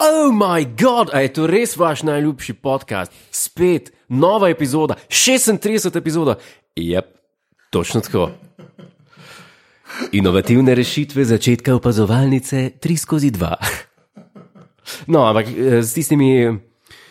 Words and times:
Oh 0.00 0.32
moj 0.32 0.64
bog, 0.80 1.10
a 1.12 1.20
je 1.20 1.32
to 1.36 1.46
res 1.46 1.74
vaš 1.76 2.02
najljubši 2.08 2.54
podcast? 2.64 3.12
Spet 3.30 3.90
nova 4.08 4.48
epizoda, 4.48 4.94
36 5.08 5.98
epizoda. 5.98 6.38
Jep, 6.76 7.04
točno 7.70 8.00
tako. 8.00 8.30
Inovativne 10.12 10.74
rešitve 10.74 11.24
začetka 11.24 11.74
opazovalnice 11.74 12.70
3 12.80 12.96
skozi 12.96 13.30
2. 13.30 13.54
No, 15.06 15.26
ampak 15.28 15.46
eh, 15.52 15.82
s 15.82 15.92
tistimi, 15.92 16.48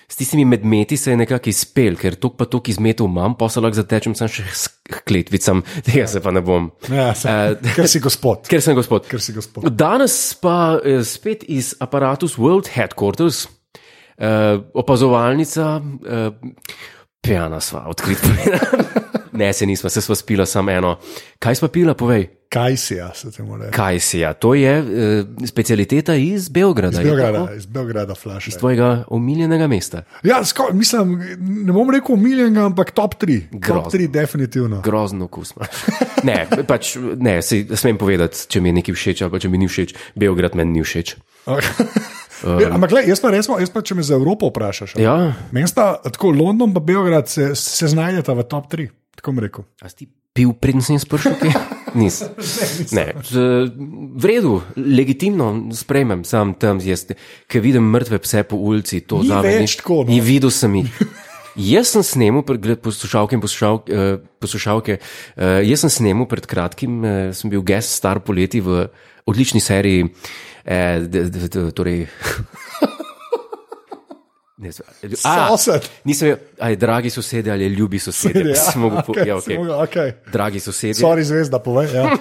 s 0.10 0.16
tistimi 0.16 0.46
medmeti 0.46 0.98
se 0.98 1.12
je 1.12 1.18
nekako 1.18 1.50
izpel, 1.50 1.98
ker 2.00 2.16
tok 2.18 2.38
pa 2.40 2.48
tok 2.50 2.70
izmetov 2.70 3.08
imam, 3.08 3.36
pa 3.38 3.50
se 3.50 3.62
lahko 3.62 3.78
zatečem 3.78 4.16
sam 4.18 4.32
še 4.32 4.46
s 4.50 4.66
kletvicam, 5.06 5.62
tega 5.88 6.08
se 6.10 6.22
pa 6.24 6.34
ne 6.34 6.42
bom. 6.46 6.72
Ja, 6.90 7.12
se, 7.16 7.30
Eh, 7.30 7.76
ker 7.76 7.88
si 7.88 8.02
gospod. 8.02 8.48
Ker 8.50 8.64
sem 8.66 8.78
gospod. 8.78 9.06
Ker 9.10 9.22
si 9.22 9.36
gospod. 9.36 9.70
Danes 9.78 10.18
pa 10.42 10.80
eh, 10.82 11.04
spet 11.06 11.46
iz 11.48 11.76
aparatus 11.80 12.40
World 12.42 12.72
Headquarters, 12.74 13.46
eh, 14.18 14.58
opazovalnica, 14.74 15.76
eh, 15.78 16.32
pijana 17.22 17.62
sva, 17.62 17.86
odkrit 17.92 18.26
povedano. 18.26 19.06
Ne, 19.32 19.54
se 19.54 19.66
nisva, 19.66 19.90
se 19.90 20.02
sva 20.02 20.16
spila 20.16 20.46
samo 20.46 20.72
eno. 20.72 20.98
Kaj 21.40 21.56
sva 21.62 21.68
pila, 21.68 21.94
povej? 21.94 22.28
Kaj 22.50 22.78
si 22.78 22.96
jaz, 22.96 23.18
se 23.22 23.32
temu 23.32 23.58
reče? 23.58 23.72
Kaj 23.72 24.00
si 24.00 24.20
ja? 24.20 24.34
To 24.34 24.56
je 24.58 24.72
eh, 24.78 25.46
specialiteta 25.46 26.16
iz 26.16 26.50
Beograda. 26.50 27.02
Iz 27.02 27.06
Beograda, 27.06 27.44
iz 27.58 27.66
Beograda 27.66 28.16
flash. 28.16 28.48
Iz 28.48 28.58
tvojega 28.58 29.04
omiljenega 29.08 29.68
mesta. 29.68 30.02
Ja, 30.24 30.46
sko, 30.46 30.70
mislim, 30.74 31.20
ne 31.40 31.74
bom 31.74 31.90
rekel 31.94 32.16
umiljenega, 32.16 32.66
ampak 32.66 32.92
top 32.92 33.16
3. 33.22 33.42
Top 33.52 33.62
Grozno. 33.62 34.00
3, 34.00 34.08
definitivno. 34.08 34.82
Grozno 34.82 35.30
imaš. 35.30 35.70
Ne, 36.24 36.48
pač, 36.68 36.96
ne, 37.16 37.42
si, 37.42 37.68
smem 37.76 37.98
povedati, 37.98 38.48
če 38.50 38.62
mi 38.62 38.74
je 38.74 38.80
nekaj 38.82 38.98
všeč 38.98 39.22
ali 39.22 39.40
če 39.40 39.50
mi 39.50 39.62
ni 39.62 39.70
všeč. 39.70 39.94
Beograd 40.16 40.58
meni 40.58 40.80
ni 40.80 40.84
všeč. 40.84 41.16
Ja, 42.40 42.70
ampak, 42.72 42.94
gled, 42.94 43.08
jaz, 43.10 43.20
pa 43.20 43.34
resmo, 43.34 43.58
jaz 43.60 43.68
pa, 43.68 43.82
če 43.84 43.98
me 44.00 44.04
za 44.06 44.16
Evropo 44.16 44.48
vprašaš? 44.48 44.94
Ja, 44.96 45.34
meni 45.52 45.68
sta 45.68 45.98
tako 46.06 46.32
London 46.32 46.72
in 46.72 46.86
Beograd 46.88 47.28
se, 47.28 47.50
se 47.52 47.90
znajdeta 47.92 48.32
v 48.38 48.46
top 48.48 48.70
3. 48.72 48.86
Tako 49.20 49.36
bom 49.36 49.44
rekel. 49.44 49.68
a 49.84 49.92
si 49.92 49.96
ti 49.96 50.06
pil, 50.32 50.54
preden 50.56 50.80
sem 50.80 50.96
sprašal, 50.96 51.36
kaj? 51.42 51.52
Nis. 52.00 52.22
Ne, 52.96 53.10
v 54.16 54.24
redu, 54.30 54.60
legitimno 54.78 55.74
sprejmem, 55.76 56.22
sam 56.24 56.54
tam 56.56 56.80
jaz, 56.80 57.10
ki 57.50 57.60
vidim 57.60 57.90
mrtve 57.92 58.22
pse 58.24 58.46
po 58.48 58.60
ulici, 58.62 59.02
to 59.04 59.24
Ni 59.26 59.32
zame 59.34 59.58
več 59.58 59.80
tako, 59.82 60.06
no. 60.06 60.14
In 60.16 60.24
videl 60.24 60.54
sem 60.54 60.80
jih. 60.80 60.94
Jaz 61.60 61.90
sem 61.92 62.04
snemal, 62.06 62.46
poslušalke 62.46 63.36
in 63.36 63.42
poslušal, 63.44 63.82
uh, 63.92 64.22
poslušalke, 64.40 64.96
uh, 65.02 65.58
jaz 65.66 65.82
sem 65.84 65.92
snemal 65.92 66.30
pred 66.30 66.46
kratkim, 66.48 67.02
uh, 67.02 67.18
sem 67.36 67.52
bil 67.52 67.66
guest 67.66 67.98
star 67.98 68.22
poleti 68.24 68.62
v 68.64 68.86
odlični 69.28 69.60
seriji, 69.60 70.08
uh, 70.08 71.74
torej. 71.76 72.06
Ne, 74.60 74.70
a, 75.24 75.56
Sosed. 75.56 75.88
nisem, 76.04 76.36
ali 76.60 76.76
je 76.76 76.76
dragi 76.76 77.10
sosedje 77.10 77.52
ali 77.52 77.68
ljubi 77.68 78.00
sosedje. 78.00 78.50
Ja, 78.52 78.56
Sem 78.72 78.82
mogel 78.82 79.02
po- 79.08 79.12
okej, 79.16 79.28
ja, 79.28 79.36
okay. 79.36 79.58
mogel, 79.58 79.76
okej. 79.84 80.12
Dragi 80.32 80.60
sosedje. 80.60 81.00
Sorry, 81.00 81.24
zvezda, 81.24 81.60
povej. 81.60 81.88
Ja. 81.96 82.12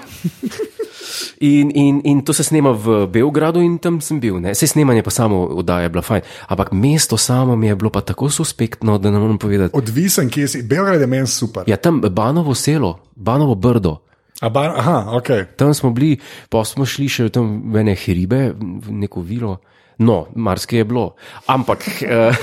In, 1.41 1.71
in, 1.75 2.01
in 2.05 2.21
to 2.27 2.33
se 2.33 2.45
snema 2.45 2.71
v 2.71 3.07
Beogradu, 3.07 3.61
in 3.63 3.79
tam 3.79 4.01
sem 4.01 4.21
bil. 4.21 4.41
Ne. 4.43 4.53
Vse 4.53 4.67
snemanje 4.67 5.03
pa 5.03 5.11
samo 5.11 5.47
oddaje 5.63 5.87
je 5.87 5.93
bilo 5.95 6.03
fajn. 6.03 6.23
Ampak 6.49 6.73
mesto 6.73 7.17
samo 7.17 7.57
mi 7.57 7.67
je 7.67 7.77
bilo 7.77 7.91
pa 7.91 8.01
tako 8.01 8.31
suspektno, 8.31 8.99
da 8.99 9.11
ne 9.11 9.19
morem 9.19 9.39
povedati. 9.39 9.77
Odvisen, 9.79 10.31
kje 10.31 10.49
si. 10.49 10.63
Beograd 10.63 11.01
je 11.01 11.07
meni 11.07 11.27
super. 11.27 11.63
Ja, 11.67 11.77
tam 11.77 12.01
Banovo 12.01 12.55
selo, 12.55 12.99
Banovo 13.17 13.55
brdo. 13.55 13.97
A 14.41 14.49
Bar, 14.49 14.71
aha, 14.79 15.11
ok. 15.19 15.57
Tam 15.57 15.75
smo 15.75 15.91
bili, 15.91 16.19
pa 16.49 16.65
smo 16.65 16.87
šli 16.87 17.09
še 17.09 17.29
tam 17.35 17.73
v 17.73 17.81
ene 17.83 17.95
hribe, 17.99 18.55
v 18.59 18.93
neko 18.93 19.23
vilo. 19.23 19.59
No, 19.99 20.27
marsikaj 20.35 20.79
je 20.79 20.85
bilo. 20.85 21.15
Ampak, 21.47 21.85
uh, 22.07 22.37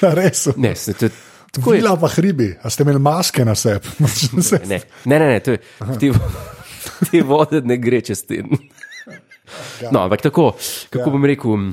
Res. 0.00 0.48
ne, 0.56 0.74
se, 0.76 0.94
to, 0.94 1.08
tako 1.52 1.74
je. 1.74 1.80
Vila 1.80 1.96
pa 2.00 2.08
hribi, 2.08 2.52
a 2.62 2.70
ste 2.70 2.84
imeli 2.84 3.00
maske 3.02 3.44
na 3.44 3.54
sebi. 3.54 3.88
Ne, 4.68 4.80
ne, 5.04 5.18
ne, 5.18 5.28
ne 5.28 5.40
to 5.40 5.56
je, 5.56 5.58
ti, 5.98 6.12
ti 7.10 7.20
vode 7.32 7.62
ne 7.64 7.76
gre 7.76 8.00
čez 8.00 8.24
ten. 8.28 8.52
No, 9.90 10.04
ampak 10.04 10.22
tako, 10.22 10.52
kako 10.90 11.10
bom 11.10 11.24
rekel. 11.24 11.72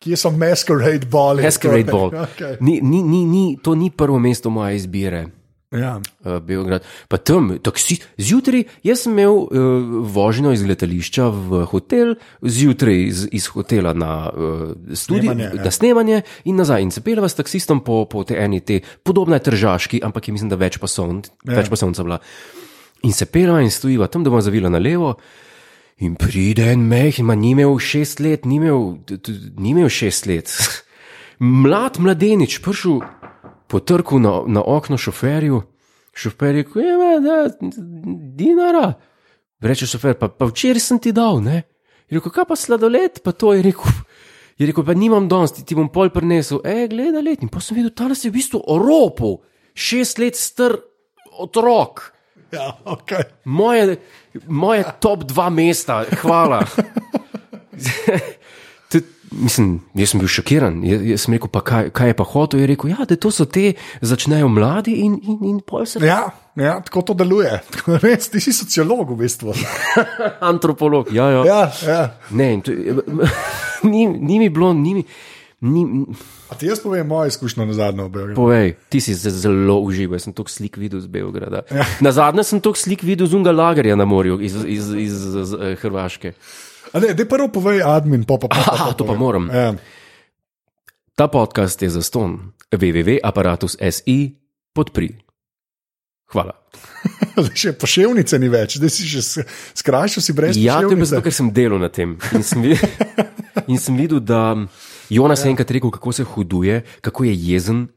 Kje 0.00 0.16
so 0.16 0.30
masquerade 0.32 1.04
bali? 1.12 1.44
Masquerade 1.44 1.92
Ball. 1.92 2.14
Okay. 2.24 2.56
Ni, 2.64 2.78
ni, 2.80 3.02
ni, 3.04 3.26
ni, 3.28 3.58
to 3.60 3.74
ni 3.76 3.90
prvo 3.92 4.16
mesto 4.18 4.48
moje 4.50 4.78
izbire. 4.78 5.26
Ja. 5.70 6.00
Uh, 6.26 6.40
Beograd. 6.42 6.82
Pa 7.06 7.20
tam, 7.22 7.52
taksi, 7.62 8.00
zjutraj, 8.18 8.64
jaz 8.82 9.04
sem 9.04 9.14
imel 9.14 9.36
uh, 9.46 9.50
vožnjo 10.10 10.50
iz 10.50 10.64
letališča 10.66 11.28
v 11.30 11.60
hotel, 11.70 12.16
zjutraj 12.42 12.98
iz, 13.04 13.20
iz 13.30 13.46
hotela 13.54 13.92
na 13.94 14.14
uh, 14.34 14.64
studio, 14.98 15.30
Snemanje, 15.30 15.44
ja. 15.44 15.62
na 15.62 15.70
snemanje 15.70 16.22
in 16.50 16.58
nazaj. 16.58 16.82
In 16.82 16.90
se 16.90 17.04
peleva 17.06 17.30
s 17.30 17.38
taksistom 17.38 17.84
po, 17.86 18.02
po 18.10 18.24
te 18.26 18.34
eni 18.42 18.58
te, 18.66 18.80
podobna 19.06 19.38
je 19.38 19.46
tržaški, 19.46 20.02
ampak 20.02 20.28
je 20.28 20.34
mislim, 20.34 20.50
da 20.50 20.58
več 20.58 20.80
pasovn, 20.82 21.22
ja. 21.46 21.60
več 21.60 21.70
pasovnica 21.70 22.08
bila. 22.08 22.18
In 23.06 23.14
se 23.14 23.30
peleva 23.30 23.62
in 23.62 23.70
stojiva 23.70 24.10
tam, 24.10 24.26
da 24.26 24.34
bomo 24.34 24.42
zavila 24.42 24.74
na 24.74 24.82
levo. 24.82 25.14
In 26.02 26.18
pride 26.18 26.66
en 26.72 26.82
meh, 26.90 27.22
ima 27.22 27.38
ni 27.38 27.54
imel 27.54 27.78
šest 27.78 28.18
let, 28.24 28.42
ni 28.42 28.58
imel, 28.58 28.96
ni 29.60 29.70
imel 29.70 29.86
šest 29.86 30.26
let. 30.26 30.50
Mlad 31.62 32.02
mladenič, 32.02 32.58
prišel 32.58 32.98
potrkal 33.70 34.20
na, 34.22 34.32
na 34.46 34.62
okno 34.66 34.98
šoferju, 34.98 35.62
šofer 36.12 36.54
je 36.54 36.62
rekel: 36.62 36.82
"Ja, 36.82 37.20
da, 37.22 37.36
dinara. 38.36 38.92
Reče 39.60 39.86
šofer, 39.86 40.16
pa, 40.18 40.28
pa 40.28 40.48
včeraj 40.50 40.80
sem 40.80 40.98
ti 40.98 41.12
dal, 41.12 41.42
ne? 41.44 41.62
Je 42.08 42.18
rekel, 42.18 42.32
kaj 42.32 42.48
pa 42.48 42.56
sladoled, 42.56 43.20
pa 43.24 43.32
to 43.32 43.52
je 43.54 43.62
rekel. 43.62 43.92
Je 44.58 44.66
rekel, 44.66 44.84
pa 44.84 44.94
nimam 44.94 45.28
danes, 45.28 45.52
ti, 45.56 45.64
ti 45.64 45.76
bom 45.78 45.88
pol 45.92 46.10
prinesel. 46.12 46.60
E, 46.64 46.88
gledaj, 46.90 47.22
let. 47.22 47.44
In 47.44 47.48
pa 47.52 47.62
sem 47.64 47.78
videl, 47.78 47.92
ta 47.96 48.08
nas 48.10 48.24
je 48.24 48.32
v 48.32 48.36
bistvu 48.40 48.62
oropal, 48.72 49.38
šest 49.72 50.18
let 50.20 50.36
star 50.36 50.74
otrok. 51.40 52.10
Ja, 52.52 52.74
okay. 52.84 53.28
Moje, 53.44 54.00
moje 54.46 54.84
top 55.00 55.24
dva 55.24 55.48
mesta, 55.54 56.02
hvala. 56.24 56.64
Mislim, 59.30 59.80
jaz 59.94 60.10
sem 60.10 60.20
bil 60.20 60.28
šokiran. 60.28 60.80
Jaz, 60.82 61.02
jaz 61.06 61.24
sem 61.24 61.34
rekel, 61.36 61.50
pa 61.54 61.60
kaj, 61.62 61.90
kaj 61.94 62.10
je 62.10 62.14
pa 62.18 62.24
hotel. 62.26 62.60
Je 62.60 62.66
rekel, 62.72 62.90
ja, 62.90 63.06
da 63.06 63.16
to 63.16 63.30
so 63.30 63.46
te, 63.46 63.72
začnejo 64.02 64.48
mladi 64.50 64.96
in, 65.04 65.20
in, 65.22 65.38
in 65.52 65.60
pol 65.62 65.86
se. 65.86 66.02
ja, 66.02 66.24
ja, 66.58 66.80
tako 66.82 67.02
to 67.10 67.14
deluje. 67.14 67.52
Tako, 67.74 68.00
res, 68.02 68.26
ti 68.32 68.42
si 68.42 68.52
sociolog 68.52 69.12
v 69.14 69.20
bistvu. 69.22 69.54
Antropolog, 70.50 71.12
ja, 71.14 71.30
ja. 71.30 71.44
Ja, 71.46 71.60
ja. 71.86 72.00
Ne, 72.34 72.56
to, 72.64 72.74
ni, 73.92 74.06
ni 74.06 74.40
mi 74.42 74.48
bilo, 74.50 74.72
ni 74.74 74.98
mi. 74.98 75.04
Ni, 75.60 75.84
A 76.48 76.56
ti 76.56 76.66
jaz 76.66 76.80
povem 76.80 77.04
mojo 77.06 77.28
izkušnjo 77.28 77.66
na 77.68 77.74
zadnjo 77.76 78.06
v 78.06 78.10
Beogradu. 78.10 78.36
povej, 78.38 78.72
ti 78.88 79.00
si 79.04 79.12
zelo 79.14 79.76
užival, 79.84 80.16
jaz 80.16 80.24
sem 80.24 80.32
toliko 80.32 80.50
slik 80.50 80.78
videl 80.80 81.02
z 81.04 81.06
Beograda. 81.12 81.60
Ja. 81.68 81.84
Na 82.00 82.12
zadnje 82.16 82.46
sem 82.48 82.62
toliko 82.64 82.80
slik 82.80 83.04
videl 83.04 83.28
z 83.28 83.36
unga 83.36 83.52
lagerja 83.52 83.92
na 83.96 84.08
morju, 84.08 84.40
iz, 84.40 84.56
iz, 84.56 84.64
iz, 84.64 84.88
iz, 84.96 85.34
iz 85.36 85.52
eh, 85.52 85.76
Hrvaške. 85.84 86.32
A 86.92 87.00
Ne, 87.00 87.14
daj 87.14 87.26
prvo 87.28 87.48
povej 87.48 87.82
admin, 87.86 88.24
pa 88.26 88.34
pa 88.38 88.48
pa. 88.50 88.56
pa, 88.56 88.72
Aha, 88.74 88.92
to 88.98 89.06
pa 89.06 89.14
moram. 89.14 89.46
Ja. 89.50 89.74
Ta 91.14 91.28
podcast 91.28 91.82
je 91.82 91.90
za 91.90 92.02
ston 92.02 92.50
www.apparatus.si 92.72 94.18
podpri. 94.72 95.14
Hvala. 96.30 96.54
Še 97.60 97.74
poševnice 97.74 98.38
ni 98.38 98.46
več, 98.50 98.78
zdaj 98.78 98.90
si 98.94 99.06
že 99.06 99.22
skrajšal, 99.74 100.22
si 100.22 100.32
brez 100.34 100.54
Ja, 100.58 100.78
to 100.82 100.94
je 100.94 101.06
zato, 101.06 101.26
ker 101.26 101.34
sem 101.34 101.50
delal 101.50 101.82
na 101.82 101.90
tem. 101.90 102.14
In 102.34 102.42
sem 102.46 102.62
videl, 102.62 102.86
in 103.70 103.78
sem 103.82 103.98
videl 103.98 104.22
da 104.22 104.54
Jonas 105.10 105.42
je 105.42 105.50
enkrat 105.50 105.70
rekel, 105.74 105.90
kako 105.90 106.14
se 106.14 106.22
huduje, 106.22 106.84
kako 107.02 107.26
je 107.26 107.34
jezen, 107.34 107.88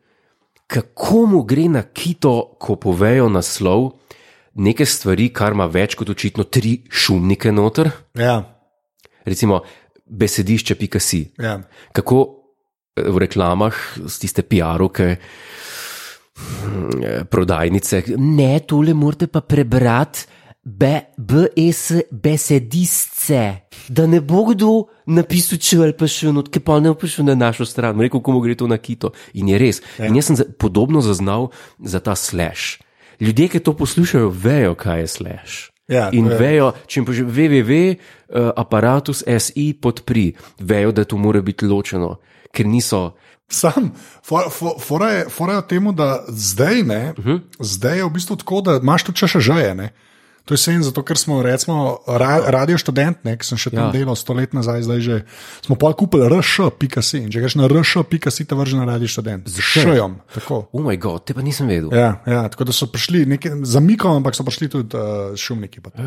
kako 0.66 1.25
mu 1.30 1.44
gre 1.46 1.70
na 1.70 1.86
kito, 1.86 2.58
ko 2.58 2.74
povejo 2.75 3.30
naslov 3.30 3.94
neke 4.58 4.86
stvari, 4.86 5.30
kar 5.30 5.54
ima 5.54 5.66
več 5.70 5.94
kot 5.98 6.10
očitno 6.10 6.46
tri 6.50 6.81
šumnike 6.90 7.54
noter, 7.54 7.90
Ja, 8.18 8.53
recimo 9.25 9.61
besedišče.si. 10.06 11.22
ja. 11.39 11.61
kako 11.91 12.18
eh, 12.95 13.09
v 13.09 13.18
reklamah, 13.18 13.74
z 14.06 14.19
tiste 14.19 14.44
PR-ovke, 14.44 15.18
prodajnice. 17.30 18.03
Ne, 18.18 18.59
tole 18.59 18.94
morate 18.94 19.27
pa 19.27 19.42
prebrati. 19.42 20.25
BS 20.63 22.07
besedisce, 22.07 23.68
da 23.89 24.06
ne 24.07 24.21
bo 24.24 24.45
kdo 24.48 24.86
napisal, 25.12 25.59
če 25.59 25.80
ali 25.83 25.95
pa 26.00 26.07
še 26.07 26.30
eno, 26.31 26.39
ki 26.48 26.62
pa 26.63 26.77
ne 26.80 26.94
bo 26.94 26.95
prišel 27.01 27.27
na 27.27 27.36
našo 27.36 27.68
stran, 27.68 28.00
rekel, 28.00 28.24
komu 28.24 28.39
gre 28.39 28.56
to 28.56 28.69
na 28.71 28.80
kito. 28.80 29.12
In 29.36 29.51
je 29.51 29.59
res. 29.59 29.81
In 30.00 30.15
jaz 30.15 30.31
sem 30.31 30.56
podobno 30.56 31.03
zaznal 31.03 31.51
za 31.83 32.00
ta 32.00 32.15
slash. 32.15 32.80
Ljudje, 33.19 33.51
ki 33.51 33.59
to 33.59 33.75
poslušajo, 33.75 34.31
vejo, 34.31 34.80
kaj 34.80 35.03
je 35.03 35.12
slash. 35.19 35.73
Ja, 35.88 36.09
In 36.12 36.25
je- 36.25 36.38
vejo, 36.38 36.74
če 36.88 36.95
jim 36.95 37.06
pože 37.06 37.25
www.apparatus.si 37.25 39.74
podpri, 39.75 40.33
vejo, 40.59 40.91
da 40.91 41.03
to 41.03 41.18
mora 41.18 41.41
biti 41.41 41.65
ločeno, 41.65 42.19
ker 42.51 42.65
niso. 42.65 43.12
Sam, 43.50 43.91
fora 44.21 44.50
for, 44.50 44.80
for 44.80 45.01
je, 45.03 45.30
for 45.30 45.50
je 45.50 45.57
v 45.57 45.63
tem, 45.63 45.91
da 45.91 46.24
zdaj, 46.27 46.83
ne, 46.83 47.12
uh 47.12 47.18
Mhm. 47.19 47.30
-huh. 47.30 47.41
zdaj 47.59 47.97
je 47.97 48.03
v 48.03 48.09
bistvu 48.12 48.35
tako, 48.35 48.62
da 48.62 48.75
imaš 48.75 49.03
tu 49.03 49.12
češa 49.12 49.41
žeje. 49.41 49.94
To 50.44 50.51
je 50.51 50.60
sen, 50.60 50.84
zato 50.84 51.00
ker 51.01 51.16
smo, 51.16 51.40
recimo, 51.40 52.04
ra, 52.06 52.44
radio 52.45 52.75
študent, 52.75 53.24
ne, 53.24 53.34
ki 53.34 53.45
sem 53.45 53.56
še 53.56 53.69
tam 53.69 53.80
Ja. 53.80 53.86
ja. 53.88 53.95
delal 53.95 54.12
sto 54.13 54.34
let 54.34 54.51
nazaj, 54.51 54.84
zdaj 54.84 55.00
že 55.00 55.16
smo 55.62 55.75
pa 55.75 55.88
kupili 55.90 56.28
rš.si. 56.28 57.18
In 57.18 57.31
če 57.31 57.40
greš 57.40 57.56
na 57.56 57.66
rš.si, 57.66 58.44
te 58.44 58.51
vrže 58.51 58.75
na 58.75 58.84
radio 58.84 59.07
študent. 59.07 59.48
Z 59.48 59.63
šejom. 59.63 60.19
Tako. 60.30 60.68
Oh, 60.69 60.84
bog, 60.84 61.24
te 61.24 61.31
pa 61.31 61.40
nisem 61.40 61.63
vedel. 61.66 61.88
Ja, 61.90 62.19
ja, 62.25 62.44
tako 62.45 62.63
da 62.66 62.72
so 62.72 62.86
prišli 62.86 63.24
neki 63.25 63.63
za 63.63 63.80
mikom, 63.80 64.19
ampak 64.19 64.36
so 64.36 64.44
prišli 64.44 64.68
tudi 64.69 64.92
uh, 64.92 65.31
šumniki. 65.34 65.80
pa 65.80 65.90
to. 65.90 66.04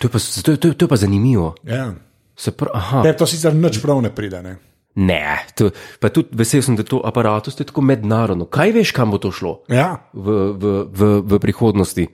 Je 0.00 0.08
pa, 0.08 0.18
to, 0.18 0.50
je- 0.50 0.58
to, 0.58 0.66
je- 0.68 0.74
to 0.74 0.82
je 0.84 0.90
pa 0.90 0.98
zanimivo. 0.98 1.54
Ja. 1.62 1.94
Se 2.34 2.50
pr, 2.50 2.66
aha, 2.68 3.02
Te 3.02 3.14
to 3.14 3.22
sicer 3.24 3.54
nič 3.54 3.78
prav 3.78 4.02
ne 4.02 4.10
pride. 4.10 4.42
Ne? 4.42 4.58
ne, 4.96 5.22
to, 5.54 5.70
pa 5.98 6.06
tudi 6.08 6.30
vesel 6.32 6.58
sem, 6.58 6.74
da 6.74 6.82
to 6.82 6.98
aparatus 6.98 7.54
je 7.54 7.64
tako 7.64 7.82
mednarodno. 7.82 8.46
Kaj 8.46 8.70
veš, 8.72 8.90
kam 8.90 9.10
bo 9.10 9.18
to 9.18 9.30
šlo 9.30 9.62
Ja. 9.66 10.10
v, 10.10 10.26
v, 10.52 10.64
v, 10.86 11.00
v 11.22 11.32
prihodnosti? 11.38 12.06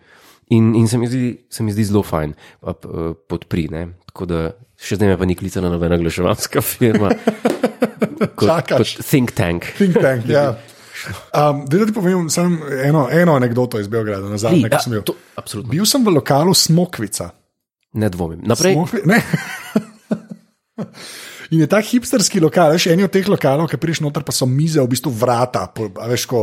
In, 0.51 0.73
in 0.75 0.89
se, 0.91 0.99
mi 0.99 1.07
zdi, 1.07 1.47
se 1.51 1.63
mi 1.63 1.71
zdi 1.71 1.85
zelo 1.87 2.03
fajn 2.03 2.33
pa, 2.59 2.75
podpri. 3.31 3.69
Ne? 3.71 3.85
Tako 4.11 4.27
da 4.27 4.41
še 4.81 4.97
zdaj 4.99 5.13
me 5.13 5.19
pa 5.21 5.29
ni 5.29 5.37
klicala 5.39 5.71
nobena 5.71 5.95
oglaševalska 5.95 6.59
firma. 6.65 7.13
kot, 8.35 8.49
Čakaš. 8.49 8.97
kot 8.99 9.07
think 9.07 9.31
tank. 9.39 9.69
Think 9.79 10.01
tank, 10.01 10.27
ja. 10.31 10.55
Um, 11.33 11.63
da 11.65 11.87
ti 11.89 11.95
povem 11.97 12.27
samo 12.29 12.61
eno, 12.85 13.07
eno 13.09 13.33
anegdoto 13.33 13.79
iz 13.81 13.87
Beograda, 13.89 14.29
nazaj, 14.29 14.53
Ni, 14.53 14.67
ki 14.69 14.81
sem 14.85 14.93
bil. 14.93 15.01
to, 15.09 15.15
absolutno. 15.33 15.73
Bil 15.73 15.87
sem 15.89 16.03
v 16.05 16.13
lokalu 16.13 16.53
Smokvica. 16.53 17.31
Ne 17.97 18.11
dvomim. 18.13 18.43
Naprej. 18.45 18.77
Smokvi, 18.77 19.01
ne. 19.09 19.17
In 21.51 21.65
je 21.65 21.69
ta 21.73 21.81
hipsterski 21.81 22.37
lokal, 22.45 22.77
veš, 22.77 22.91
eni 22.93 23.07
od 23.07 23.15
teh 23.17 23.25
lokalov, 23.27 23.71
ki 23.73 23.81
prideš 23.81 24.05
noter, 24.05 24.23
pa 24.29 24.35
so 24.35 24.45
mize, 24.45 24.77
v 24.77 24.93
bistvu 24.93 25.09
vrata, 25.11 25.65
po- 25.73 25.89
veš, 25.89 26.29
ko 26.31 26.43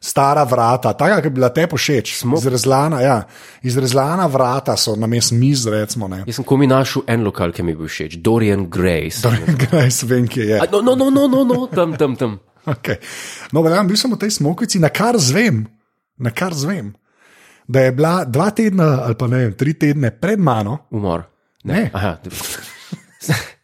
stara 0.00 0.44
vrata, 0.44 0.92
taka, 0.92 1.20
ki 1.22 1.30
bi 1.30 1.40
bila 1.40 1.48
te 1.54 1.66
povšeč, 1.70 2.12
izrezlana, 2.38 3.00
ja, 3.02 3.16
izrezlana 3.62 4.26
vrata 4.30 4.76
so 4.76 4.94
na 4.96 5.06
mestu 5.10 5.34
miz, 5.34 5.66
recimo. 5.66 6.08
Ne. 6.08 6.22
Jaz 6.26 6.38
sem 6.38 6.46
komi 6.46 6.66
našel 6.70 7.02
en 7.06 7.24
lokal, 7.26 7.52
ki 7.52 7.66
mi 7.66 7.74
je 7.74 7.80
bil 7.80 7.90
všeč, 7.90 8.18
Dorian 8.22 8.68
Grace. 8.70 9.26
Graj, 9.64 9.90
vem, 10.10 10.28
kje 10.28 10.46
je. 10.52 10.60
A, 10.60 10.68
No, 10.72 10.82
no, 10.82 10.94
no, 10.94 11.10
no, 11.10 11.26
no, 11.26 11.42
no, 11.44 11.66
tam, 11.66 11.96
tam, 11.98 12.16
tam. 12.16 12.38
Okay. 12.68 12.98
No, 13.56 13.62
verjamem, 13.64 13.88
bil 13.88 13.96
sem 13.96 14.12
v 14.12 14.18
tej 14.20 14.34
smokvici, 14.36 14.76
na 14.76 14.90
kar 14.92 15.16
zvem, 15.16 15.62
na 16.20 16.28
kar 16.36 16.52
zvem, 16.52 16.90
da 17.64 17.86
je 17.86 17.94
bila 17.96 18.26
dva 18.28 18.50
tedna 18.52 19.06
ali 19.06 19.16
pa 19.16 19.26
ne 19.26 19.38
vem, 19.40 19.54
tri 19.56 19.72
tedne 19.72 20.10
pred 20.12 20.36
mano, 20.36 20.84
Umor. 20.92 21.24
Ne. 21.64 21.88
Aha, 21.96 22.18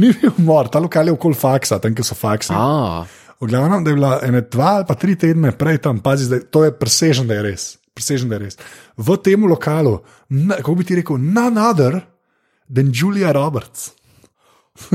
ni 0.00 0.12
bil 0.12 0.32
umor, 0.38 0.68
ta 0.72 0.80
lokal 0.80 1.08
je 1.08 1.14
okoli 1.14 1.36
faksa, 1.36 1.78
tam, 1.82 1.94
kjer 1.94 2.06
so 2.06 2.16
faksi. 2.18 2.54
a, 2.56 3.04
V 3.40 3.46
glavnem, 3.46 3.84
da 3.84 3.90
je 3.90 3.96
bila 3.96 4.12
ene 4.22 4.40
dva 4.50 4.70
ali 4.80 4.84
pa 4.88 4.94
tri 4.98 5.14
tedne 5.14 5.52
prej 5.54 5.78
tam, 5.78 6.00
pazi, 6.02 6.26
zdaj, 6.26 6.40
to 6.50 6.64
je 6.64 6.72
presežen, 6.74 7.28
da 7.30 7.38
je 7.38 7.42
res. 7.42 7.66
Presežen, 7.94 8.28
da 8.30 8.38
je 8.38 8.46
res. 8.46 8.58
V 8.96 9.16
tem 9.22 9.44
lokalu, 9.46 9.98
na, 10.28 10.58
kako 10.58 10.74
bi 10.74 10.84
ti 10.84 10.98
rekel, 10.98 11.18
none 11.18 11.58
other 11.60 12.00
than 12.66 12.90
Julia 12.94 13.32
Roberts. 13.32 13.92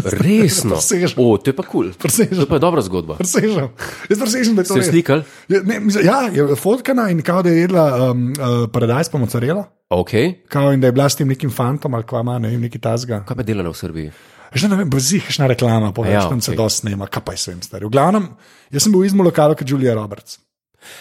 resno. 0.04 0.75
O, 1.18 1.38
to 1.38 1.50
je 1.50 1.56
pa 1.56 1.63
kul. 1.63 1.92
Cool. 1.92 1.94
Presežen. 2.00 2.40
To 2.40 2.48
pa 2.48 2.56
je 2.56 2.63
dobra 2.63 2.81
zgodba. 2.81 3.16
Presežen. 3.19 3.69
Jaz 4.10 4.19
presežen, 4.19 4.56
da 4.56 4.63
je 4.63 4.68
to 4.68 4.74
Ste 4.74 4.80
res. 4.80 4.89
slikali? 4.89 5.24
Je, 5.48 5.63
ne, 5.63 5.80
mislim, 5.80 6.06
ja, 6.06 6.22
je 6.31 6.56
fotkana 6.56 7.10
in 7.12 7.22
kao, 7.22 7.44
da 7.44 7.50
je 7.50 7.66
jedla 7.66 8.12
um, 8.12 8.31
uh, 8.31 8.68
paradajz 8.72 9.10
pa 9.12 9.18
mocarela. 9.18 9.66
Ok. 9.89 10.12
Kao 10.48 10.74
in 10.74 10.81
da 10.81 10.88
je 10.88 10.96
bila 10.96 11.10
s 11.10 11.16
tem 11.16 11.28
nekim 11.28 11.51
fantom 11.51 11.94
ali 11.94 12.04
kva 12.04 12.22
ima, 12.24 12.39
ne 12.39 12.50
vem, 12.50 12.62
neki 12.62 12.80
tazga. 12.80 13.24
Kaj 13.28 13.38
pa 13.38 13.44
delala 13.44 13.69
v 13.69 13.78
Srbiji? 13.78 14.12
Že 14.53 14.67
ne 14.67 14.75
vem, 14.75 14.89
brzišna 14.89 15.47
reklama, 15.47 15.89
poveš, 15.91 16.13
Ja, 16.13 16.29
tam 16.29 16.38
se 16.38 16.51
okej. 16.51 16.57
dosti 16.57 16.79
snema, 16.79 17.07
kaj 17.07 17.23
pa 17.23 17.31
je 17.31 17.38
svem 17.39 17.61
stari. 17.61 17.85
V 17.85 17.89
glavnem, 17.89 18.29
jaz 18.69 18.83
sem 18.83 18.91
bil 18.91 19.01
v 19.01 19.09
izmu 19.09 19.23
lokalu 19.23 19.55
kot 19.55 19.65
Julia 19.65 19.94
Roberts. 19.94 20.38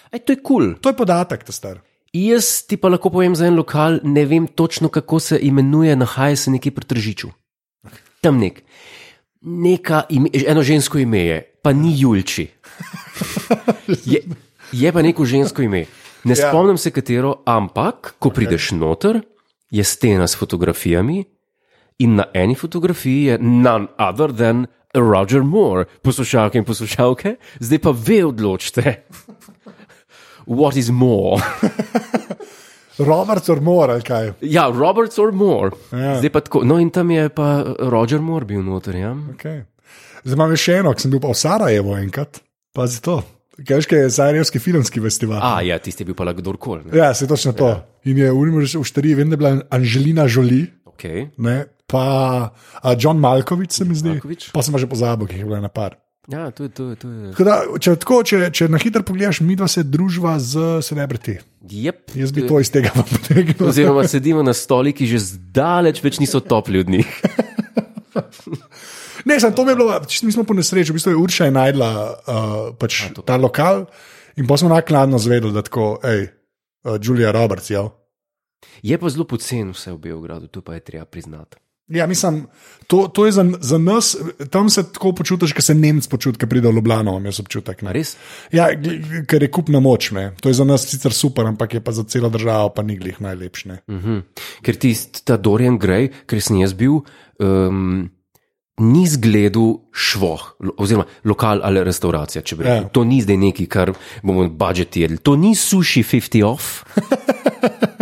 Ej, 0.08 0.20
to 0.20 0.32
je 0.32 0.38
kul. 0.38 0.44
Cool. 0.44 0.66
To 0.78 0.88
je 0.88 0.96
podatek, 0.96 1.44
ta 1.44 1.52
star. 1.52 1.80
Jaz 2.10 2.62
ti 2.62 2.76
pa 2.76 2.88
lahko 2.88 3.08
povem 3.08 3.32
za 3.32 3.44
en 3.44 3.54
lokal, 3.54 4.00
ne 4.02 4.24
vem 4.24 4.46
točno, 4.46 4.88
kako 4.88 5.16
se 5.18 5.38
imenuje, 5.38 5.96
nahaja 5.96 6.36
se 6.36 6.50
nekje 6.50 6.70
pri 6.70 6.84
Tržiču. 6.84 7.28
Tam 8.20 8.38
nek. 8.38 8.62
Neka 9.42 10.04
ime, 10.08 10.28
eno 10.30 10.62
žensko 10.62 10.98
ime 10.98 11.18
je, 11.20 11.38
pa 11.58 11.72
ni 11.72 11.92
Julči. 11.94 12.46
Je, 14.04 14.20
je 14.72 14.92
pa 14.92 15.02
neko 15.02 15.24
žensko 15.24 15.62
ime. 15.62 15.84
Ne 16.24 16.34
Ja. 16.34 16.48
spomnim 16.48 16.78
se 16.78 16.90
katero, 16.90 17.42
ampak 17.44 18.14
ko 18.18 18.30
prideš 18.30 18.70
noter, 18.72 19.20
je 19.70 19.84
stena 19.84 20.26
s 20.26 20.36
fotografijami 20.36 21.24
in 22.02 22.18
na 22.18 22.26
eni 22.34 22.54
fotografiji 22.58 23.24
je 23.24 23.38
none 23.38 23.86
other 23.98 24.32
than 24.34 24.66
Roger 24.94 25.42
Moore, 25.42 25.84
poslušalke 26.02 26.60
in 26.60 26.66
poslušalke, 26.68 27.36
zdaj 27.60 27.80
pa 27.80 27.94
ve 27.96 28.20
odločite. 28.28 28.94
What 30.46 30.76
is 30.76 30.90
more? 30.90 31.38
Roberts 32.98 33.48
or 33.48 33.60
Moore, 33.60 33.92
ali 33.92 34.02
kaj. 34.02 34.32
Ja, 34.40 34.66
Roberts 34.68 35.18
or 35.18 35.32
Moore. 35.32 35.70
Ja. 35.92 36.18
Zdaj 36.18 36.32
pa 36.34 36.40
tako. 36.44 36.64
No, 36.64 36.78
in 36.82 36.90
tam 36.90 37.10
je 37.10 37.28
pa 37.32 37.62
Roger 37.78 38.20
Moore 38.20 38.44
bil 38.44 38.62
noter. 38.62 38.98
Ja? 39.00 39.14
Okay. 39.32 39.62
Zdaj 40.26 40.36
imam 40.36 40.56
še 40.58 40.80
eno, 40.82 40.92
ki 40.94 41.06
sem 41.06 41.14
bil 41.14 41.22
pa 41.22 41.30
v 41.32 41.38
Sarajevo 41.38 41.96
enkrat. 41.96 42.42
Pazi 42.76 43.00
to. 43.04 43.22
Kaj 43.62 43.84
je 43.86 44.10
Sarajevski 44.10 44.58
filmski 44.62 45.00
festival? 45.04 45.40
A, 45.44 45.62
ja, 45.64 45.78
tisti 45.78 46.02
je 46.02 46.10
bil 46.10 46.16
pa 46.18 46.26
lahko 46.26 46.42
kdorkoli. 46.42 46.92
Ja, 46.96 47.12
se 47.14 47.28
točno 47.28 47.52
to. 47.56 47.72
In 48.08 48.18
je 48.18 48.30
v 48.32 48.44
Rimu 48.48 48.62
v 48.64 48.84
štariji, 48.88 49.18
vem, 49.18 49.30
da 49.30 49.36
je 49.36 49.42
bila 49.42 49.52
Anželina 49.70 50.26
Žoli, 50.28 50.64
Okay. 50.92 51.30
ne, 51.38 51.66
pa 51.92 52.06
a 52.80 52.88
John 52.96 53.20
Malkovič, 53.20 53.76
se 53.76 53.84
mi 53.84 53.92
zdi. 53.98 54.16
Malkovich. 54.16 54.48
Pa 54.56 54.64
sem 54.64 54.72
pa 54.72 54.80
že 54.80 54.88
pozabil, 54.88 55.28
ki 55.28 55.44
je 55.44 55.48
bilo 55.48 55.60
na 55.60 55.68
par. 55.68 56.00
Ja, 56.30 56.48
to 56.54 56.64
je. 56.64 56.70
To 56.70 56.94
je, 56.94 56.96
to 56.96 57.08
je. 57.10 57.30
Tako 57.34 57.44
Da, 57.44 57.54
če, 57.82 57.96
tako, 57.98 58.16
če, 58.22 58.38
če 58.54 58.68
na 58.70 58.78
hitro 58.78 59.02
pogledaš, 59.02 59.42
mi 59.42 59.58
dva 59.58 59.66
se 59.66 59.82
družba 59.82 60.36
z 60.38 60.78
celebrity. 60.86 61.40
Yep. 61.66 62.14
Jaz 62.14 62.30
bi 62.34 62.46
to 62.46 62.62
iz 62.62 62.70
tega 62.70 62.94
potegnil. 62.94 63.58
Oziroma, 63.66 64.06
sedimo 64.08 64.44
na 64.46 64.54
stoli, 64.56 64.94
ki 64.94 65.10
že 65.10 65.18
zdaleč 65.34 65.98
več 66.02 66.22
niso 66.22 66.40
topli 66.40 66.82
od 66.82 66.94
njih. 66.94 67.10
Ne, 69.22 69.38
sem, 69.38 69.52
to 69.54 69.64
mi 69.64 69.70
je 69.70 69.78
bilo, 69.78 69.94
čisto 70.10 70.26
mi 70.26 70.32
smo 70.34 70.42
po 70.44 70.54
nesreči, 70.54 70.90
v 70.90 70.98
bistvu 70.98 71.14
je 71.14 71.20
Urša 71.22 71.46
je 71.46 71.54
najdla 71.54 71.90
uh, 71.94 72.14
pač 72.74 73.14
ta 73.22 73.38
lokal 73.38 73.86
in 74.34 74.48
pa 74.50 74.58
smo 74.58 74.72
nakladno 74.72 75.20
zvedeli, 75.22 75.54
da 75.54 75.62
tako, 75.62 76.02
hej, 76.02 76.26
uh, 76.26 76.98
Julia 76.98 77.30
Roberts, 77.30 77.70
ja. 77.70 77.86
Je 78.82 78.98
pa 78.98 79.10
zelo 79.14 79.26
pocen 79.30 79.70
vse 79.70 79.94
v 79.94 80.10
Beogradu, 80.10 80.50
to 80.50 80.58
pa 80.58 80.74
je 80.74 80.82
treba 80.82 81.06
priznati. 81.06 81.61
Ja, 81.92 82.06
mislim, 82.06 82.46
to, 82.86 83.08
to 83.08 83.26
je 83.26 83.32
za, 83.32 83.44
za 83.60 83.78
nas, 83.78 84.16
tam 84.50 84.70
se 84.70 84.82
tako 84.92 85.12
počutiš, 85.12 85.52
kot 85.52 85.64
se 85.64 85.74
Nemec 85.74 86.06
počuti, 86.06 86.38
ki 86.38 86.48
pride 86.48 86.68
v 86.68 86.76
Ljubljano, 86.76 87.18
jaz 87.24 87.40
občutek. 87.40 87.82
Ne? 87.82 87.92
res? 87.92 88.14
Ja, 88.52 88.70
ker 89.28 89.42
je 89.42 89.50
kupna 89.52 89.80
moč, 89.80 90.10
ne. 90.16 90.30
to 90.40 90.52
je 90.52 90.58
za 90.60 90.64
nas 90.68 90.86
sicer 90.88 91.12
super, 91.12 91.46
ampak 91.48 91.74
je 91.74 91.84
pa 91.84 91.92
za 91.92 92.04
celo 92.04 92.28
državo 92.32 92.72
pa 92.76 92.82
ni 92.82 92.96
glih 92.96 93.20
najlepši. 93.20 93.68
ne. 93.68 93.78
Mhm. 93.88 94.18
Ker 94.62 94.76
tisti, 94.76 95.24
ta 95.24 95.36
Dorian 95.36 95.78
Gray, 95.78 96.10
ker 96.26 96.40
sem 96.40 96.60
jaz 96.60 96.74
bil, 96.74 97.00
um, 97.40 98.10
ni 98.82 99.04
zgledal 99.06 99.76
švoh, 99.92 100.44
oziroma 100.76 101.04
lokal 101.24 101.60
ali 101.62 101.84
restauracija. 101.84 102.42
če 102.42 102.56
bi 102.56 102.64
rekel. 102.64 102.88
Ja. 102.88 102.88
To 102.88 103.04
ni 103.04 103.20
zdaj 103.22 103.36
nekaj, 103.36 103.66
kar 103.66 103.92
bomo 104.22 104.48
budžetirali. 104.48 105.20
To 105.22 105.36
ni 105.36 105.54
sushi 105.54 106.02
50 106.02 106.44
off. 106.44 106.82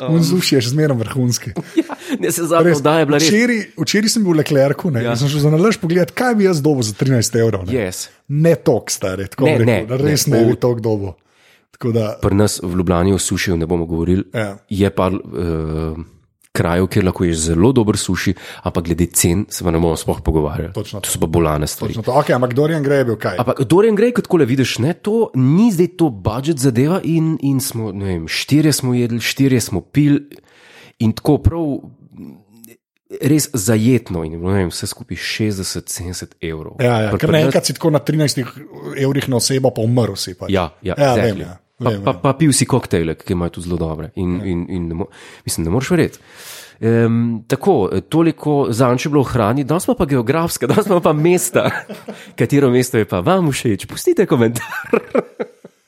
Um. 0.00 0.22
Zuši 0.22 0.56
je 0.56 0.60
še 0.66 0.72
zmeraj 0.74 0.98
vrhunski. 1.00 1.52
Ja, 1.78 1.85
ne 2.22 2.32
se 2.32 2.42
zavedam, 2.44 2.82
da 2.82 2.98
je 2.98 3.06
bila 3.06 3.18
res. 3.18 3.28
Včeraj, 3.28 3.60
včeraj 3.76 4.08
sem 4.08 4.22
bil 4.22 4.32
v 4.32 4.36
Leclercu, 4.36 4.90
ne, 4.90 5.02
Ja. 5.02 5.16
sem 5.16 5.28
šel 5.28 5.40
za 5.40 5.50
nalaž 5.50 5.76
pogledat, 5.76 6.10
kaj 6.10 6.34
bi 6.34 6.44
jaz 6.44 6.60
dobil 6.60 6.82
za 6.82 6.92
13 6.94 7.36
evrov. 7.36 7.66
Ne, 7.66 7.72
Yes. 7.74 8.08
ne 8.28 8.54
tok 8.56 8.90
stari, 8.90 9.26
tako 9.26 9.44
Ne, 9.44 9.58
rekel, 9.58 9.66
ne, 9.88 10.02
res 10.02 10.26
ne. 10.26 10.38
ne, 10.38 10.44
bi 10.46 10.56
tok 10.56 10.80
dobil. 10.80 11.14
Da, 11.76 12.16
Pri 12.22 12.34
nas 12.34 12.60
v 12.62 12.72
Ljubljani 12.72 13.12
o 13.12 13.18
sušiju 13.18 13.56
ne 13.56 13.66
bomo 13.66 13.84
govorili. 13.84 14.24
Ja. 14.32 14.56
Je 14.66 14.88
pa 14.90 15.10
uh, 15.10 15.98
krajev, 16.52 16.86
kjer 16.86 17.04
lahko 17.04 17.24
ješ 17.24 17.36
zelo 17.42 17.68
dober 17.72 17.96
suši, 17.96 18.32
ampak 18.62 18.84
glede 18.84 19.06
cen 19.08 19.44
se 19.48 19.60
pa 19.60 19.70
ne 19.70 19.78
bomo 19.78 19.92
sploh 19.92 20.22
pogovarjali. 20.24 20.72
Točno 20.72 21.00
to 21.00 21.10
so 21.10 21.20
pa 21.20 21.26
bolane 21.28 21.66
stvari. 21.66 21.92
točno 21.92 22.02
to. 22.02 22.12
Okay, 22.12 22.32
ampak 22.32 22.54
Dorian 22.54 22.80
Gray 22.80 22.96
je 22.96 23.04
bil 23.04 23.16
kaj? 23.16 23.36
Ampak 23.38 23.60
Dorian 23.62 23.92
Gray, 23.92 24.12
kot 24.12 24.26
kole 24.26 24.46
vidiš, 24.46 24.78
ne, 24.78 24.94
to 24.94 25.30
ni 25.34 25.68
zdaj 25.68 25.88
to 25.98 26.08
budžet 26.10 26.58
zadeva, 26.58 27.00
in, 27.04 27.36
in 27.42 27.60
smo, 27.60 27.92
ne 27.92 28.04
vem, 28.06 28.24
štirje 28.26 28.72
smo 28.72 28.94
jedli, 28.94 29.20
štirje 29.20 29.60
smo 29.60 29.80
pil, 29.82 30.16
in 30.98 31.14
tako 31.16 31.38
prav. 31.44 31.76
Res 33.06 33.46
zajetno 33.54 34.24
in 34.26 34.40
vem, 34.42 34.70
vse 34.72 34.88
skupaj 34.90 35.16
60-70 35.22 36.32
evrov. 36.42 36.80
Ja, 36.82 36.96
ja, 37.04 37.12
ker 37.14 37.30
naenkrat 37.30 37.68
si 37.68 37.76
tako 37.76 37.92
na 37.94 38.00
13 38.02 38.42
evrih 38.98 39.28
na 39.30 39.38
osebo, 39.38 39.70
pa 39.70 39.84
umrl 39.86 40.18
si. 40.18 40.34
Pač. 40.34 40.50
Ja, 40.50 40.72
ja, 40.82 40.96
ja 40.98 41.12
exactly. 41.14 41.38
vem. 41.38 41.44
Ja. 41.46 41.54
Pa, 41.76 41.90
Vem, 41.92 42.00
pa, 42.00 42.14
vem. 42.16 42.20
pa 42.24 42.32
pil 42.32 42.52
si 42.56 42.64
koktejle, 42.64 43.14
ki 43.20 43.34
imajo 43.36 43.58
tudi 43.58 43.68
zelo 43.68 43.76
dobre. 43.76 44.08
In, 44.16 44.38
in, 44.48 44.62
in 44.72 44.86
ne 44.88 45.06
mislim, 45.44 45.66
ne 45.68 45.74
moreš 45.74 45.90
verjeti. 45.92 46.22
Um, 46.80 47.44
tako, 47.48 47.90
toliko 48.08 48.66
za 48.70 48.88
Anče 48.88 49.08
bilo 49.12 49.22
v 49.24 49.32
hrani, 49.32 49.64
danes 49.64 49.86
pa, 49.86 49.94
pa 49.94 50.08
geografska, 50.08 50.66
danes 50.72 50.88
pa, 50.88 51.00
pa 51.00 51.12
mesta. 51.12 51.68
Katero 52.38 52.70
mesto 52.72 52.98
je 52.98 53.08
pa 53.08 53.20
vam 53.20 53.52
všeč? 53.52 53.86
Pustite 53.86 54.26
komentar. 54.26 54.64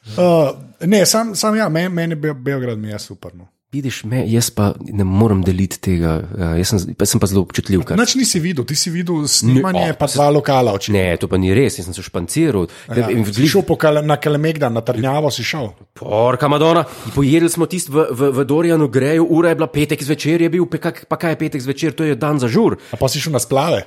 Uh, 0.09 0.57
ne, 0.89 1.07
sam, 1.07 1.35
sam 1.37 1.57
ja, 1.57 1.69
meni, 1.69 2.15
Be 2.17 2.33
Beograd 2.33 2.79
mi 2.79 2.89
je 2.89 2.99
super. 2.99 3.35
No. 3.37 3.45
Vidiš 3.69 4.05
me, 4.09 4.23
jaz 4.25 4.47
pa 4.49 4.71
ne 4.81 5.05
morem 5.05 5.43
deliti 5.45 5.77
tega. 5.77 6.13
Ja, 6.41 6.47
jaz 6.57 6.71
sem, 6.73 6.95
pa 6.97 7.05
sem 7.05 7.21
pa 7.21 7.29
zelo 7.29 7.43
občutljiv. 7.45 7.83
Kar. 7.85 7.99
Nič 8.01 8.15
nisi 8.17 8.41
videl, 8.41 8.65
ti 8.65 8.73
si 8.73 8.89
videl 8.89 9.27
snemanje, 9.29 9.83
Ne, 9.83 9.91
o, 9.93 9.97
pa 10.01 10.09
dva 10.09 10.31
lokala 10.33 10.73
oči. 10.73 10.95
Ne, 10.97 11.03
to 11.21 11.29
pa 11.29 11.37
ni 11.37 11.53
res, 11.53 11.77
jaz 11.77 11.85
sem 11.85 11.93
se 11.93 12.01
španciral. 12.01 12.65
Ja, 12.89 13.11
Ja, 13.13 13.25
si 13.29 13.45
šel 13.45 13.67
po 13.69 13.77
kale, 13.77 14.01
na 14.01 14.17
Kalemegdan, 14.17 14.73
na 14.73 14.81
Trnjavo 14.81 15.29
si 15.29 15.45
šel. 15.45 15.69
Porka 15.93 16.49
Madona, 16.49 16.87
pojedli 17.13 17.53
smo 17.53 17.69
tisti 17.69 17.93
v, 17.93 18.09
v, 18.09 18.33
v 18.41 18.47
Dorijanu 18.49 18.89
greju, 18.89 19.29
ura 19.29 19.53
je 19.53 19.61
bila 19.61 19.69
petek 19.69 20.01
zvečer, 20.01 20.41
je 20.41 20.49
bil, 20.49 20.65
pa 20.65 20.81
kak- 20.89 21.05
pa 21.05 21.21
kaj 21.21 21.37
je 21.37 21.41
petek 21.45 21.61
zvečer, 21.61 21.93
to 21.93 22.09
je 22.09 22.17
dan 22.17 22.41
za 22.41 22.49
žur. 22.49 22.81
A 22.89 22.97
pa 22.97 23.05
si 23.05 23.21
šel 23.21 23.37
na 23.37 23.43
splave. 23.45 23.85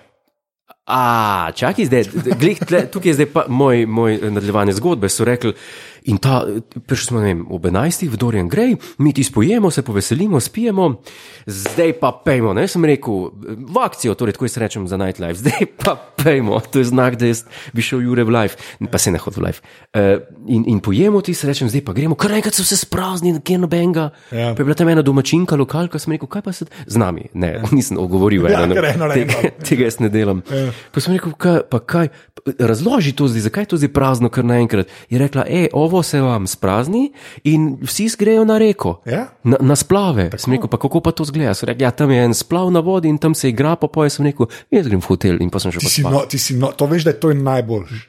A, 0.92 1.50
čakaj, 1.56 1.86
zdaj, 1.86 2.04
glih, 2.38 2.58
tle, 2.60 2.86
tukaj 2.90 3.10
je 3.10 3.14
zdaj 3.14 3.28
pa 3.34 3.44
moj, 3.48 3.86
moj 3.86 4.18
nadaljevanje 4.30 4.74
zgodbe. 4.78 5.10
So 5.10 5.24
rekli, 5.26 5.54
in 6.10 6.18
ta, 6.18 6.42
prišli 6.86 7.06
smo 7.06 7.20
vem, 7.22 7.46
ob 7.50 7.66
11. 7.66 8.10
v 8.10 8.18
Dorian 8.18 8.48
Grej, 8.50 8.76
mi 8.98 9.14
ti 9.14 9.24
spojemo, 9.24 9.72
se 9.72 9.82
poveselimo, 9.82 10.40
spijemo, 10.40 11.02
zdaj 11.46 11.94
pa 12.00 12.12
pejmo. 12.26 12.54
Ne, 12.54 12.68
sem 12.68 12.86
rekel, 12.86 13.30
v 13.46 13.78
akcijo, 13.82 14.16
torej 14.18 14.34
tako 14.38 14.46
jaz 14.50 14.58
rečem 14.58 14.88
za 14.88 14.98
nightlife, 14.98 15.40
zdaj 15.42 15.66
pa 15.78 15.96
pejmo, 16.24 16.60
to 16.72 16.82
je 16.82 16.90
znak, 16.90 17.20
da 17.22 17.30
jaz 17.30 17.44
bi 17.74 17.86
šel 17.86 18.02
Jure 18.02 18.24
v 18.24 18.34
life, 18.34 18.58
pa 18.92 18.98
se 18.98 19.12
ne 19.12 19.22
hod 19.22 19.38
v 19.38 19.46
life. 19.46 19.62
Uh, 19.94 20.24
in, 20.48 20.66
in 20.68 20.80
pojemo 20.80 21.22
ti, 21.22 21.34
se 21.38 21.48
rečem, 21.48 21.70
zdaj 21.70 21.86
pa 21.86 21.94
gremo, 21.94 22.16
kar 22.16 22.34
enkrat 22.34 22.58
so 22.58 22.66
se 22.66 22.78
sprazni, 22.78 23.36
kjer 23.44 23.62
nobenega. 23.62 24.10
Ja. 24.32 24.54
Pa 24.56 24.64
je 24.64 24.68
bila 24.70 24.78
tam 24.78 24.90
ena 24.90 25.06
domačinka, 25.06 25.60
lokalka, 25.60 26.00
sem 26.00 26.16
rekel, 26.16 26.30
kaj 26.32 26.46
pa 26.46 26.56
se 26.56 26.66
z 26.66 26.98
nami? 26.98 27.30
Ne, 27.34 27.60
nisem 27.76 28.00
ogovoril, 28.02 28.50
Ja, 28.52 28.64
eno, 28.66 28.74
eno 28.74 29.08
tega, 29.14 29.52
tega 29.62 29.86
jaz 29.86 30.00
ne 30.02 30.10
delam. 30.10 30.42
Ja. 30.50 30.72
Pa 30.92 31.04
sem 31.04 31.14
rekel, 31.14 31.36
kaj, 31.38 31.62
pa 31.70 31.80
kaj, 31.80 32.10
razloži 32.60 33.14
to 33.14 33.28
zdaj, 33.28 33.42
zakaj 33.42 33.62
je 33.62 33.72
to 33.74 33.78
zdaj 33.78 33.92
prazno, 33.94 34.30
kar 34.30 34.46
naenkrat. 34.46 34.90
Je 35.10 35.20
rekla, 35.20 35.46
e, 35.48 35.68
ovo 35.74 35.91
se 36.02 36.16
vam 36.18 36.48
sprazni 36.48 37.12
in 37.44 37.76
vsi 37.82 38.08
grejo 38.16 38.46
na 38.46 38.56
reko. 38.58 39.02
Ja. 39.06 39.28
Na, 39.44 39.60
na 39.62 39.76
splave. 39.76 40.30
Tako. 40.30 40.40
Sem 40.40 40.54
rekel, 40.54 40.68
pa 40.68 40.78
kako 40.78 41.00
pa 41.00 41.12
to 41.12 41.24
zgleda? 41.24 41.52
So 41.52 41.66
rekli, 41.66 41.84
ja, 41.84 41.92
tam 41.92 42.08
je 42.10 42.22
en 42.22 42.34
splav 42.34 42.70
na 42.70 42.80
vodi 42.80 43.08
in 43.08 43.18
tam 43.18 43.36
se 43.36 43.50
igra, 43.50 43.76
pa 43.76 43.88
poje 43.88 44.10
sem 44.10 44.24
rekel, 44.24 44.48
jaz 44.70 44.88
grem 44.88 45.00
v 45.00 45.08
hotel 45.08 45.36
in 45.38 45.50
pa 45.50 45.60
sem 45.60 45.70
še 45.70 45.80
Ti 45.80 45.86
pa 45.86 45.90
si, 45.90 46.02
spal. 46.02 46.12
no, 46.14 46.24
ti 46.26 46.38
si 46.38 46.56
no, 46.56 46.72
to 46.72 46.86
veš, 46.86 47.04
da 47.04 47.12
je 47.12 47.20
to 47.20 47.34
najboljši. 47.36 48.02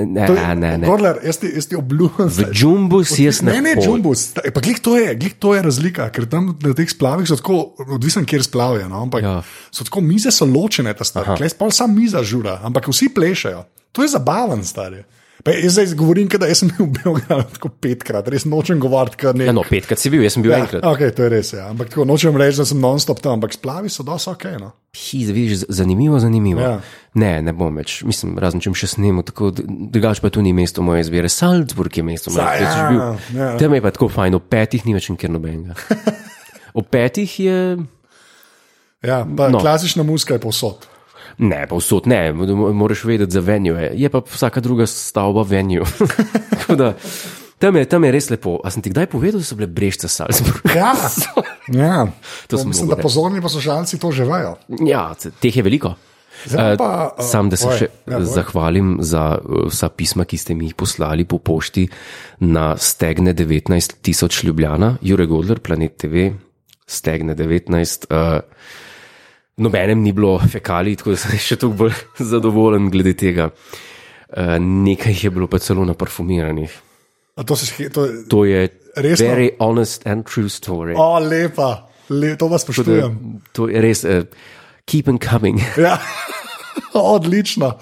Ne, 0.00 0.22
To 0.22 0.32
je- 0.32 0.54
ne, 0.56 0.78
ne. 0.78 0.86
Gorler, 0.86 1.18
jaz 1.20 1.36
ti, 1.36 1.50
jaz 1.52 1.66
ti 1.66 1.76
obljubim. 1.76 2.30
V 2.30 2.46
džumbus 2.50 3.10
jaz 3.18 3.42
ne. 3.42 3.52
Ne, 3.52 3.60
ne, 3.60 3.72
džumbus. 3.76 4.32
Pa 4.48 4.60
glih 4.60 4.78
to 4.78 4.96
je, 4.96 5.12
glih 5.14 5.34
to 5.34 5.50
je 5.52 5.60
razlika, 5.60 6.06
ker 6.08 6.24
tam 6.24 6.56
na 6.56 6.72
teh 6.72 6.88
splavih 6.88 7.28
so 7.28 7.36
tako, 7.36 7.58
odvisen, 7.90 8.24
kjer 8.24 8.40
splavijo, 8.40 8.88
no, 8.88 9.02
ampak 9.02 9.20
Ja. 9.20 9.42
so 9.68 9.84
tako 9.84 10.00
mize 10.00 10.30
so 10.30 10.46
ločene, 10.46 10.94
ta 10.94 11.04
star. 11.04 11.26
Klej 11.34 11.50
spal 11.50 11.70
sam 11.70 11.92
miza 11.92 12.22
žura, 12.22 12.60
ampak 12.62 12.88
vsi 12.88 13.10
plešajo. 13.10 13.64
To 13.92 14.00
je 14.00 14.08
zabaven, 14.08 14.64
stari. 14.64 15.02
Pa 15.44 15.54
jaz 15.56 15.72
zdaj 15.72 15.94
govorim, 15.96 16.28
da 16.28 16.48
sem 16.54 16.68
bil 16.68 16.86
v 16.86 16.98
Beogradu 16.98 17.54
tako 17.54 17.70
petkrat, 17.80 18.28
res 18.28 18.44
nočem 18.44 18.80
govoriti, 18.82 19.16
kar 19.22 19.36
ne. 19.36 19.46
Ja, 19.48 19.54
no, 19.56 19.64
petkrat 19.64 20.00
si 20.00 20.12
bil, 20.12 20.24
jaz 20.26 20.36
sem 20.36 20.44
bil 20.44 20.52
ja. 20.52 20.58
enkrat. 20.60 20.84
okay, 20.84 21.14
to 21.16 21.24
je 21.24 21.30
res, 21.32 21.52
ja. 21.56 21.70
ampak 21.72 21.92
tako 21.92 22.04
nočem 22.08 22.36
reči, 22.36 22.60
da 22.60 22.66
sem 22.68 22.80
non-stop 22.82 23.22
tam, 23.24 23.38
ampak 23.38 23.56
splavi 23.56 23.92
so 23.92 24.04
dosti 24.04 24.32
ok. 24.34 24.44
No. 24.60 24.72
Hi, 25.00 25.22
vidiš, 25.30 25.62
z- 25.62 25.78
zanimivo, 25.80 26.20
zanimivo. 26.20 26.60
Ja. 26.60 26.74
Ne, 27.16 27.32
ne 27.46 27.54
bom 27.56 27.72
več, 27.80 28.00
mislim, 28.06 28.36
razen 28.42 28.60
če 28.60 28.74
še 28.82 28.90
snimil, 28.96 29.24
tako 29.26 29.48
drugače 29.56 30.24
pa 30.26 30.32
tu 30.34 30.44
ni 30.44 30.52
mesto 30.56 30.84
moje 30.84 31.06
izbire. 31.06 31.32
Salzburg 31.32 31.96
je 31.96 32.04
mesto 32.04 32.34
moje 32.34 32.60
izbire. 32.60 33.00
ja, 33.00 33.14
ja. 33.38 33.54
Tam 33.58 33.74
je 33.74 33.80
pa 33.80 33.94
tako 33.96 34.10
fajn, 34.12 34.36
ob 34.36 34.44
petih 34.52 34.84
ni 34.84 34.96
več 34.98 35.08
nikjer 35.12 35.32
nobenega. 35.32 35.78
Ob 36.78 36.86
petih 36.86 37.32
je. 37.42 37.58
Ja, 39.02 39.24
pa 39.24 39.48
no. 39.50 39.58
Klasična 39.58 40.04
muska 40.06 40.36
je 40.36 40.42
posod. 40.44 40.86
Ne, 41.40 41.64
pa 41.66 41.78
vsot 41.78 42.06
ne, 42.10 42.32
mo- 42.36 42.72
moraš 42.76 43.04
vedeti 43.08 43.32
za 43.32 43.40
venue. 43.40 43.90
Je 43.96 44.10
pa 44.12 44.20
vsaka 44.20 44.60
druga 44.60 44.86
stavba 44.86 45.46
venue. 45.48 45.86
Da, 46.70 46.92
tam, 47.58 47.74
je, 47.76 47.84
tam 47.90 48.04
je 48.06 48.10
res 48.14 48.28
lepo. 48.30 48.60
A 48.62 48.70
sem 48.70 48.78
ti 48.78 48.92
kdaj 48.92 49.08
povedal, 49.10 49.40
da 49.42 49.46
so 49.48 49.56
bile 49.58 49.66
brežce 49.66 50.06
Salzburg? 50.06 50.62
Ja, 50.70 50.92
ja. 51.82 52.04
To 52.46 52.54
to 52.54 52.60
sem 52.62 52.70
mislim, 52.70 52.92
da 52.92 53.00
pozorni 53.00 53.42
poslušalci 53.42 53.98
to 53.98 54.12
že 54.14 54.22
vejo. 54.28 54.54
Ja, 54.86 55.10
teh 55.18 55.50
je 55.50 55.64
veliko. 55.66 55.96
Zdaj 56.46 56.72
Eh, 56.72 56.76
pa, 56.76 57.10
eh, 57.18 57.22
Sam, 57.22 57.50
da 57.50 57.56
se 57.56 57.68
oj, 57.68 57.78
še 57.78 57.88
ja, 58.06 58.20
zahvalim 58.24 58.98
za 59.04 59.24
eh, 59.36 59.66
vsa 59.68 59.88
pisma, 59.88 60.24
ki 60.24 60.38
ste 60.38 60.54
mi 60.54 60.70
jih 60.70 60.76
poslali 60.78 61.24
po 61.24 61.38
pošti 61.38 61.88
na 62.40 62.76
stegne 62.78 63.34
19 63.34 63.98
tisoč 64.02 64.44
Ljubljana, 64.44 64.96
Jure 65.02 65.26
Godler, 65.26 65.60
Planet 65.60 65.96
TV, 65.96 66.30
stegne 66.86 67.34
19. 67.34 68.06
Uh, 68.10 68.40
nobenem 69.60 70.00
ni 70.00 70.12
bilo 70.12 70.38
fekalij, 70.40 70.96
tako 70.96 71.10
da 71.10 71.16
sem 71.18 71.38
še 71.46 71.56
toliko 71.56 71.84
bolj 71.84 71.96
zadovoljen 72.24 72.88
glede 72.90 73.14
tega. 73.14 73.50
Uh, 74.30 74.56
nekaj 74.58 75.16
je 75.20 75.30
bilo 75.30 75.46
pa 75.46 75.58
celo 75.58 75.84
naparfumiranih. 75.84 76.70
A 77.36 77.42
to, 77.42 77.56
se, 77.56 77.66
še- 77.68 77.90
to, 77.90 78.06
To 78.28 78.44
je 78.44 78.68
Resno? 78.96 79.26
very 79.26 79.50
honest 79.58 80.06
and 80.06 80.24
true 80.24 80.48
story. 80.48 80.94
o, 80.94 81.18
lepa, 81.20 81.70
le, 82.10 82.34
to 82.34 82.48
vas 82.48 82.62
Tako 82.62 82.82
da, 82.82 82.96
spoštujem. 83.00 83.18
to 83.52 83.68
je 83.68 83.80
res, 83.80 84.04
uh, 84.04 84.24
keep 84.84 85.08
on 85.08 85.18
coming. 85.18 85.58
Ja. 85.76 85.98
Odlično. 86.94 87.72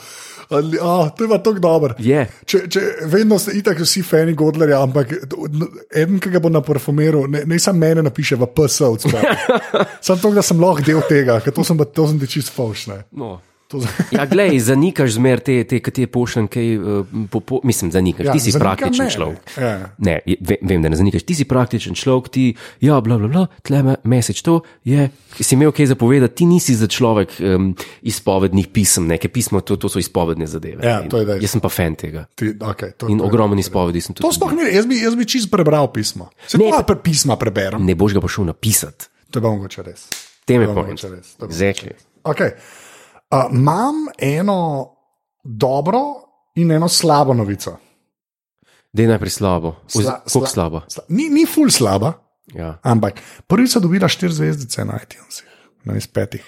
Odli, 0.51 0.79
oh, 0.81 1.11
to 1.17 1.25
je 1.25 1.29
tako 1.29 1.59
dobro. 1.61 1.95
Je. 1.99 2.23
Če, 2.49 2.63
če, 2.73 2.81
vedno 3.13 3.37
ste 3.39 3.53
itak 3.59 3.83
vsi 3.85 4.01
fani 4.03 4.33
Godlerja, 4.39 4.81
ampak 4.83 5.13
en, 5.93 6.17
ki 6.23 6.33
ga 6.33 6.41
bo 6.41 6.49
na 6.49 6.63
parfumeru, 6.65 7.27
ne, 7.29 7.43
ne 7.45 7.59
samo 7.61 7.83
mene 7.85 8.05
napiše 8.07 8.39
v 8.41 8.49
PS, 8.57 8.79
samo 10.07 10.19
to, 10.23 10.33
da 10.33 10.45
sem 10.45 10.61
lahko 10.61 10.87
del 10.87 11.03
tega, 11.09 11.37
ker 11.45 11.53
to 11.53 11.67
sem, 11.69 11.77
pa- 11.77 11.85
to 11.85 12.09
sem 12.09 12.21
ti 12.23 12.31
čist 12.39 12.55
faušne. 12.55 13.03
No. 13.13 13.37
Ja, 14.17 14.25
glej, 14.27 14.57
zanikaš 14.65 15.19
zmer 15.19 15.43
te, 15.45 15.61
te 15.69 15.81
ki 15.85 15.93
ti 15.93 16.05
je 16.07 16.11
pošljen, 16.11 16.49
kaj, 16.49 16.69
uh, 16.79 17.11
po, 17.31 17.41
po, 17.45 17.61
mislim, 17.69 17.91
zanikaš, 17.93 18.27
ja, 18.27 18.33
ti 18.33 18.41
si 18.41 18.53
zanikam 18.55 18.65
praktičen 18.65 19.05
ne, 19.05 19.13
človek. 19.13 19.53
Ja. 19.61 19.73
Ne, 19.99 20.15
vem, 20.41 20.83
da 20.83 20.89
ne 20.89 20.97
zanikaš, 20.97 21.27
ti 21.29 21.37
si 21.37 21.45
praktičen 21.49 21.99
človek, 21.99 22.31
ti, 22.33 22.45
ja, 22.81 23.01
bla, 23.05 23.19
bla, 23.21 23.29
bla, 23.29 23.45
tleme, 23.63 23.99
mesič 24.09 24.41
to 24.47 24.63
je, 24.89 25.11
si 25.37 25.53
imel 25.55 25.75
kaj 25.77 25.93
zapovedati, 25.93 26.41
ti 26.41 26.49
nisi 26.49 26.77
za 26.79 26.89
človek 26.89 27.37
um, 27.45 27.71
izpovednih 28.09 28.71
pisem, 28.73 29.09
neke 29.11 29.29
pismo, 29.29 29.61
to, 29.61 29.77
to 29.77 29.93
so 29.93 30.01
izpovedne 30.01 30.49
zadeve. 30.49 30.81
Ja, 30.81 31.03
In 31.05 31.13
to 31.13 31.21
je 31.21 31.29
dejstvo. 31.29 31.45
Jaz 31.45 31.57
sem 31.57 31.65
pa 31.65 31.73
fan 31.73 31.99
tega. 31.99 32.25
Ti, 32.35 32.55
okay, 32.57 32.97
to, 32.97 33.13
In 33.13 33.21
to, 33.21 33.29
ogromno 33.29 33.59
izpovedi 33.61 34.01
sem 34.01 34.17
tudi. 34.17 34.25
to 34.25 34.33
sploh 34.33 34.57
ne, 34.57 34.71
jaz 34.73 34.89
bi, 34.89 35.03
jaz 35.03 35.17
bi 35.19 35.29
čist 35.29 35.53
prebral 35.53 35.93
pismo. 35.93 36.31
Se 36.49 36.59
Ne, 36.59 36.73
pa 36.73 36.83
pre, 36.89 36.97
pisma 37.05 37.37
preberem. 37.37 37.85
Ne 37.85 37.95
boš 37.99 38.17
ga 38.17 38.25
pa 38.25 38.33
šel 38.33 38.49
napisati. 38.49 39.13
To 39.31 39.39
je 39.39 39.45
pa 39.45 39.53
mogoče 39.53 39.85
res. 39.85 40.09
Tem 40.49 40.63
je 40.65 40.69
point. 40.73 40.89
mogoče 40.89 41.09
res, 41.13 41.37
Exactly. 41.45 41.93
Okay. 42.25 42.57
Uh, 43.31 43.53
imam 43.53 43.95
eno 44.19 44.89
dobro 45.45 46.01
in 46.55 46.71
eno 46.73 46.89
slabo 46.89 47.35
novico. 47.35 47.77
Dej 48.93 49.07
najprej 49.07 49.31
slabo. 49.31 49.73
Kako 49.85 50.25
sla- 50.25 50.47
slabo? 50.49 50.81
Sla, 50.89 51.03
ni, 51.09 51.29
ni 51.29 51.47
ful 51.47 51.69
slaba, 51.71 52.13
Ja. 52.55 52.79
ampak 52.83 53.21
prvič 53.47 53.71
so 53.71 53.81
dobila 53.81 54.09
štiri 54.09 54.33
zvezdice 54.33 54.85
na 54.85 54.97
iTunesih, 54.97 55.45
na 55.85 55.97
iz 55.97 56.07
petih. 56.07 56.45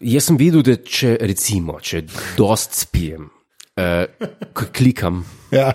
Jaz 0.00 0.24
sem 0.24 0.36
videl, 0.36 0.62
da 0.62 0.76
če 0.76 1.18
recimo, 1.20 1.76
če 1.80 2.02
dost 2.36 2.72
spijem, 2.76 3.28
uh, 3.76 4.04
klikam, 4.72 5.24
Ja, 5.52 5.72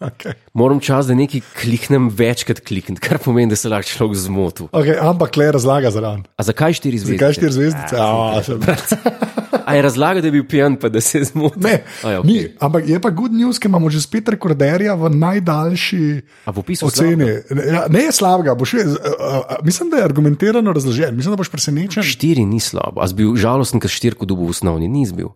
okay. 0.00 0.32
moram 0.52 0.80
čas, 0.80 1.06
da 1.06 1.14
nekaj 1.14 1.42
kliknem 1.60 2.08
večkrat 2.08 2.60
kliknem, 2.66 2.98
kar 3.00 3.20
pomeni, 3.22 3.50
da 3.52 3.56
se 3.56 3.68
lahko 3.68 3.88
človek 3.88 4.18
zmoti. 4.18 4.68
Okay, 4.72 4.96
ampak 5.00 5.36
le 5.36 5.50
razlaga 5.52 5.92
zraven. 5.94 6.24
A 6.36 6.46
zakaj 6.46 6.78
štiri 6.80 6.98
zvezdice? 6.98 7.20
Zakaj 7.20 7.38
štiri 7.38 7.52
zvezdice? 7.52 7.96
A, 7.98 8.42
sem- 8.44 8.60
A 9.70 9.74
je 9.74 9.82
razlaga, 9.82 10.20
da 10.20 10.26
je 10.26 10.32
bil 10.32 10.44
pijan, 10.48 10.76
pa 10.76 10.88
da 10.88 11.00
se 11.00 11.18
je 11.18 11.24
zmotil? 11.24 11.62
Ne, 11.62 11.82
A, 12.02 12.10
ja, 12.10 12.22
ni, 12.24 12.40
okay. 12.40 12.50
ampak 12.58 12.88
je 12.88 13.00
pa 13.00 13.10
good 13.14 13.32
news, 13.32 13.58
ker 13.58 13.70
imamo 13.70 13.90
že 13.90 14.00
spet 14.02 14.28
rekorderja 14.28 14.96
v 14.98 15.10
najdaljši 15.14 16.06
A 16.44 16.50
v 16.50 16.58
opisu 16.58 16.88
oceni. 16.90 17.28
Ja, 17.70 17.84
ne 17.86 18.02
je 18.08 18.12
slabega, 18.12 18.54
boš. 18.58 18.74
Uh, 18.74 18.98
uh, 18.98 19.54
mislim, 19.62 19.90
da 19.90 20.02
je 20.02 20.08
argumentirano 20.08 20.72
razložen. 20.72 21.14
Mislim, 21.16 21.34
da 21.34 21.38
boš 21.38 21.52
presenečen. 21.54 22.02
Štiri 22.02 22.42
ni 22.46 22.58
slabo. 22.60 22.98
A 22.98 23.06
si 23.06 23.14
bil 23.14 23.30
žalosten, 23.38 23.78
ker 23.82 23.90
štirko 23.92 24.26
dobil 24.26 24.50
v 24.50 24.56
osnovni, 24.56 24.90
ni 24.90 25.06
bil. 25.14 25.34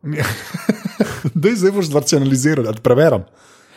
da 1.42 1.54
zdaj 1.54 1.74
boš 1.78 1.94
zracionaliziral, 1.94 2.66
da 2.66 2.82
preverjam. 2.82 3.28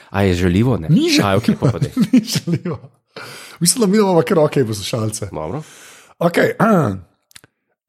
A 0.10 0.24
je 0.24 0.34
žaljivo? 0.34 0.78
Ne? 0.78 0.90
Ni 0.90 1.10
žal- 1.10 1.26
A, 1.26 1.38
okay, 1.40 1.56
daj. 1.60 1.92
Ni 2.12 2.22
žaljivo. 2.24 2.80
Mislim, 3.60 3.82
da 3.82 3.88
mi 3.88 3.98
imamo 3.98 4.22
kar 4.22 4.40
ok, 4.40 4.54
poslušalce. 4.68 5.30
Dobro. 5.32 5.62
Okay, 6.20 6.54
uh, 6.64 6.98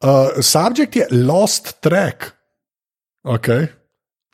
uh, 0.04 0.42
subjekt 0.42 0.96
je 0.96 1.06
lost 1.10 1.80
track. 1.80 2.24
Okay. 3.24 3.66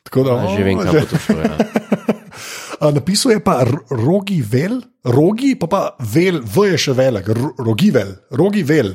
Tako 0.03 0.23
da, 0.23 0.35
A, 0.35 0.57
že 0.57 0.63
vem, 0.63 0.77
kam 0.79 0.93
bo 0.93 1.05
to 1.09 1.17
šlo. 1.17 1.39
Ja. 1.41 1.57
Napisal 2.97 3.31
je 3.31 3.39
pa 3.43 3.63
rogi 3.89 4.41
vel, 4.45 4.81
rogi 5.03 5.55
pa 5.59 5.67
pa 5.67 5.81
vel, 5.99 6.41
v 6.43 6.69
je 6.71 6.77
še 6.77 6.93
velik, 6.93 7.29
rogi 7.57 7.89
vel, 7.95 8.11
rogi 8.35 8.61
vel, 8.67 8.91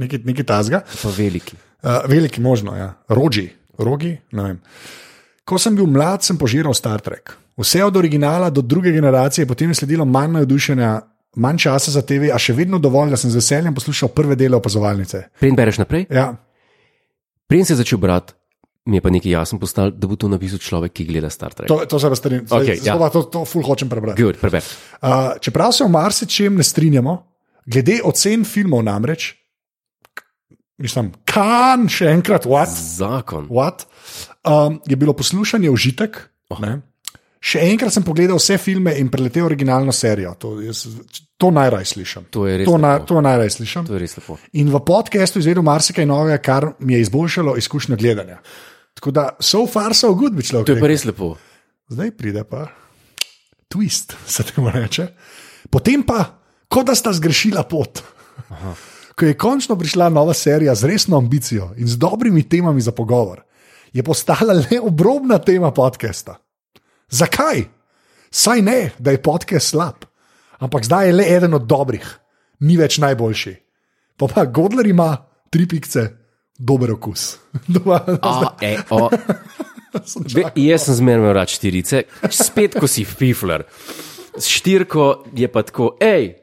nekaj, 0.00 0.22
nekaj 0.24 0.46
tazga. 0.48 0.80
Pa 0.86 1.12
veliki. 1.12 1.58
Uh, 1.82 2.00
veliki 2.10 2.40
možno, 2.40 2.72
ja. 2.78 2.94
rogi, 3.12 3.50
rogi, 3.78 4.14
ne 4.32 4.42
vem. 4.42 4.56
Ko 5.44 5.58
sem 5.60 5.76
bil 5.76 5.86
mlad, 5.90 6.24
sem 6.24 6.38
požiral 6.40 6.74
Star 6.74 7.02
Trek. 7.04 7.34
Vse 7.58 7.84
od 7.84 7.96
originala 7.96 8.50
do 8.50 8.62
druge 8.62 8.92
generacije, 8.92 9.46
potem 9.46 9.70
je 9.70 9.74
sledilo 9.74 10.04
manj 10.04 10.32
navdušenja, 10.32 11.00
manj 11.36 11.58
časa 11.58 11.90
za 11.90 12.02
TV, 12.06 12.30
a 12.32 12.38
še 12.38 12.54
vedno 12.54 12.78
dovolj, 12.78 13.10
da 13.10 13.18
sem 13.18 13.30
z 13.30 13.40
veseljem 13.40 13.74
poslušal 13.74 14.12
prve 14.14 14.36
dele 14.38 14.56
opazovalnice. 14.56 15.24
Preden 15.40 15.56
bereš 15.58 15.80
naprej, 15.82 16.06
Ja, 16.14 16.32
preden 17.50 17.66
si 17.66 17.74
začel 17.74 17.98
brati, 17.98 18.34
mi 18.86 18.96
je 18.96 19.04
pa 19.04 19.10
nekaj 19.10 19.32
jasno 19.32 19.58
postalo, 19.58 19.90
da 19.90 20.06
bo 20.08 20.16
to 20.16 20.30
napisal 20.30 20.62
človek, 20.62 20.94
ki 20.96 21.08
gleda 21.10 21.30
Star 21.30 21.52
Trek. 21.52 21.68
To, 21.68 21.82
to 21.84 21.98
se 21.98 22.08
pa 22.08 22.16
strinjam. 22.16 22.46
Okej, 22.46 22.78
ja. 22.84 22.94
Okay, 22.94 23.12
to, 23.12 23.22
to 23.26 23.44
ful 23.44 23.66
hočem 23.66 23.90
prebrati. 23.90 24.22
Good, 24.22 24.38
preber. 24.40 24.64
Uh, 25.02 25.34
čeprav 25.42 25.74
se 25.76 25.84
v 25.84 25.92
marsičem 25.92 26.56
ne 26.56 26.64
strinjamo, 26.64 27.18
glede 27.66 27.98
ocen 28.06 28.46
filmov 28.48 28.86
namreč, 28.86 29.32
mislim, 30.78 31.10
kan 31.28 31.90
še 31.90 32.08
enkrat, 32.14 32.46
what? 32.48 32.70
Zakon. 32.70 33.50
what? 33.50 33.84
Um, 34.46 34.78
je 34.86 34.96
bilo 34.96 35.12
poslušanje 35.12 35.70
užitek. 35.74 36.22
ne. 36.62 36.78
Še 37.38 37.62
enkrat 37.70 37.94
sem 37.94 38.02
pogledal 38.02 38.40
vse 38.40 38.56
filme 38.58 38.96
in 38.98 39.10
preletel 39.12 39.46
originalno 39.46 39.94
serijo. 39.94 40.32
To, 40.42 40.56
jaz, 40.62 40.82
to 41.38 41.50
najraj 41.54 41.86
slišim. 41.86 42.26
To 42.34 42.48
je 42.48 42.56
res 42.62 42.66
To, 42.66 42.78
na, 42.82 42.96
to 43.06 43.20
najraj 43.22 43.52
slišim. 43.54 43.86
To 43.86 43.94
je 43.94 44.00
res 44.02 44.16
lepo. 44.18 44.38
In 44.58 44.72
v 44.72 44.80
podkastu 44.82 45.38
izvedel 45.38 45.62
marsikaj 45.66 46.06
novega, 46.08 46.40
kar 46.42 46.72
mi 46.82 46.96
je 46.96 47.06
izboljšalo 47.06 47.54
izkušnjo 47.62 47.98
gledanja. 48.00 48.40
Tako 48.98 49.14
da, 49.14 49.28
so 49.38 49.62
far, 49.70 49.94
so 49.94 50.10
good, 50.18 50.34
bi 50.34 50.42
človek. 50.42 50.66
To 50.66 50.74
je 50.74 50.82
pa 50.82 50.90
res 50.90 51.06
lepo. 51.06 51.36
Zdaj 51.94 52.10
pride 52.18 52.42
pa 52.44 52.66
twist, 53.70 54.16
se 54.34 54.42
temu 54.42 54.72
reče. 54.74 55.06
Potem 55.70 56.02
pa, 56.02 56.24
kot 56.68 56.90
da 56.90 56.96
sta 56.98 57.14
zgrešila 57.14 57.62
pot. 57.70 58.02
Aha. 58.48 58.74
Ko 59.18 59.26
je 59.26 59.34
končno 59.34 59.74
prišla 59.78 60.08
nova 60.14 60.34
serija 60.34 60.74
z 60.78 60.86
resno 60.86 61.18
ambicijo 61.18 61.72
in 61.76 61.88
z 61.90 61.98
dobrimi 61.98 62.44
temami 62.48 62.80
za 62.80 62.92
pogovor, 62.94 63.42
je 63.92 64.02
postala 64.02 64.54
le 64.54 64.78
obrobna 64.82 65.38
tema 65.38 65.72
podcasta. 65.74 66.36
Zakaj? 67.10 67.64
Saj 68.30 68.62
ne, 68.62 68.90
da 68.98 69.10
je 69.10 69.22
podcast 69.22 69.70
slab, 69.70 70.04
ampak 70.58 70.84
zdaj 70.84 71.06
je 71.06 71.12
le 71.16 71.24
eden 71.36 71.54
od 71.54 71.64
dobrih, 71.64 72.04
ni 72.60 72.76
več 72.76 72.98
najboljši. 73.00 73.54
Pa 74.18 74.28
pa 74.28 74.44
Godler 74.44 74.86
ima 74.86 75.14
tri 75.50 75.64
pikce, 75.68 76.04
dober 76.58 76.92
okus. 76.92 77.38
Doma, 77.74 78.02
A, 78.22 78.56
e, 78.60 78.76
o, 78.90 79.08
Ve, 80.34 80.44
jaz 80.54 80.84
sem 80.84 80.98
zmerno 81.00 81.32
rad 81.32 81.48
štirice, 81.48 82.02
spet 82.30 82.76
ko 82.76 82.88
si 82.90 83.06
pifler. 83.08 83.64
S 84.36 84.50
štirko 84.52 85.24
je 85.34 85.48
pa 85.48 85.62
tako, 85.64 85.94
hej, 86.02 86.34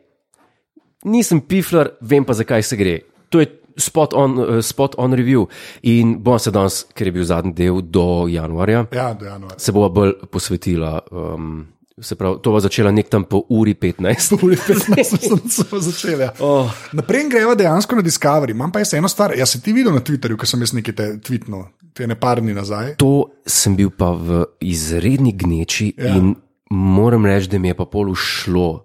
nisem 1.06 1.44
pifler, 1.46 1.94
vem 2.02 2.26
pa 2.26 2.34
zakaj 2.34 2.66
se 2.66 2.80
gre. 2.80 2.96
To 3.30 3.44
je 3.44 3.52
spot 3.78 4.14
on, 4.14 4.40
eh, 4.40 4.62
spot 4.62 4.96
on 4.98 5.14
review. 5.14 5.48
In 5.84 6.18
bom 6.24 6.40
se 6.40 6.52
danes, 6.52 6.86
ker 6.94 7.08
je 7.08 7.16
bil 7.16 7.24
zadnji 7.24 7.54
del 7.54 7.82
do 7.82 8.28
januarja, 8.28 8.88
ja, 8.92 9.14
do 9.14 9.26
januarja. 9.26 9.60
se 9.60 9.72
bova 9.72 9.90
bolj 9.90 10.14
posvetila. 10.32 11.00
Um, 11.12 11.68
se 12.02 12.16
pravi, 12.16 12.42
to 12.44 12.52
bo 12.52 12.60
začela 12.60 12.92
nek 12.92 13.08
tam 13.10 13.24
po 13.24 13.46
uri 13.50 13.74
15. 13.74 14.36
Uri 14.44 14.58
15 14.60 15.48
sem 15.48 15.82
začel. 15.82 16.26
Ja. 16.28 16.34
Oh. 16.44 16.72
Naprej 16.94 17.30
greva 17.32 17.56
dejansko 17.56 17.96
na 17.96 18.04
Discovery. 18.04 18.52
Imam 18.52 18.72
pa 18.72 18.84
jaz 18.84 18.94
eno 18.94 19.08
stvar. 19.08 19.32
Jaz 19.38 19.56
si 19.56 19.62
ti 19.64 19.74
videl 19.74 19.96
na 19.96 20.04
Twitterju, 20.04 20.38
ko 20.40 20.50
sem 20.50 20.60
jaz 20.60 20.76
nekaj 20.76 20.96
te 20.96 21.08
tweetnil, 21.24 21.70
te 21.96 22.08
ne 22.08 22.18
par 22.20 22.44
dni 22.44 22.56
nazaj. 22.58 22.98
To 23.00 23.30
sem 23.48 23.78
bil 23.80 23.94
pa 23.96 24.12
v 24.12 24.44
izredni 24.60 25.32
gneči 25.32 25.94
ja. 25.96 26.18
in 26.18 26.36
moram 26.70 27.26
reči, 27.26 27.48
da 27.48 27.62
mi 27.64 27.72
je 27.72 27.80
pa 27.80 27.88
pol 27.88 28.12
ušlo. 28.12 28.84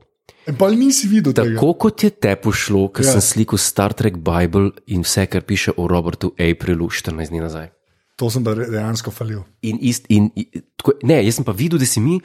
In 0.48 0.56
pa 0.56 0.70
nisi 0.72 1.08
videl 1.10 1.34
tega. 1.36 1.54
Tako 1.54 1.74
kot 1.74 2.04
je 2.04 2.10
te 2.10 2.32
pošlo, 2.36 2.88
ko 2.88 3.02
Ja. 3.04 3.12
sem 3.12 3.20
slikal 3.20 3.58
Star 3.60 3.92
Trek 3.92 4.16
Bible 4.16 4.70
in 4.86 5.02
vse, 5.02 5.26
kar 5.26 5.42
piše 5.42 5.72
o 5.76 5.88
Robertu 5.88 6.32
Aprilu 6.38 6.88
14 6.88 7.28
dni 7.28 7.40
nazaj. 7.40 7.68
To 8.16 8.30
sem 8.30 8.44
dejansko 8.44 9.10
falil. 9.10 9.44
In 9.62 9.78
ist, 9.80 10.04
in, 10.08 10.30
in, 10.36 10.44
tako, 10.76 10.92
ne, 11.02 11.24
jaz 11.24 11.40
sem 11.40 11.44
pa 11.44 11.52
videl, 11.56 11.78
da 11.80 11.86
si 11.88 12.00
mi, 12.00 12.20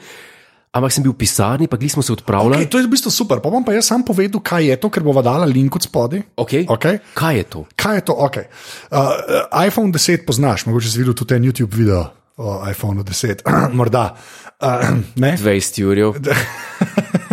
ampak 0.76 0.92
sem 0.92 1.04
bil 1.04 1.12
v 1.12 1.20
pisarni, 1.24 1.68
pa 1.68 1.76
smo 1.88 2.02
se 2.02 2.12
odpravljali. 2.12 2.64
Okay, 2.64 2.68
to 2.68 2.78
je 2.78 2.84
v 2.84 2.92
bistvu 2.92 3.10
super. 3.10 3.40
Pa 3.40 3.48
bom 3.48 3.64
pa 3.64 3.72
jaz 3.72 3.88
sam 3.88 4.04
povedal, 4.04 4.40
kaj 4.44 4.64
je 4.64 4.76
to, 4.76 4.90
ker 4.92 5.02
bova 5.02 5.24
dala 5.24 5.48
link 5.48 5.72
od 5.76 5.82
spodaj. 5.82 6.20
Okay. 6.36 6.68
Okay. 6.68 7.00
Kaj 7.14 7.36
je 7.36 7.44
to? 7.44 7.60
Kaj 7.76 7.94
je 7.96 8.04
to? 8.04 8.12
Okay. 8.12 8.44
Uh, 8.92 9.48
iPhone 9.64 9.92
10 9.92 10.26
poznaš, 10.28 10.66
mogoče 10.68 10.92
si 10.92 11.00
videl 11.00 11.16
tudi 11.16 11.34
en 11.34 11.48
YouTube 11.48 11.72
video 11.72 12.12
o 12.36 12.60
iPhonu 12.68 13.00
10, 13.04 13.44
morda. 13.78 14.16
Uh, 14.60 15.00
ne? 15.24 15.36
20 15.40 15.84
urjev. 15.84 16.12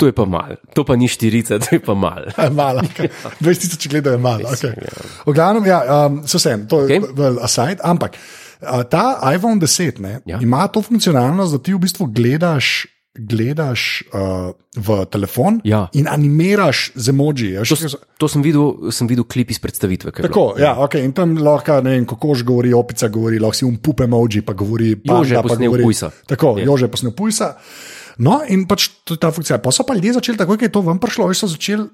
To 0.00 0.06
je 0.06 0.12
pa 0.12 0.24
malo, 0.24 0.56
to 0.72 0.80
pa 0.82 0.96
ni 0.96 1.04
štirica, 1.06 1.60
to 1.60 1.68
je 1.70 1.80
pa 1.80 1.92
malo. 1.92 2.32
Malo, 2.52 2.80
okay. 2.82 3.12
20 3.36 3.44
tisoč 3.60 3.84
gledov 3.86 4.12
je 4.12 4.20
malo. 4.20 4.48
Okay. 4.48 4.72
V 5.22 5.30
glavnem, 5.30 5.66
ja, 5.66 5.78
um, 6.02 6.24
so 6.24 6.36
vsem, 6.36 6.64
to 6.64 6.80
je 6.80 6.96
Okay. 6.96 7.04
okay. 7.04 7.36
aside, 7.38 7.78
ampak 7.80 8.16
uh, 8.16 8.80
ta 8.82 9.04
iPhone 9.26 9.58
10 9.58 10.00
ne, 10.00 10.12
ja. 10.24 10.34
Ja. 10.34 10.38
ima 10.40 10.64
to 10.66 10.80
funkcionalnost, 10.80 11.52
da 11.52 11.60
ti 11.60 11.70
v 11.70 11.78
bistvu 11.78 12.08
gledaš. 12.08 12.88
Gledaš 13.12 14.06
uh, 14.08 14.54
v 14.72 15.04
telefon 15.06 15.58
Ja. 15.60 15.88
in 15.92 16.06
animiraš 16.06 16.94
z 16.94 17.08
emoji. 17.08 17.50
Ja, 17.52 17.66
To, 17.66 17.74
to 18.16 18.26
sem, 18.28 18.38
videl, 18.38 18.88
sem 18.88 19.04
videl 19.04 19.26
klip 19.26 19.50
iz 19.50 19.58
predstavitve. 19.58 20.10
ko 20.10 20.16
je 20.16 20.22
Tako, 20.22 20.44
ja, 20.56 20.78
okay. 20.78 21.02
In 21.02 21.12
tam 21.12 21.34
lahko 21.36 21.82
ne 21.82 21.90
vem, 21.90 22.06
kokoš 22.06 22.42
govori, 22.42 22.70
opica 22.72 23.08
govori, 23.08 23.38
lahko 23.38 23.56
si 23.56 23.64
um 23.64 23.76
pup 23.76 24.00
emoji, 24.00 24.40
pa 24.40 24.54
govori 24.54 24.94
je 24.94 24.96
pa 24.96 25.42
posnel 25.42 25.68
govori- 25.68 25.82
pujsa. 25.82 26.10
Tako, 26.24 26.58
Je. 26.58 26.64
Jože 26.64 26.84
je 26.84 26.90
posnel 26.90 27.12
pujsa. 27.12 27.48
No, 28.18 28.40
in 28.48 28.66
pač 28.66 28.88
to 29.04 29.14
je 29.14 29.22
ta 29.22 29.30
funkcija. 29.30 29.60
Pa 29.62 29.72
so 29.74 29.86
pa 29.86 29.94
ljudje 29.94 30.18
začeli, 30.18 30.38
takoj, 30.40 30.58
ko 30.58 30.66
je 30.66 30.72
to 30.72 30.82
ven 30.86 30.98
prišlo, 30.98 31.28
veš, 31.30 31.44
so 31.44 31.52
začeli 31.54 31.88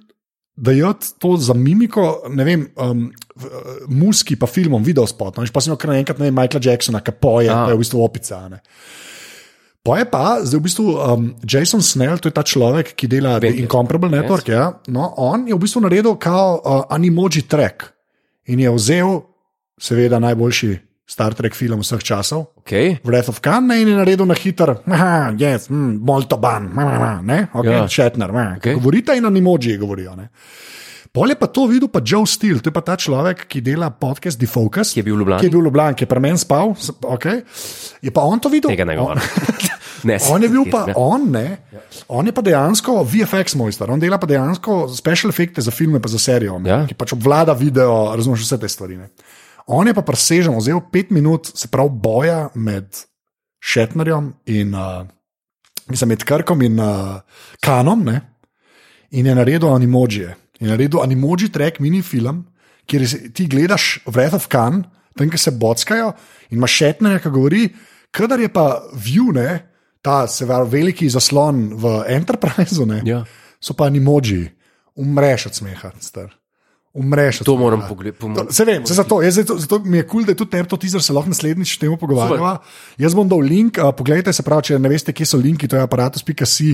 dajati 0.56 1.06
to 1.18 1.36
za 1.36 1.54
mimiko, 1.54 2.22
ne 2.32 2.44
vem, 2.44 2.62
um, 2.80 3.12
uh, 3.36 3.42
muski, 3.88 4.36
pa 4.40 4.48
filmom, 4.48 4.84
video 4.84 5.06
spot. 5.06 5.36
No, 5.36 5.44
pa 5.52 5.60
sem 5.60 5.76
kar 5.76 5.92
naenkrat, 5.92 6.18
ne 6.18 6.30
vem, 6.30 6.36
Michaela 6.36 6.64
Jacksona, 6.64 7.02
ki 7.04 7.12
poje, 7.20 7.50
A. 7.52 7.66
pa 7.66 7.74
je 7.74 7.76
v 7.76 7.82
bistvu 7.84 8.00
opica. 8.00 8.40
Ne. 8.48 8.62
Pa 9.86 10.00
je 10.00 10.06
pa, 10.10 10.24
zdaj 10.42 10.58
v 10.58 10.64
bistvu 10.64 10.86
um, 10.96 11.28
Jason 11.44 11.84
Snell, 11.84 12.18
to 12.18 12.32
je 12.32 12.34
ta 12.34 12.42
človek, 12.42 12.96
ki 12.96 13.06
dela 13.06 13.36
Vem, 13.38 13.60
Incomparable 13.60 14.10
Network. 14.10 14.48
Ja, 14.48 14.80
no, 14.88 15.12
on 15.20 15.44
je 15.46 15.54
v 15.54 15.60
bistvu 15.62 15.84
naredil 15.84 16.16
kao 16.18 16.56
uh, 16.56 16.82
animoji 16.90 17.44
track 17.46 17.92
in 18.48 18.64
je 18.64 18.72
vzel, 18.72 19.20
seveda, 19.76 20.18
najboljši 20.24 20.72
Star 21.06 21.34
Trek 21.38 21.54
film 21.54 21.80
vseh 21.80 22.02
časov. 22.02 22.48
Okay. 22.66 22.98
Wrath 23.06 23.30
of 23.30 23.38
Khan 23.40 23.68
ne, 23.70 23.78
je 23.78 23.94
naredil 23.94 24.26
na 24.26 24.34
hiter, 24.34 24.74
yes, 25.38 25.70
mm, 25.70 26.02
molto 26.02 26.34
ban, 26.36 26.66
ne, 27.22 27.46
ok, 27.54 27.64
ja. 27.64 27.86
Ne, 27.86 28.46
okay. 28.58 28.74
Govorite 28.74 29.14
in 29.14 29.24
animoji 29.30 29.76
govorijo. 29.78 30.16
Ne. 30.18 30.28
Pol 31.16 31.32
je 31.32 31.36
pa 31.40 31.46
to 31.48 31.64
videl 31.70 31.88
pa 31.88 32.02
Joe 32.04 32.26
Steele, 32.28 32.60
to 32.60 32.68
je 32.68 32.74
pa 32.76 32.82
ta 32.84 32.92
človek, 32.98 33.46
ki 33.48 33.62
dela 33.64 33.88
podcast 33.88 34.36
Defocus. 34.36 34.92
Ki 34.92 35.00
je 35.00 35.06
bil 35.06 35.14
v 35.16 35.22
Ljubljani? 35.22 35.40
Ki 35.40 35.46
je 35.46 35.52
bil 35.54 35.62
v 35.62 35.68
Ljubljani, 35.70 35.96
ki 35.96 36.04
je 36.04 36.10
pri 36.10 36.20
meni 36.20 36.40
spal. 36.42 36.74
Okay. 37.16 37.40
Je 38.04 38.12
pa 38.12 38.26
on 38.28 38.42
to 38.42 38.52
videl? 38.52 38.74
Tega 38.74 38.84
ne 38.84 38.98
govorim. 38.98 39.24
Ne, 40.06 40.18
On 40.30 40.42
je 40.42 40.48
bil 40.52 40.66
pa, 40.70 40.84
on, 40.94 41.24
ne, 41.32 41.56
on 42.12 42.26
je 42.28 42.32
pa 42.36 42.42
dejansko 42.44 43.00
VFX 43.08 43.56
mojster, 43.58 43.90
on 43.90 43.98
dela 43.98 44.20
pa 44.22 44.28
dejansko 44.28 44.84
special 44.92 45.32
efekte 45.32 45.64
za 45.64 45.72
filme, 45.74 45.98
pa 46.04 46.10
za 46.12 46.20
serijo, 46.20 46.60
ja. 46.62 46.76
Ja. 46.76 46.78
ki 46.86 46.94
pač 46.94 47.14
obvlada 47.16 47.56
video, 47.58 48.12
razumeš 48.14 48.44
vse 48.44 48.58
te 48.60 48.68
stvari. 48.70 49.00
Ne. 49.00 49.08
On 49.66 49.86
je 49.86 49.94
pa 49.94 50.02
presežen, 50.02 50.54
vzel 50.58 50.80
pet 50.92 51.10
minut, 51.10 51.46
se 51.54 51.68
pravi, 51.68 51.90
boja 51.92 52.48
med 52.54 52.86
Shatnerjem 53.64 54.32
in 54.46 54.74
uh, 54.74 55.06
mislim, 55.90 56.08
med 56.08 56.24
Krkom 56.24 56.62
in 56.62 56.78
uh, 56.80 57.16
Kanom, 57.60 58.04
ne, 58.04 58.20
in 59.10 59.26
je 59.26 59.34
naredil 59.34 59.68
animojije. 59.74 60.36
Je 60.60 60.68
naredil 60.70 61.02
animoji 61.02 61.48
track 61.52 61.80
mini 61.80 62.02
film, 62.02 62.44
kjer 62.86 63.08
si- 63.08 63.32
ti 63.34 63.46
gledaš 63.50 63.98
Wrath 64.06 64.36
of 64.38 64.46
Khan, 64.48 64.84
tam, 65.18 65.30
ki 65.30 65.38
se 65.38 65.50
bockajo 65.50 66.12
in 66.50 66.58
imaš 66.58 66.76
Shatnerja, 66.78 67.18
ki 67.18 67.30
govori, 67.30 67.64
kadar 68.10 68.40
je 68.40 68.48
pa 68.48 68.68
view, 68.94 69.32
ne, 69.34 69.66
ta 70.02 70.26
se 70.30 70.46
pravi 70.46 70.70
veliki 70.70 71.10
zaslon 71.10 71.72
v 71.74 72.04
Enterpriseu, 72.14 72.86
ne, 72.86 73.02
Ja. 73.04 73.24
so 73.60 73.74
pa 73.74 73.90
animoji, 73.90 74.44
umreš 74.94 75.46
od 75.46 75.54
smeha, 75.54 75.90
star. 76.00 76.30
Umreš 76.96 77.42
To 77.44 77.56
moram 77.60 77.82
pogledati. 77.88 78.54
Se 78.56 78.64
vem, 78.64 78.86
se 78.86 78.94
zato, 78.96 79.20
jaz, 79.22 79.36
zato, 79.36 79.58
zato 79.60 79.78
mi 79.84 79.98
je 79.98 80.06
kul, 80.06 80.10
cool, 80.10 80.24
da 80.24 80.32
je 80.32 80.40
tudi 80.40 80.50
tebi 80.50 80.68
to 80.68 80.78
teaser, 80.80 81.02
se 81.04 81.12
lahko 81.12 81.28
naslednjič 81.28 81.76
o 81.76 81.80
tem 81.80 81.96
pogovarjava. 82.00 82.58
Jaz 82.98 83.14
bom 83.14 83.28
dal 83.28 83.44
link, 83.44 83.76
uh, 83.76 83.92
poglejte 83.96 84.32
se 84.32 84.42
pravi, 84.42 84.70
če 84.70 84.78
ne 84.80 84.88
veste, 84.88 85.12
kje 85.12 85.28
so 85.28 85.40
linki, 85.40 85.68
to 85.68 85.76
je 85.76 85.84
aparatus.si 85.84 86.70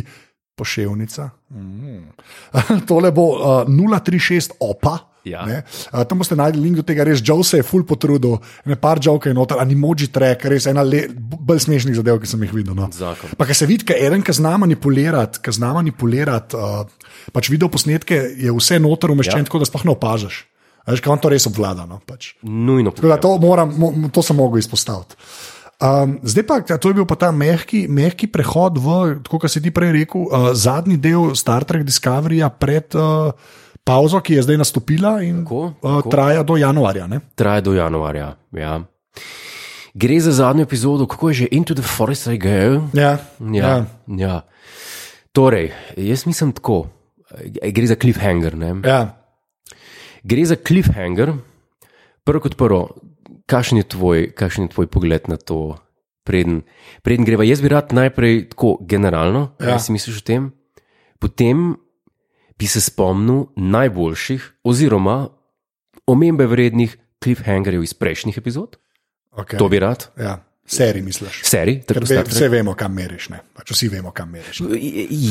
poševnica. 0.55 1.31
Mm. 1.51 2.05
Tole 2.89 3.11
bo 3.11 3.27
uh, 3.35 3.65
036 3.67 4.61
opa. 4.63 5.12
Ja. 5.25 5.45
ne. 5.47 5.61
Uh, 5.93 6.03
tam 6.09 6.19
boste 6.23 6.37
najdli 6.39 6.63
link 6.63 6.81
do 6.81 6.85
tega, 6.87 7.05
res 7.07 7.23
Joe 7.23 7.45
se 7.47 7.61
je 7.61 7.67
full 7.67 7.87
potrudil, 7.87 8.39
ne 8.67 8.77
par 8.81 8.99
žoke 9.03 9.31
je 9.31 9.37
noter, 9.37 9.61
animoji 9.63 10.11
track, 10.13 10.49
res 10.51 10.67
ena 10.71 10.83
le, 10.87 11.05
bolj 11.15 11.63
smešnih 11.67 11.99
zadev, 12.01 12.19
ki 12.23 12.31
sem 12.31 12.43
jih 12.47 12.55
videl. 12.57 12.75
No. 12.79 12.89
Zakon. 12.95 13.37
Pa 13.39 13.47
ki 13.47 13.57
se 13.57 13.69
vidi, 13.71 13.87
je 13.89 13.99
eden, 14.07 14.25
ki 14.27 14.35
zna 14.35 14.57
manipulirati, 14.65 15.43
ki 15.45 15.55
zna 15.59 15.75
manipulirati, 15.79 16.59
uh, 16.59 17.13
pač 17.35 17.53
video 17.53 17.71
posnetke 17.73 18.19
je 18.35 18.55
vse 18.57 18.81
noter 18.83 19.15
umeščen, 19.15 19.45
ja. 19.45 19.51
tako 19.51 19.63
da 19.63 19.71
sploh 19.71 19.87
ne 19.87 19.95
opažaš. 19.95 20.45
Veš, 20.83 20.99
kaj 20.99 21.15
on 21.15 21.21
to 21.23 21.31
res 21.31 21.47
obvlada. 21.47 21.87
No, 21.87 22.01
pač. 22.03 22.33
Nujno 22.43 22.91
Tako 22.91 23.11
da 23.13 23.19
to, 23.23 23.37
moram, 23.39 23.71
mo, 23.79 23.93
to 24.11 24.23
sem 24.27 24.35
mogel 24.35 24.59
izpostaviti. 24.59 25.15
Um, 25.83 26.19
zdaj 26.23 26.45
pa, 26.47 26.57
to 26.63 26.91
je 26.91 26.95
bil 26.95 27.07
pa 27.11 27.17
ta 27.19 27.33
mehki, 27.35 27.89
mehki 27.91 28.29
prehod 28.31 28.79
v, 28.79 28.99
kot 29.27 29.51
si 29.51 29.63
ti 29.63 29.73
prej 29.75 29.91
rekel, 29.97 30.29
uh, 30.31 30.53
zadnji 30.55 30.99
del 31.03 31.33
Star 31.39 31.67
Trek 31.67 31.83
Discoveryja 31.87 32.51
pred 32.55 32.95
uh, 32.95 33.35
pauzo, 33.85 34.21
ki 34.21 34.35
je 34.35 34.43
zdaj 34.43 34.57
nastopila 34.57 35.23
in 35.23 35.43
Tako, 35.43 35.61
uh, 35.75 35.75
tako. 35.83 36.11
traja 36.11 36.43
do 36.43 36.57
januarja. 36.57 37.07
Ne? 37.07 37.21
traja 37.35 37.61
do 37.61 37.73
januarja. 37.73 38.37
Ja. 38.53 38.81
Gre 39.95 40.21
za 40.21 40.33
zadnjo 40.33 40.63
epizodo, 40.63 41.07
kako 41.07 41.29
je 41.29 41.35
že 41.35 41.47
Into 41.51 41.75
the 41.75 41.83
Forest 41.85 42.27
I 42.27 42.39
Go. 42.39 42.89
Ja, 42.93 43.19
Ja, 43.53 43.85
ja. 44.09 44.41
Torej, 45.33 45.73
jaz 45.97 46.27
mislim 46.27 46.53
tako, 46.53 46.87
eh, 47.61 47.71
gre 47.71 47.87
za 47.87 47.95
cliffhanger. 47.95 48.55
Ne? 48.55 48.81
ja. 48.85 49.19
Gre 50.23 50.45
za 50.45 50.57
cliffhanger, 50.57 51.33
prvo 52.25 52.41
kot 52.41 52.57
prvo. 52.57 52.89
kakšen 53.47 53.79
je 53.79 53.85
tvoj, 53.85 54.33
kakšen 54.33 54.65
je 54.65 54.69
tvoj 54.71 54.87
pogled 54.87 55.29
na 55.29 55.37
to? 55.37 55.77
Preden, 56.25 56.63
preden 57.03 57.25
greva, 57.27 57.45
jaz 57.45 57.61
bi 57.61 57.69
rad 57.69 57.91
najprej 57.93 58.49
tako 58.49 58.79
generalno, 58.81 59.51
Ja. 59.59 59.67
kaj 59.67 59.81
si 59.81 59.93
misliš 59.93 60.19
o 60.19 60.25
tem, 60.25 60.53
potem 61.19 61.75
bi 62.63 62.69
se 62.69 62.81
spomnil 62.81 63.51
najboljših, 63.59 64.63
oziroma 64.63 65.29
omembe 66.07 66.47
vrednih 66.47 66.95
cliffhangerjev 67.19 67.83
iz 67.83 67.95
prejšnjih 67.95 68.39
epizod. 68.39 68.79
Okay. 69.33 69.59
To 69.59 69.67
bi 69.67 69.79
rad, 69.79 70.07
Ja, 70.15 70.45
seri 70.63 71.03
misliš. 71.03 71.43
serij, 71.43 71.81
Ker 71.81 71.99
tako 71.99 72.07
ve, 72.07 72.23
vse 72.23 72.49
vemo, 72.49 72.75
kam 72.75 72.95
meriš. 72.95 73.33
Ne? 73.33 73.41
Pač 73.55 73.73
vsi 73.73 73.89
vemo, 73.89 74.11
kam 74.11 74.31
meriš. 74.31 74.61
Ne? 74.61 74.79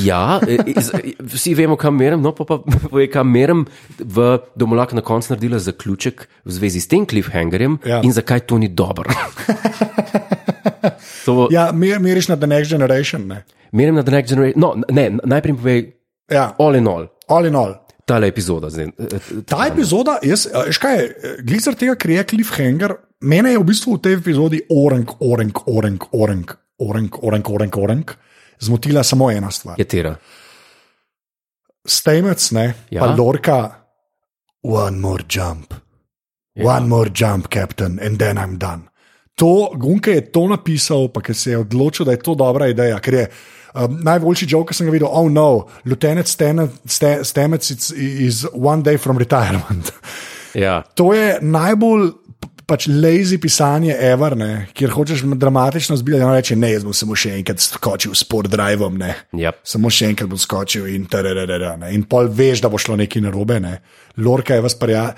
Ja, 0.03 0.41
iz- 0.65 0.91
vsi 1.21 1.55
vemo, 1.55 1.77
kam 1.77 1.95
merim, 1.95 2.19
no 2.19 2.33
pa, 2.33 2.43
pa 2.43 2.57
povej, 2.57 3.07
kam 3.07 3.29
merim. 3.29 3.65
V 3.97 4.39
Domolak 4.55 4.91
na 4.91 5.01
koncu 5.01 5.31
naredila 5.31 5.59
zaključek 5.59 6.27
v 6.43 6.51
zvezi 6.51 6.81
s 6.81 6.87
tem 6.87 7.05
cliffhangerjem 7.05 7.79
Ja. 7.85 8.01
in 8.03 8.11
zakaj 8.11 8.41
to 8.41 8.57
ni 8.57 8.67
dobro. 8.67 9.07
to, 11.25 11.47
ja. 11.47 11.61
Ja, 11.61 11.71
mer, 11.71 11.99
meriš 11.99 12.27
na 12.27 12.35
The 12.35 12.47
Next 12.47 12.71
Generation. 12.71 13.27
Ne? 13.27 13.43
Merim 13.71 13.95
na 13.95 14.03
The 14.03 14.11
Next 14.11 14.29
Generation. 14.29 14.57
No, 14.57 14.75
ne, 14.89 15.11
najprej 15.23 15.55
povej, 15.55 15.93
Ja, 16.31 16.55
all 16.59 16.75
in 16.79 16.87
all, 16.87 17.07
all 17.27 17.45
in 17.45 17.55
all. 17.55 17.73
tale 18.05 18.27
epizoda. 18.27 18.69
Zdaj, 18.69 18.85
eh, 18.85 19.19
Ta 19.45 19.65
epizoda, 19.67 20.17
jaz, 20.23 20.47
veš 20.67 20.77
kaj, 20.83 20.97
glicer 21.47 21.75
tega, 21.79 21.95
ker 21.95 22.09
je 22.11 22.23
cliffhanger, 22.23 22.95
mene 23.21 23.51
je 23.53 23.59
v 23.59 23.63
bistvu 23.63 23.95
v 23.95 24.01
tej 24.01 24.13
epizodi 24.17 24.59
orenk, 24.69 25.13
orenk, 25.21 25.61
orenk, 25.67 26.07
orenk, 26.11 26.55
orenk, 26.79 27.17
orenk, 27.23 27.49
orenk, 27.49 27.77
orenk, 27.77 28.15
zmotila 28.59 29.03
samo 29.03 29.29
ena 29.31 29.51
stvar. 29.51 29.79
je 29.79 29.85
tera. 29.85 30.15
Stemec, 31.87 32.51
ne, 32.51 32.65
ja. 32.91 33.01
pa 33.01 33.15
Lorka, 33.15 33.59
one 34.63 34.99
more 34.99 35.23
jump, 35.29 35.73
Ja. 36.55 36.65
one 36.77 36.87
more 36.87 37.09
jump, 37.13 37.47
captain, 37.49 37.99
and 38.03 38.19
then 38.19 38.37
I'm 38.37 38.57
done. 38.57 38.89
To, 39.39 39.71
Gunke 39.73 40.11
je 40.11 40.21
to 40.31 40.47
napisal, 40.47 41.07
pa 41.09 41.21
ker 41.21 41.35
se 41.35 41.51
je 41.51 41.57
odločil, 41.57 42.05
da 42.05 42.11
je 42.11 42.19
to 42.19 42.35
dobra 42.35 42.67
ideja. 42.67 42.99
Ker 42.99 43.13
je 43.13 43.23
um, 43.73 43.99
najboljši 44.03 44.47
joke, 44.49 44.71
ki 44.71 44.77
sem 44.79 44.89
ga 44.89 44.95
videl, 44.95 45.09
oh 45.11 45.29
no, 45.31 45.67
lieutenant 45.85 46.27
Stemec 46.27 47.71
is 47.95 48.45
one 48.53 48.83
day 48.83 48.97
from 48.97 49.17
retirement. 49.21 49.93
Ja. 50.53 50.81
To 50.99 51.13
je 51.15 51.37
najbolj 51.41 52.09
pač 52.71 52.87
lazy 52.87 53.35
pisanje, 53.41 53.91
ever, 54.07 54.37
ne, 54.39 54.51
kjer 54.77 54.93
hočeš 54.95 55.25
dramatično 55.35 55.97
zbiti. 55.99 56.21
On 56.23 56.33
reče: 56.35 56.55
Ne, 56.59 56.71
jaz 56.71 56.85
bom 56.87 56.95
samo 56.95 57.17
še 57.19 57.35
enkrat 57.35 57.63
skočil 57.63 58.15
s 58.15 58.23
port 58.27 58.51
drivom, 58.51 58.95
ne. 59.01 59.11
Yep. 59.35 59.61
Samo 59.73 59.91
še 59.91 60.11
enkrat 60.13 60.31
bom 60.31 60.39
skočil 60.39 60.87
in 60.93 61.05
tararara, 61.11 61.75
ne. 61.81 61.91
In 61.97 62.07
pol 62.09 62.31
veš, 62.31 62.63
da 62.63 62.71
bo 62.71 62.79
šlo 62.81 62.95
nekaj 63.01 63.25
narobe. 63.27 63.59
Ne. 63.63 63.77
Lorka 64.23 64.55
je 64.55 64.63
vas 64.63 64.77
parja. 64.79 65.09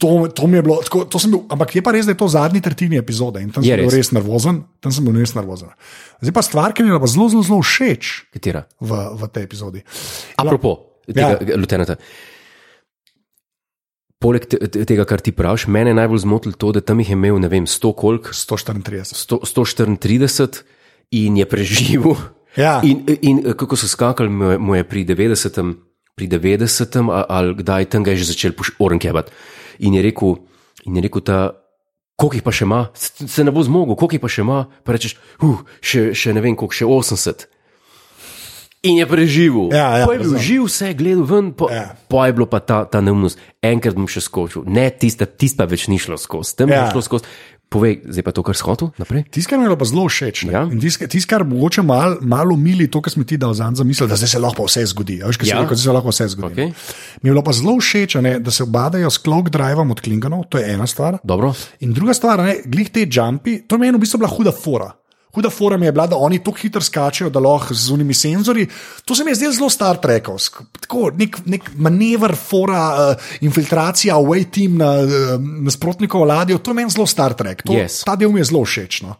To, 0.00 0.12
to 0.32 0.46
mi 0.48 0.56
je 0.56 0.62
bilo, 0.64 0.78
tako, 0.86 1.02
to 1.10 1.20
sem 1.20 1.34
bil, 1.34 1.42
ampak 1.52 1.74
je 1.76 1.82
pa 1.84 1.92
res, 1.92 2.06
da 2.08 2.14
je 2.14 2.20
to 2.22 2.30
zadnji 2.32 2.62
tretjini 2.64 2.96
epizode 2.96 3.42
in 3.44 3.50
tam 3.52 3.66
Je 3.66 3.74
sem 3.74 3.82
bil 3.82 3.90
res. 3.90 3.98
res 3.98 4.12
nervozen. 4.16 4.62
Tam 4.80 4.94
sem 4.94 5.04
bil 5.04 5.18
res 5.20 5.34
nervozen. 5.36 5.74
Zdaj 6.22 6.34
pa 6.38 6.44
stvar, 6.46 6.72
ki 6.72 6.86
mi 6.86 6.94
je 6.94 7.00
zelo, 7.12 7.26
zelo, 7.34 7.42
zelo 7.44 7.60
všeč 7.60 8.12
Katera? 8.32 8.64
v, 8.80 9.02
v 9.20 9.28
tej 9.34 9.44
epizodi. 9.44 9.84
Apropo 10.40 10.78
tega 11.04 11.36
ja. 11.36 11.58
lieutenanta. 11.58 11.98
Poleg 14.18 14.46
te, 14.48 14.56
te- 14.56 14.84
tega, 14.88 15.04
kar 15.04 15.20
ti 15.20 15.32
praviš, 15.36 15.66
mene 15.68 15.90
je 15.92 15.98
najbolj 15.98 16.22
zmotilo 16.24 16.56
to, 16.56 16.72
da 16.72 16.80
tam 16.80 17.00
jih 17.02 17.10
je 17.12 17.16
imel, 17.18 17.36
ne 17.38 17.48
vem, 17.52 17.66
100 17.68 17.92
kolik, 17.92 18.30
134. 18.32 19.12
100, 19.12 19.42
134 19.44 20.62
in 21.10 21.36
je 21.36 21.44
preživel. 21.48 22.16
Ja. 22.56 22.80
In, 22.80 23.04
in 23.20 23.42
kako 23.52 23.76
so 23.76 23.88
skakali, 23.88 24.30
mu 24.32 24.44
je, 24.54 24.58
mu 24.58 24.74
je 24.74 24.84
pri 24.88 25.04
90. 25.04 25.74
Pri 26.16 26.28
90. 26.28 26.96
a- 27.12 27.26
ali 27.28 27.52
kdaj 27.54 27.84
tam 27.92 28.02
ga 28.02 28.10
je 28.16 28.24
že 28.24 28.32
začel 28.32 28.56
orenkevati. 28.80 29.32
In 29.84 29.92
je 29.94 30.00
rekel, 30.02 30.40
in 30.88 30.96
je 30.96 31.02
rekel 31.04 31.20
ta, 31.20 31.52
koliko 32.16 32.36
jih 32.40 32.42
pa 32.42 32.52
še 32.56 32.64
ima, 32.64 32.88
se 32.96 33.44
ne 33.44 33.52
bo 33.52 33.60
zmogel, 33.60 33.92
koliko 34.00 34.16
jih 34.16 34.24
pa 34.24 34.28
še 34.32 34.40
ima. 34.40 34.64
Pa 34.80 34.96
rečeš, 34.96 35.20
uh, 35.44 35.60
še, 35.84 36.16
še 36.16 36.32
ne 36.32 36.40
vem, 36.40 36.56
koliko, 36.56 36.72
še 36.72 36.88
80. 36.88 37.44
In 38.86 38.96
je 38.96 39.06
preživel. 39.06 39.68
Ja, 39.70 39.98
ja, 39.98 40.04
po 40.04 40.12
je 40.12 40.18
bil 40.18 40.30
razumem. 40.30 40.42
živ, 40.42 40.62
vse 40.64 40.86
je 40.86 40.94
gledal 40.94 41.24
ven, 41.24 41.50
po, 41.52 41.66
Ja. 41.66 41.76
ja. 41.76 41.96
po 42.06 42.22
je 42.22 42.32
bilo 42.32 42.46
pa 42.46 42.60
ta, 42.60 42.84
ta 42.84 43.00
neumnost. 43.00 43.34
Enkrat 43.60 43.94
bom 43.94 44.06
še 44.06 44.20
skočil, 44.20 44.62
ne, 44.64 44.86
tiste 44.88 45.26
pa 45.54 45.64
več 45.64 45.86
ni 45.86 45.98
šlo 45.98 46.14
skozi, 46.16 46.54
tam 46.54 46.68
ja. 46.68 46.74
Ja. 46.76 46.84
je 46.84 46.94
šlo 46.94 47.02
skozi. 47.02 47.24
Povej, 47.66 48.06
zdaj 48.06 48.22
pa 48.22 48.30
to, 48.30 48.46
kar 48.46 48.54
shotel 48.54 48.92
naprej. 48.94 49.24
Tisto, 49.26 49.50
kar 49.50 49.58
mi 49.58 49.66
je 49.66 49.74
pa 49.74 49.82
zelo 49.84 50.06
všeč, 50.06 50.46
Ja. 50.46 50.62
ja. 50.62 50.70
tisto, 50.70 51.02
tis, 51.04 51.26
kar 51.26 51.42
mogoče 51.42 51.82
malo 51.82 52.22
mal 52.22 52.46
umili, 52.46 52.86
to, 52.86 53.02
kar 53.02 53.10
smo 53.10 53.26
ti 53.26 53.34
dal 53.34 53.50
za 53.50 53.66
misel, 53.82 54.06
da 54.06 54.14
zdaj 54.14 54.28
se 54.28 54.38
lahko 54.38 54.64
vse 54.64 54.86
zgodi. 54.86 55.18
A 55.18 55.26
Veš, 55.26 55.42
Ja. 55.42 55.56
ja. 55.56 55.62
rekel, 55.64 55.74
se 55.76 55.90
lahko 55.90 56.14
vse 56.14 56.28
zgodi. 56.28 56.54
Okay. 56.54 56.68
Mi 57.20 57.26
je 57.26 57.32
bilo 57.32 57.42
pa 57.42 57.50
zelo 57.50 57.74
všeč, 57.74 58.14
a 58.14 58.20
ne, 58.20 58.38
da 58.38 58.50
se 58.50 58.62
obadajo 58.62 59.10
s 59.10 59.18
cloak 59.18 59.50
drivom 59.50 59.90
od 59.90 59.98
Klingonov, 59.98 60.46
to 60.46 60.58
je 60.58 60.70
ena 60.70 60.86
stvar. 60.86 61.18
Dobro, 61.24 61.50
In 61.80 61.90
druga 61.90 62.14
stvar, 62.14 62.38
ne, 62.38 62.62
glih 62.64 62.86
te 62.88 63.02
jumpi, 63.02 63.66
to 63.66 63.78
meni 63.78 63.98
v 63.98 64.00
bistvu 64.00 64.18
bila 64.18 64.30
huda 64.30 64.54
fora. 64.54 64.94
Huda 65.36 65.50
fora 65.52 65.76
mi 65.76 65.86
je 65.86 65.92
bila, 65.92 66.06
da 66.08 66.16
oni 66.16 66.38
tako 66.40 66.56
hitro 66.56 66.80
skačejo, 66.80 67.28
da 67.30 67.40
lahko 67.44 67.74
z 67.76 67.92
unimi 67.92 68.14
senzori. 68.16 68.64
To 69.04 69.14
se 69.14 69.24
mi 69.24 69.30
je 69.30 69.34
zdelo 69.42 69.52
zelo 69.52 69.70
Star 69.70 70.00
Trekovsko. 70.00 70.64
Tako 70.80 71.10
nek, 71.18 71.36
nek 71.44 71.70
manever, 71.76 72.32
fora, 72.36 72.84
uh, 72.96 73.26
infiltracija, 73.44 74.16
away 74.16 74.46
team 74.50 74.78
na 74.80 74.94
uh, 75.04 75.36
nasprotnikovo 75.68 76.24
ladjo, 76.24 76.58
to 76.58 76.72
je 76.72 76.80
meni 76.80 76.90
zelo 76.90 77.06
Star 77.06 77.36
Trek. 77.36 77.66
To, 77.68 77.76
Yes. 77.76 78.00
Ta 78.08 78.16
del 78.16 78.32
mi 78.32 78.40
je 78.40 78.48
zelo 78.48 78.64
všeč. 78.64 79.02
No. 79.04 79.18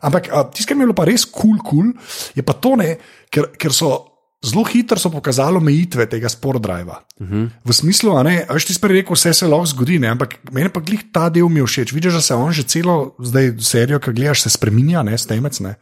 Ampak 0.00 0.30
uh, 0.32 0.46
tisto, 0.54 0.70
kar 0.70 0.78
mi 0.78 0.86
je 0.86 0.88
bilo 0.88 0.96
pa 0.96 1.04
res 1.04 1.26
kul, 1.28 1.58
cool, 1.60 1.60
cool, 1.68 1.92
je 2.34 2.42
pa 2.42 2.56
to, 2.56 2.76
ne, 2.80 2.94
ker, 3.28 3.52
ker 3.60 3.76
so. 3.76 3.92
Zelo 4.38 4.62
hitro 4.64 4.98
so 5.02 5.10
pokazali 5.10 5.58
omejitve 5.58 6.06
tega 6.06 6.28
spordriva. 6.28 7.00
Uh 7.18 7.26
-huh. 7.26 7.48
V 7.64 7.72
smislu, 7.72 8.22
da 8.22 8.30
je 8.30 8.46
ti 8.66 8.74
prej 8.80 8.96
rekel, 8.96 9.14
vse 9.14 9.34
se 9.34 9.46
lahko 9.46 9.66
zgodi, 9.66 9.98
ne? 9.98 10.08
ampak 10.08 10.34
meni 10.52 10.68
pa 10.68 10.80
glih 10.80 11.00
ta 11.12 11.28
del 11.28 11.48
mi 11.48 11.62
všeč. 11.62 11.92
Vidiš, 11.92 12.12
da 12.12 12.20
se 12.20 12.34
on 12.34 12.52
že 12.52 12.62
celo 12.62 13.14
zdaj 13.18 13.52
serijo, 13.60 13.98
ki 13.98 14.12
gledaš, 14.12 14.42
se 14.42 14.50
spremenja, 14.50 15.02
ne 15.02 15.18
stemec. 15.18 15.60
Ne? 15.60 15.74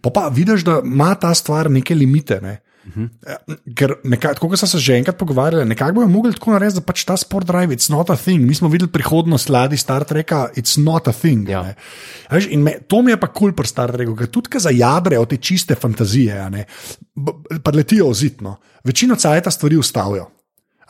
Pa 0.00 0.10
pa 0.10 0.28
vidiš, 0.28 0.64
da 0.64 0.80
ima 0.84 1.14
ta 1.14 1.34
stvar 1.34 1.70
neke 1.70 1.94
limite. 1.94 2.40
Ne? 2.40 2.60
-huh. 2.90 3.74
Ker, 3.74 3.94
nekaj, 4.04 4.34
tako 4.34 4.48
kot 4.48 4.58
smo 4.58 4.68
se 4.68 4.78
že 4.78 4.96
enkrat 4.96 5.18
pogovarjali, 5.18 5.64
nekako 5.64 5.92
bojo 5.92 6.08
mogli 6.08 6.32
tako 6.32 6.52
narediti, 6.52 6.80
da 6.80 6.86
pač 6.86 7.04
ta 7.04 7.16
sport 7.16 7.46
drive, 7.46 7.74
it's 7.74 7.90
not 7.90 8.10
a 8.10 8.16
thing. 8.16 8.46
Mi 8.46 8.54
smo 8.54 8.68
videli 8.68 8.90
prihodnost 8.90 9.48
ladij 9.48 9.78
Star 9.78 10.04
Treka, 10.04 10.48
it's 10.56 10.76
not 10.84 11.08
a 11.08 11.12
thing. 11.12 11.48
Ja. 11.48 11.74
Veš, 12.30 12.48
me, 12.56 12.78
to 12.88 13.02
mi 13.02 13.12
je 13.12 13.20
pa 13.20 13.26
kul 13.26 13.50
cool 13.50 13.52
pri 13.52 13.66
Star 13.66 13.92
Treku, 13.92 14.16
ker 14.16 14.26
tudi 14.26 14.50
ko 14.50 14.58
zajadrejo 14.58 15.24
te 15.26 15.36
čiste 15.36 15.74
fantazije, 15.74 16.64
pa 17.62 17.70
letijo 17.70 18.08
ozitno. 18.08 18.56
Večino 18.84 19.16
cajta 19.16 19.50
stvari 19.50 19.76
ustavijo. 19.76 20.30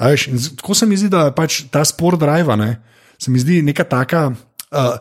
Veš, 0.01 0.29
tako 0.57 0.75
se 0.75 0.87
mi 0.87 0.97
zdi, 0.97 1.09
da 1.09 1.29
je 1.29 1.35
pač 1.35 1.63
ta 1.71 1.85
sport 1.85 2.21
drive, 2.21 2.57
ne, 2.57 2.83
se 3.19 3.31
mi 3.31 3.39
zdi 3.39 3.63
neka 3.63 3.85
taka. 3.85 4.33
Uh, 4.71 4.97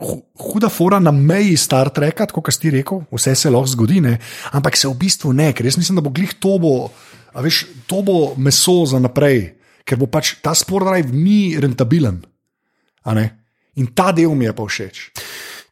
Huda 0.00 0.70
fora 0.72 0.98
na 0.98 1.12
meji 1.12 1.56
Star 1.60 1.90
Treka, 1.92 2.26
kot 2.32 2.48
si 2.52 2.60
ti 2.62 2.70
rekel, 2.72 3.02
vse 3.12 3.34
se 3.36 3.50
lahko 3.52 3.68
zgodi, 3.74 4.00
ne? 4.00 4.16
ampak 4.56 4.76
se 4.76 4.88
v 4.88 4.96
bistvu 4.96 5.32
ne, 5.36 5.50
ker 5.52 5.68
jaz 5.68 5.76
mislim, 5.76 6.00
da 6.00 6.04
bo 6.04 6.12
glih 6.14 6.32
to 6.40 6.56
bo, 6.62 6.74
a 7.36 7.44
veš, 7.44 7.66
to 7.86 8.00
bo 8.06 8.18
meso 8.40 8.80
za 8.88 8.98
naprej, 9.02 9.42
ker 9.84 10.00
bo 10.00 10.08
pač 10.08 10.38
ta 10.40 10.54
sport 10.56 10.88
drive 10.88 11.12
ni 11.12 11.58
rentabilen. 11.60 12.22
In 13.76 13.92
ta 13.94 14.10
del 14.16 14.32
mi 14.34 14.48
je 14.48 14.56
pa 14.56 14.64
všeč. 14.64 15.10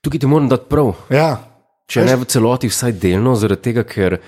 tukaj 0.05 0.21
ti 0.21 0.27
moram 0.27 0.49
dati 0.49 0.69
prav. 0.69 0.93
Ja, 1.11 1.49
Če 1.89 2.05
ne 2.05 2.19
v 2.21 2.27
celoti, 2.29 2.69
vsaj 2.69 2.93
delno, 3.01 3.33
zaradi 3.41 3.71
tega, 3.71 3.83
ker 3.89 4.19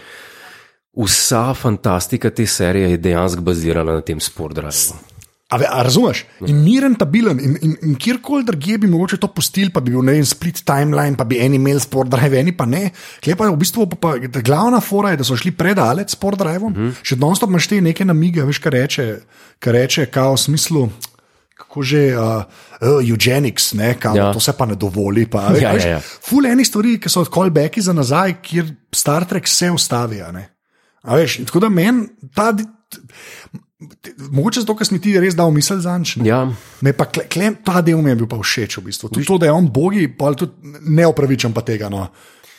vsa 0.97 1.51
fantastika 1.53 2.31
te 2.33 2.47
serije 2.49 2.95
je 2.95 3.01
dejansko 3.05 3.45
bazirana 3.45 3.99
na 3.99 4.05
tem 4.05 4.21
sportdraju. 4.21 4.97
A, 5.51 5.57
ve- 5.59 5.67
a 5.67 5.83
razumeš? 5.83 6.25
In 6.47 6.61
ni 6.63 6.77
rentabilen, 6.81 7.41
in, 7.43 7.57
in, 7.61 7.73
in 7.83 7.95
kjerkoli 7.99 8.45
drugje 8.47 8.77
bi 8.79 8.87
mogoče 8.87 9.17
to 9.19 9.27
pustili, 9.35 9.73
pa 9.75 9.81
bi 9.81 9.91
bil 9.91 10.05
vem, 10.07 10.23
split 10.25 10.61
timeline, 10.65 11.17
pa 11.19 11.25
bi 11.27 11.41
eni 11.43 11.59
imeli 11.59 11.81
sport 11.83 12.09
drive, 12.09 12.39
eni 12.39 12.53
pa 12.55 12.67
ne. 12.67 12.91
Klej 13.19 13.35
pa 13.35 13.49
je 13.49 13.51
v 13.51 13.59
bistvu 13.59 13.87
pa, 13.91 13.97
pa, 13.99 14.13
glavna 14.41 14.79
fora, 14.81 15.11
je, 15.11 15.17
da 15.17 15.25
so 15.25 15.35
šli 15.37 15.51
predaleč 15.51 16.11
s 16.11 16.15
sport 16.15 16.39
drivom, 16.39 16.73
mm 16.73 16.77
-hmm. 16.79 16.95
še 17.03 17.17
danes 17.17 17.43
imaš 17.43 17.67
te 17.67 17.81
neke 17.81 18.05
namige, 18.05 18.45
veš, 18.45 18.59
kar 18.59 18.73
reče, 18.73 19.19
kar 19.59 19.75
reče, 19.75 20.07
kao 20.07 20.35
v 20.35 20.39
smislu. 20.39 20.89
Kako 21.61 21.83
že 21.83 22.17
uh, 22.17 22.43
uh, 22.81 23.11
eugenics, 23.11 23.73
ne, 23.75 23.95
kao, 23.95 24.15
Ja. 24.17 24.25
ja. 24.25 24.33
to 24.33 24.41
se 24.41 24.53
pa 24.53 24.67
ne 24.67 24.75
dovoli. 24.75 25.27
Pa, 25.27 25.43
Ja, 25.61 25.73
veš, 25.73 25.85
ja, 25.85 25.91
ja. 25.91 26.01
Ful 26.01 26.47
eni 26.47 26.65
stvari, 26.65 26.99
ki 27.01 27.09
so 27.09 27.25
callbacki 27.25 27.81
za 27.83 27.93
nazaj, 27.93 28.35
kjer 28.43 28.71
Star 28.95 29.25
Trek 29.25 29.49
se 29.49 29.71
ustavi. 29.71 30.23
a 30.23 30.33
ne. 30.33 30.49
A 31.03 31.17
veš, 31.17 31.37
tako 31.47 31.61
da 31.61 31.69
meni 31.69 32.07
ta. 32.35 32.55
Mogoče 34.31 34.61
zato, 34.61 34.75
ker 34.77 34.85
si 34.85 34.93
mi 34.93 35.01
ti 35.01 35.15
res 35.17 35.33
dal 35.35 35.49
misel 35.55 35.81
za 35.81 35.95
nič. 35.99 36.19
Ja, 36.25 36.45
Me 36.85 36.93
pa 36.93 37.07
kle, 37.09 37.25
kle, 37.33 37.55
ta 37.65 37.81
del 37.81 38.03
mi 38.05 38.13
je 38.13 38.19
bil 38.21 38.29
pa 38.29 38.37
všeč 38.37 38.77
v 38.77 38.91
bistvu. 38.91 39.09
Tudi 39.09 39.25
to, 39.25 39.39
da 39.41 39.49
je 39.49 39.55
on 39.57 39.71
bogi, 39.73 40.05
pa 40.09 40.35
tudi 40.37 40.53
ne 40.85 41.07
opravičam 41.09 41.57
pa 41.57 41.65
tega. 41.65 41.89
No. 41.89 42.11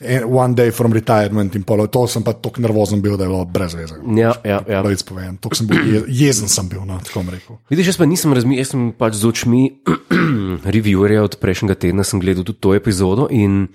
En- 0.01 0.25
One 0.25 0.57
day 0.57 0.71
from 0.73 0.89
retirement 0.97 1.53
in 1.53 1.61
polo. 1.61 1.85
To 1.85 2.07
sem 2.09 2.25
pa 2.25 2.33
tako 2.33 2.57
nervozen 2.65 3.03
bil, 3.05 3.17
da 3.21 3.27
je 3.27 3.29
bilo 3.29 3.45
brez 3.45 3.77
veze. 3.77 3.99
ja, 4.17 4.33
ja. 4.41 4.65
ja. 4.65 4.81
Pravic 4.81 5.03
povem. 5.05 5.37
Tako 5.37 5.55
sem 5.61 5.67
bil 5.69 5.77
je, 5.85 6.01
jezen 6.09 6.49
sem 6.49 6.65
bil, 6.65 6.81
no, 6.89 6.97
tako 7.05 7.21
rekel. 7.29 7.61
Vidiš, 7.69 7.93
jaz 7.93 8.01
pa 8.01 8.09
nisem 8.09 8.33
razmišljal, 8.33 8.57
jaz 8.65 8.73
sem 8.73 8.89
pač 8.97 9.21
z 9.21 9.29
očmi 9.29 9.61
reviewerja 10.73 11.21
od 11.21 11.37
prejšnjega 11.37 11.77
tedna, 11.77 12.01
sem 12.01 12.17
gledal 12.17 12.41
tudi 12.41 12.57
to 12.65 12.73
epizodo 12.73 13.29
in 13.29 13.67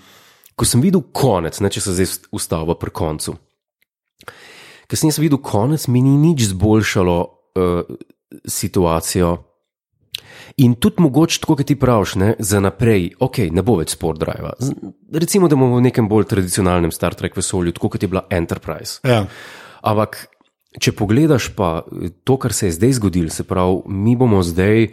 ko 0.58 0.66
sem 0.66 0.82
videl 0.82 1.04
konec, 1.14 1.62
ne, 1.62 1.70
če 1.70 1.78
se 1.84 1.94
zdaj 1.94 2.10
ustavlja 2.34 2.74
pri 2.74 2.90
koncu. 2.90 3.36
Ker 4.90 4.98
sem 4.98 5.10
jaz 5.14 5.22
videl 5.22 5.38
konec, 5.38 5.86
mi 5.86 6.02
ni 6.02 6.18
nič 6.18 6.50
zboljšalo 6.50 7.35
uh, 7.56 7.96
situacijo. 8.44 9.36
In 10.56 10.74
tudi 10.80 11.02
mogoče, 11.02 11.40
tako 11.42 11.58
kot 11.58 11.68
ti 11.68 11.76
praviš, 11.76 12.14
ne, 12.20 12.30
za 12.38 12.60
naprej, 12.64 13.10
ok, 13.20 13.42
ne 13.52 13.64
bo 13.66 13.76
več 13.80 13.92
sport 13.96 14.22
drive. 14.22 14.54
Recimo, 15.12 15.50
da 15.52 15.58
bomo 15.58 15.76
v 15.76 15.84
nekem 15.88 16.08
bolj 16.08 16.30
tradicionalnem 16.30 16.94
Star 16.94 17.16
Trek 17.18 17.36
vesolju, 17.36 17.74
tako 17.76 17.92
kot 17.92 18.06
je 18.06 18.08
bila 18.08 18.24
Enterprise. 18.32 19.02
Ja. 19.04 19.26
Ampak, 19.84 20.22
če 20.80 20.94
pogledaš 20.96 21.50
pa 21.56 21.82
to, 22.24 22.38
kar 22.40 22.56
se 22.56 22.70
je 22.70 22.78
zdaj 22.78 22.96
zgodilo, 23.00 23.34
se 23.34 23.44
pravi, 23.44 23.84
mi 23.92 24.16
bomo 24.16 24.42
zdaj. 24.46 24.90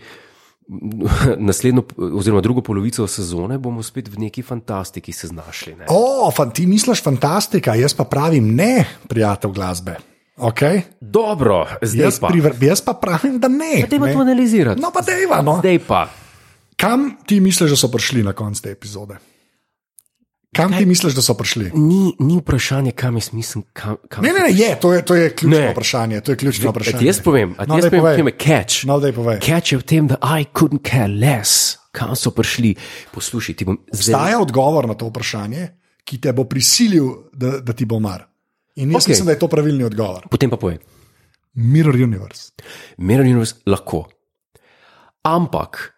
Naslednjo, 1.47 1.84
oziroma 2.15 2.39
drugo 2.41 2.62
polovico 2.63 3.04
sezone, 3.08 3.58
bomo 3.60 3.84
spet 3.84 4.08
v 4.08 4.21
neki 4.26 4.41
fantastiki 4.47 5.12
se 5.12 5.28
znašli. 5.28 5.76
Ne? 5.76 5.89
O, 5.91 6.32
fan, 6.32 6.54
ti 6.56 6.63
misliš 6.67 7.04
fantastika, 7.04 7.76
jaz 7.76 7.95
pa 7.95 8.08
pravim 8.08 8.47
ne, 8.56 8.86
prijatelj 9.12 9.52
glasbe. 9.60 9.97
Okay? 10.38 10.82
Dobro, 11.02 11.67
zdaj 11.82 12.06
Jaz, 12.06 12.19
pa. 12.19 12.28
priver, 12.28 12.54
jaz 12.62 12.82
pa 12.82 12.93
pravim, 12.93 13.39
da 13.39 13.48
ne. 13.48 13.86
Dajmo 13.89 14.06
ne. 14.06 14.13
to 14.13 14.19
analizirati. 14.19 14.82
No, 14.82 14.89
pa 14.93 15.02
dejva. 15.02 15.41
No. 15.41 15.60
Zdaj 15.60 15.80
pa. 15.88 16.10
Kam 16.76 17.17
ti 17.26 17.39
misliš, 17.39 17.69
da 17.69 17.78
so 17.78 17.88
prišli 17.88 18.24
na 18.24 18.34
konec 18.34 18.62
te 18.62 18.72
epizode? 18.72 19.17
Kam 20.56 20.74
ti 20.78 20.86
misliš, 20.86 21.13
da 21.13 21.22
so 21.22 21.34
prišli? 21.34 21.72
Ni, 21.74 22.13
ni 22.19 22.38
vprašanje, 22.38 22.91
kam 22.91 23.17
jaz 23.17 23.32
mislim. 23.34 23.63
Kam, 23.74 23.96
kam 24.10 24.24
Ne, 24.24 24.34
ne, 24.34 24.39
ne, 24.39 24.52
je, 24.54 24.80
to 24.80 24.93
je, 24.93 25.06
to 25.06 25.15
je 25.15 25.30
ključno 25.36 25.60
Ne. 25.60 25.72
vprašanje. 25.72 26.22
To 26.22 26.32
je 26.32 26.36
ključno 26.38 26.72
vprašanje. 26.72 26.98
ti 27.00 27.06
jaz 27.06 27.22
povem, 27.22 27.56
a 27.58 27.65
ti 27.65 27.69
No, 27.69 27.78
jaz 27.78 27.89
povem, 27.89 28.15
kaj 28.15 28.24
me 28.24 28.32
catch. 28.32 28.86
No, 28.86 29.00
daj 29.00 29.13
povej. 29.13 29.39
Catch 29.41 29.72
je 29.72 29.78
v 29.78 29.84
tem, 29.84 30.08
da 30.08 30.17
I 30.39 30.46
couldn't 30.54 30.86
care 30.91 31.08
less, 31.08 31.78
kam 31.91 32.15
so 32.15 32.32
prišli. 32.32 32.76
Poslušaj, 33.12 33.56
ti 33.56 33.65
bom 33.65 33.78
zdaj. 33.91 34.13
Obstaja 34.13 34.39
odgovor 34.41 34.88
na 34.88 34.93
to 34.93 35.10
vprašanje, 35.10 35.67
ki 36.06 36.22
te 36.22 36.34
bo 36.34 36.46
prisilil, 36.46 37.10
da, 37.34 37.58
da 37.60 37.74
ti 37.74 37.86
bo 37.86 38.00
mar. 38.00 38.33
In 38.75 38.91
jaz 38.91 39.03
okay. 39.03 39.09
mislim, 39.09 39.25
da 39.25 39.31
je 39.31 39.39
to 39.39 39.47
pravilni 39.47 39.83
odgovor. 39.83 40.27
Potem 40.29 40.49
pa 40.49 40.57
povej. 40.57 40.77
Mirror 41.53 41.95
Universe. 41.95 42.51
Mirror 42.97 43.25
Universe 43.25 43.55
lahko. 43.65 44.07
Ampak, 45.23 45.93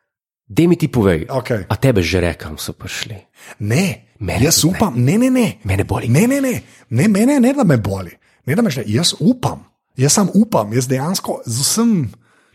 da 0.48 0.68
mi 0.68 0.76
ti 0.76 0.88
povej, 0.88 1.26
Okay. 1.30 1.66
a 1.70 1.76
tebe 1.76 2.02
že 2.02 2.22
rekam, 2.22 2.58
so 2.58 2.74
prišli. 2.74 3.16
Ne, 3.60 4.14
Mene 4.20 4.46
jaz 4.46 4.64
ne. 4.64 4.70
upam, 4.70 4.94
ne, 4.96 5.18
ne, 5.18 5.30
ne. 5.30 5.60
Mene 5.64 5.84
boli. 5.84 6.08
Ne, 6.08 6.28
ne, 6.28 6.42
ne, 6.42 6.62
ne, 6.90 7.08
mene 7.08 7.40
ne, 7.40 7.54
da 7.54 7.64
me 7.64 7.78
boli. 7.78 8.12
Ne, 8.46 8.56
da 8.56 8.62
me 8.62 8.70
še, 8.70 8.84
jaz 8.88 9.16
upam, 9.20 9.64
jaz 9.98 10.14
sam 10.14 10.30
upam, 10.34 10.70
jaz 10.74 10.86
dejansko 10.88 11.42
z 11.46 11.62
vsem 11.62 11.92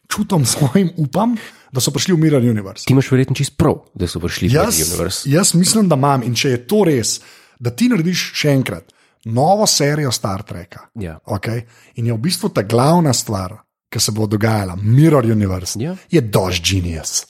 čutom 0.07 0.45
svojim 0.47 0.93
upam, 0.97 1.35
da 1.73 1.81
so 1.81 1.91
prišli 1.91 2.15
v 2.15 2.19
Mirror 2.19 2.43
Universe. 2.43 2.87
Ti 2.87 2.93
imaš 2.95 3.11
verjetno 3.11 3.35
čist 3.35 3.57
prav, 3.59 3.83
da 3.95 4.07
so 4.07 4.21
prišli 4.23 4.49
v 4.49 4.55
Jaz, 4.55 4.79
Mirror 4.79 4.89
Universe. 4.91 5.21
jaz 5.31 5.55
mislim, 5.55 5.89
da 5.89 5.95
imam 5.97 6.23
in 6.23 6.35
če 6.35 6.51
je 6.51 6.67
to 6.67 6.85
res, 6.85 7.21
da 7.59 7.71
ti 7.71 7.89
narediš 7.89 8.31
še 8.35 8.55
enkrat 8.55 8.91
novo 9.25 9.67
serijo 9.67 10.13
Star 10.13 10.43
Treka. 10.43 10.81
Ja. 10.95 11.19
Okay? 11.27 11.63
In 11.95 12.07
je 12.07 12.13
v 12.13 12.19
bistvu 12.19 12.49
ta 12.49 12.63
glavna 12.63 13.13
stvar, 13.13 13.57
ki 13.91 14.01
se 14.01 14.13
bo 14.13 14.27
dogajala, 14.27 14.77
Mirror 14.77 15.25
Universe, 15.25 15.79
Ja. 15.83 15.97
je 16.11 16.21
Dož 16.21 16.61
Genius. 16.63 17.27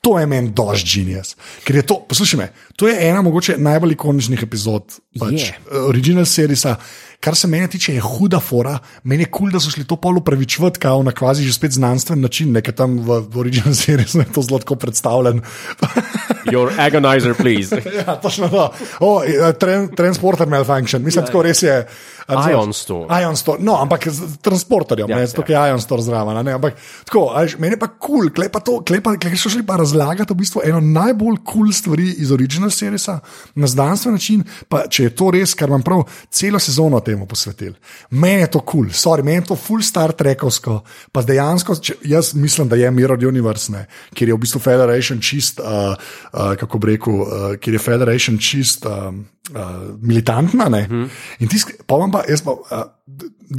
To 0.00 0.18
je 0.18 0.26
meni 0.26 0.52
Dož 0.52 0.84
Genius. 0.84 1.36
Ker 1.64 1.76
je 1.76 1.82
to, 1.82 2.04
poslušaj 2.08 2.38
me, 2.38 2.52
to 2.76 2.88
je 2.88 3.08
ena 3.08 3.22
mogoče 3.22 3.56
najbolj 3.58 3.92
ikoničnih 3.92 4.42
epizod 4.42 5.00
pač, 5.18 5.32
yeah. 5.32 5.88
original 5.88 6.24
serisa. 6.24 6.76
Kar 7.24 7.36
se 7.36 7.48
mene 7.48 7.68
tiče, 7.72 7.94
je 7.94 8.00
huda 8.04 8.40
fora. 8.40 8.78
Meni 9.02 9.24
je 9.24 9.30
kul, 9.30 9.46
cool, 9.48 9.52
da 9.56 9.60
so 9.60 9.70
šli 9.72 9.86
to 9.88 9.96
pol 9.96 10.18
upravičevati, 10.20 10.80
kao 10.80 11.02
na 11.02 11.12
kvazi 11.12 11.46
že 11.46 11.54
spet 11.56 11.72
znanstven 11.72 12.20
način, 12.20 12.52
nekaj 12.52 12.74
tam 12.76 12.98
v, 13.00 13.22
v 13.32 13.38
original 13.40 13.74
seriji 13.74 14.20
je 14.20 14.32
to 14.32 14.42
zelo 14.42 14.58
tako 14.60 14.76
predstavljen. 14.76 15.40
Your 16.52 16.68
agonizer, 16.78 17.34
please. 17.34 17.80
ja, 17.98 18.16
točno 18.20 18.48
to. 18.48 18.72
O, 19.00 19.22
eh, 19.24 19.52
tran, 19.58 19.88
transporter 19.96 20.48
malfunction, 20.48 21.02
mislim, 21.02 21.24
tako 21.24 21.42
res 21.42 21.62
je. 21.62 21.86
Ion 22.28 22.72
Store. 22.72 23.22
Ion 23.22 23.36
Store, 23.36 23.62
no, 23.62 23.76
ampak 23.80 24.08
z 24.08 24.36
transporterjem, 24.40 25.10
Ja, 25.10 25.16
ja, 25.16 25.20
ne, 25.20 25.26
zato 25.26 25.44
je 25.48 25.68
Ion 25.68 25.80
Store 25.80 26.02
zraven. 26.02 26.48
ampak 26.48 26.76
tako, 27.04 27.32
a 27.34 27.42
veš, 27.44 27.58
meni 27.58 27.76
pa 27.76 27.88
kul, 27.88 27.98
cool, 28.06 28.30
klej 28.32 28.48
pa 28.48 28.60
to, 28.60 28.80
klej 28.80 29.00
pa, 29.04 29.16
klej 29.20 29.36
so 29.36 29.52
šli 29.52 29.64
pa 29.66 29.76
razlagati 29.76 30.32
v 30.32 30.36
bistvu 30.36 30.62
eno 30.64 30.80
najbolj 30.80 31.36
kul 31.44 31.52
cool 31.52 31.72
stvari 31.72 32.14
iz 32.18 32.32
original 32.32 32.70
serisa 32.70 33.20
na 33.54 33.66
znanstven 33.66 34.14
način, 34.16 34.44
pa 34.68 34.86
če 34.88 35.08
je 35.08 35.14
to 35.16 35.30
res, 35.30 35.54
kar 35.54 35.70
vam 35.70 35.82
prav 35.82 36.04
celo 36.30 36.58
sezono 36.58 37.00
temu 37.14 37.28
posvetili. 37.30 37.74
Meni 38.10 38.42
je 38.42 38.50
to 38.56 38.60
kul, 38.60 38.88
cool, 38.88 38.92
sorry, 38.92 39.24
meni 39.24 39.38
je 39.40 39.50
to 39.52 39.56
full 39.56 39.82
star 39.82 40.12
trekovsko, 40.12 40.80
pa 41.14 41.22
dejansko, 41.22 41.78
če, 41.78 41.96
jaz 42.10 42.34
mislim, 42.34 42.68
da 42.68 42.76
je 42.76 42.90
Mirror 42.90 43.22
Universe, 43.30 43.72
ne, 43.72 43.86
kjer 44.14 44.32
je 44.32 44.36
v 44.36 44.42
bistvu 44.42 44.60
Federation 44.64 45.22
čist, 45.22 45.62
uh, 45.62 45.94
uh, 45.94 46.54
kako 46.60 46.82
bi 46.82 46.94
rekel, 46.94 47.22
uh, 47.22 47.46
kjer 47.62 47.78
je 47.78 47.86
Federation 47.86 48.42
čist. 48.42 48.90
Um, 48.90 49.24
Uh, 49.44 49.92
militantna. 50.00 50.70
Hmm. 50.72 51.10
In 51.44 51.50
tisk, 51.52 51.74
pa 51.84 51.98
vam 52.00 52.08
pa, 52.08 52.22
jaz 52.24 52.40
pa, 52.40 52.54
uh, 52.56 52.86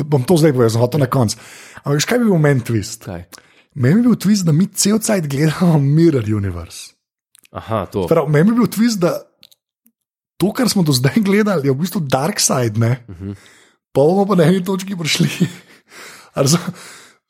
bom 0.01 0.23
to 0.25 0.33
zdaj 0.41 0.55
povedal, 0.55 0.71
zato 0.73 0.97
na 0.97 1.05
koncu. 1.05 1.37
Ampak, 1.83 2.07
kaj 2.09 2.23
bi 2.23 2.25
bil 2.25 2.41
meni 2.41 2.65
twist? 2.65 3.05
Kaj? 3.05 3.21
Meni 3.77 3.99
bi 3.99 4.07
bil 4.07 4.15
twist, 4.17 4.47
da 4.47 4.55
mi 4.55 4.65
cel 4.73 4.97
cajt 4.97 5.29
gledamo 5.29 5.77
Mirror 5.77 6.25
Universe. 6.25 6.95
Aha, 7.53 7.85
to. 7.93 8.07
Prav, 8.09 8.25
meni 8.33 8.49
bi 8.49 8.57
bil 8.63 8.71
twist, 8.73 8.97
da 9.03 9.13
to, 10.37 10.51
kar 10.51 10.67
smo 10.67 10.83
do 10.83 10.91
zdaj 10.91 11.15
gledali, 11.17 11.67
je 11.67 11.71
v 11.71 11.77
bistvu 11.77 12.01
Dark 12.01 12.39
Side, 12.39 12.75
ne? 12.75 13.05
Uh 13.07 13.15
-huh. 13.15 13.35
Pa 13.91 14.01
bomo 14.01 14.25
pa 14.25 14.35
na 14.35 14.43
eni 14.43 14.59
točki 14.59 14.95
prišli. 14.95 15.27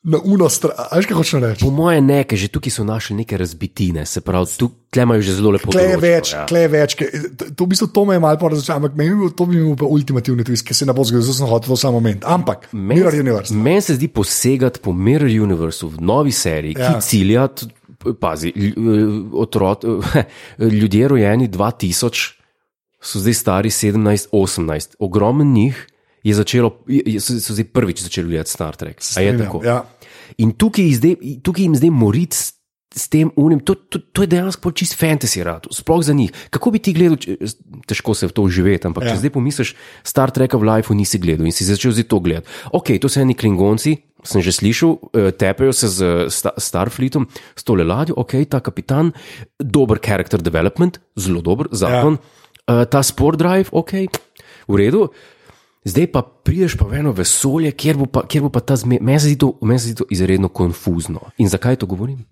Na 0.02 0.18
uno 0.24 0.46
stran, 0.48 0.70
a 0.78 0.96
veš, 0.96 1.06
kaj 1.06 1.16
hočeš 1.16 1.40
reči? 1.42 1.60
Po 1.60 1.70
moje 1.70 1.98
ne, 2.00 2.20
ker 2.22 2.38
že 2.38 2.46
tukaj 2.46 2.70
so 2.70 2.84
našli 2.86 3.16
neke 3.16 3.34
razbitine, 3.34 4.06
se 4.06 4.20
pravi, 4.20 4.46
tu 4.56 4.70
imajo 4.94 5.18
že 5.18 5.32
zelo 5.34 5.50
lepo. 5.50 5.70
Kle 5.70 5.82
je 5.82 5.96
več, 5.96 6.30
ja. 6.32 6.44
kle 6.46 6.60
je 6.60 6.68
več. 6.68 6.94
ke- 6.94 7.10
To, 7.56 7.64
v 7.64 7.68
bistvu, 7.68 7.86
to 7.88 8.04
me 8.04 8.14
je 8.14 8.20
malo 8.20 8.48
razočaralo, 8.48 8.86
ampak 8.86 8.94
meni 8.94 9.10
bi 9.16 9.34
to 9.34 9.46
bi 9.46 9.56
bil 9.56 9.74
pa 9.74 9.84
ultimativni 9.84 10.44
twist, 10.44 10.62
ki 10.62 10.74
se 10.74 10.86
ne 10.86 10.92
bo 10.92 11.02
zgodil, 11.02 11.22
zato 11.22 11.34
sem 11.34 11.46
hotel 11.48 11.68
to 11.68 11.76
samo 11.76 11.98
moment. 11.98 12.22
Ampak, 12.24 12.68
Meni 12.72 12.94
Mirror 12.94 13.12
se- 13.12 13.20
Universe. 13.20 13.50
Meni 13.52 13.80
se 13.82 13.94
zdi 13.94 14.08
posegati 14.08 14.78
po 14.78 14.92
Mirror 14.92 15.26
Universu 15.42 15.88
v 15.88 15.98
novi 16.00 16.30
seriji, 16.32 16.76
ja. 16.78 16.94
Ki 16.94 17.02
cilja, 17.02 17.48
pazi, 18.20 18.52
otrok, 19.32 19.82
ljudje 20.78 21.08
rojeni 21.08 21.48
2000 21.48 22.32
so 23.06 23.18
zdaj 23.18 23.34
stari 23.36 23.70
17-18. 23.70 24.98
Ogromen 24.98 25.52
njih 25.52 25.86
je 26.22 26.34
začelo, 26.34 26.82
so, 27.16 27.38
so 27.38 27.54
zdaj 27.54 27.64
prvič 27.66 28.02
začeli 28.02 28.28
gledati 28.28 28.50
Star 28.50 28.74
Trek. 28.74 28.98
Tako? 29.40 29.62
Ja. 29.62 29.84
In 30.36 30.50
tukaj, 30.52 30.90
zdaj, 30.92 31.14
tukaj 31.40 31.62
jim 31.62 31.76
zdaj 31.76 31.90
moriti 31.92 32.34
s, 32.34 32.52
tem 33.06 33.28
unim, 33.36 33.60
to, 33.60 33.74
to, 33.76 34.00
to 34.00 34.22
je 34.22 34.28
dejansko 34.28 34.72
čist 34.72 34.96
fantasy 34.96 35.42
rad, 35.42 35.66
sploh 35.70 36.00
za 36.00 36.12
njih. 36.12 36.32
Kako 36.50 36.70
bi 36.70 36.78
ti 36.78 36.92
gledal, 36.92 37.16
če- 37.16 37.36
težko 37.84 38.14
se 38.14 38.26
v 38.26 38.32
to 38.32 38.42
uživeti, 38.42 38.86
ampak 38.86 39.04
ja. 39.04 39.12
Če 39.12 39.20
zdaj 39.20 39.30
pomisliš, 39.30 39.74
Star 40.02 40.30
Treka 40.30 40.56
v 40.56 40.64
Lifeu 40.64 40.96
nisi 40.96 41.20
gledal 41.20 41.46
in 41.46 41.52
si 41.52 41.62
začel 41.62 41.92
zdaj 41.92 42.08
to 42.08 42.18
gledati. 42.18 42.48
Ok, 42.72 42.96
to 42.98 43.06
so 43.06 43.20
eni 43.20 43.36
klingonci, 43.36 43.94
sem 44.24 44.40
že 44.40 44.50
slišal, 44.50 44.96
eh, 45.12 45.30
tepejo 45.30 45.70
se 45.70 45.86
z 45.86 45.98
sta, 46.26 46.56
Starfleetom, 46.56 47.28
s 47.54 47.62
tole 47.62 47.84
ladjo, 47.84 48.16
ok, 48.16 48.48
ta 48.48 48.58
kapitan, 48.58 49.12
dober 49.60 50.00
character 50.00 50.40
development, 50.40 50.98
zelo 51.14 51.38
dober 51.38 51.68
zakon, 51.70 52.16
ja. 52.16 52.45
Ta 52.66 53.02
sport 53.02 53.38
drive, 53.38 53.70
ok, 53.72 53.92
v 54.66 54.74
redu. 54.76 55.08
Zdaj 55.86 56.06
pa 56.10 56.22
prideš 56.22 56.74
pa 56.74 56.86
v 56.90 56.98
eno 56.98 57.14
vesolje, 57.14 57.70
kjer 57.70 57.94
bo 57.94 58.10
pa, 58.10 58.26
kjer 58.26 58.42
bo 58.42 58.50
pa 58.50 58.58
ta 58.58 58.74
zmed. 58.74 58.98
Meni 58.98 59.22
se 59.22 59.30
zdi 59.30 59.94
to 60.02 60.06
izredno 60.10 60.50
konfuzno. 60.50 61.30
In 61.38 61.46
zakaj 61.46 61.78
to 61.78 61.86
govorim? 61.86 62.26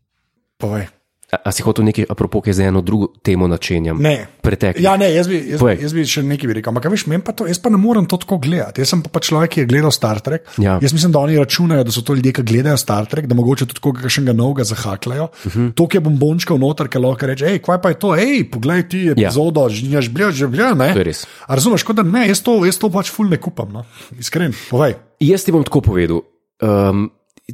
Povej. 0.59 0.90
A, 1.32 1.48
a 1.48 1.52
si 1.52 1.64
hotel 1.64 1.88
nekaj, 1.88 2.04
apropo, 2.12 2.42
ki 2.44 2.52
za 2.52 2.68
eno 2.68 2.82
drugo 2.84 3.08
temo 3.24 3.48
načenjam? 3.48 3.98
Ne. 4.02 4.26
Pretekli. 4.44 4.84
Ja, 4.84 4.96
ne, 5.00 5.08
jaz 5.14 5.28
bi, 5.28 5.40
jaz, 5.54 5.60
Povej. 5.60 5.80
jaz 5.82 5.94
bi 5.96 6.04
še 6.04 6.22
nekaj 6.22 6.50
bi 6.50 6.58
rekel. 6.60 6.70
Ampak, 6.70 6.87
a 6.87 6.92
veš, 6.92 7.06
meni 7.10 7.24
pa 7.24 7.32
to, 7.32 7.48
jaz 7.48 7.58
pa 7.58 7.72
ne 7.72 7.80
morem 7.80 8.04
to 8.06 8.20
tako 8.20 8.38
gledati. 8.44 8.84
Jaz 8.84 8.92
sem 8.92 9.02
pa, 9.02 9.08
pa 9.08 9.24
človek, 9.24 9.50
ki 9.56 9.64
je 9.64 9.70
gledal 9.72 9.94
Star 9.94 10.20
Trek. 10.20 10.44
Ja. 10.60 10.76
Jaz 10.84 10.92
mislim, 10.92 11.14
da 11.16 11.24
oni 11.24 11.40
računajo, 11.40 11.84
da 11.88 11.94
so 11.94 12.04
to 12.04 12.14
ljudje, 12.14 12.32
ki 12.37 12.42
gledajo 12.42 12.76
Star 12.76 13.08
Trek, 13.08 13.26
da 13.26 13.34
mogoče 13.34 13.66
tudi 13.72 14.12
še 14.12 14.20
novega 14.28 14.68
zahakljajo. 14.68 15.30
Uh 15.32 15.54
Mhm. 15.54 15.66
-huh. 15.68 15.74
To, 15.74 15.87
ki 15.87 15.96
je 15.96 16.00
bombončkov 16.00 16.58
noter, 16.58 16.88
ki 16.88 16.98
lahko 16.98 17.26
reče, 17.26 17.46
hej, 17.46 17.58
kaj 17.62 17.80
pa 17.82 17.88
je 17.88 17.98
to, 17.98 18.12
hej, 18.12 18.44
poglej 18.50 18.88
ti 18.88 19.08
epizodo, 19.08 19.68
ja. 19.70 20.00
že 20.00 20.10
blja, 20.10 20.30
že 20.30 20.46
blja, 20.46 20.74
ne. 20.74 20.92
Je. 20.96 21.14
A 21.46 21.54
razumeš, 21.54 21.82
kot 21.82 21.96
da 21.96 22.02
ne, 22.02 22.28
jaz 22.28 22.42
to, 22.42 22.64
jaz 22.64 22.78
to 22.78 22.90
pač 22.90 23.10
ful 23.10 23.28
ne 23.28 23.37
kupam, 23.37 23.72
no. 23.72 23.84
iskren, 24.18 24.52
povej. 24.70 24.94
Jaz 25.20 25.44
ti 25.44 25.52
bom 25.52 25.64
tako 25.64 25.80
povedal. 25.80 26.22
Um, 26.62 27.10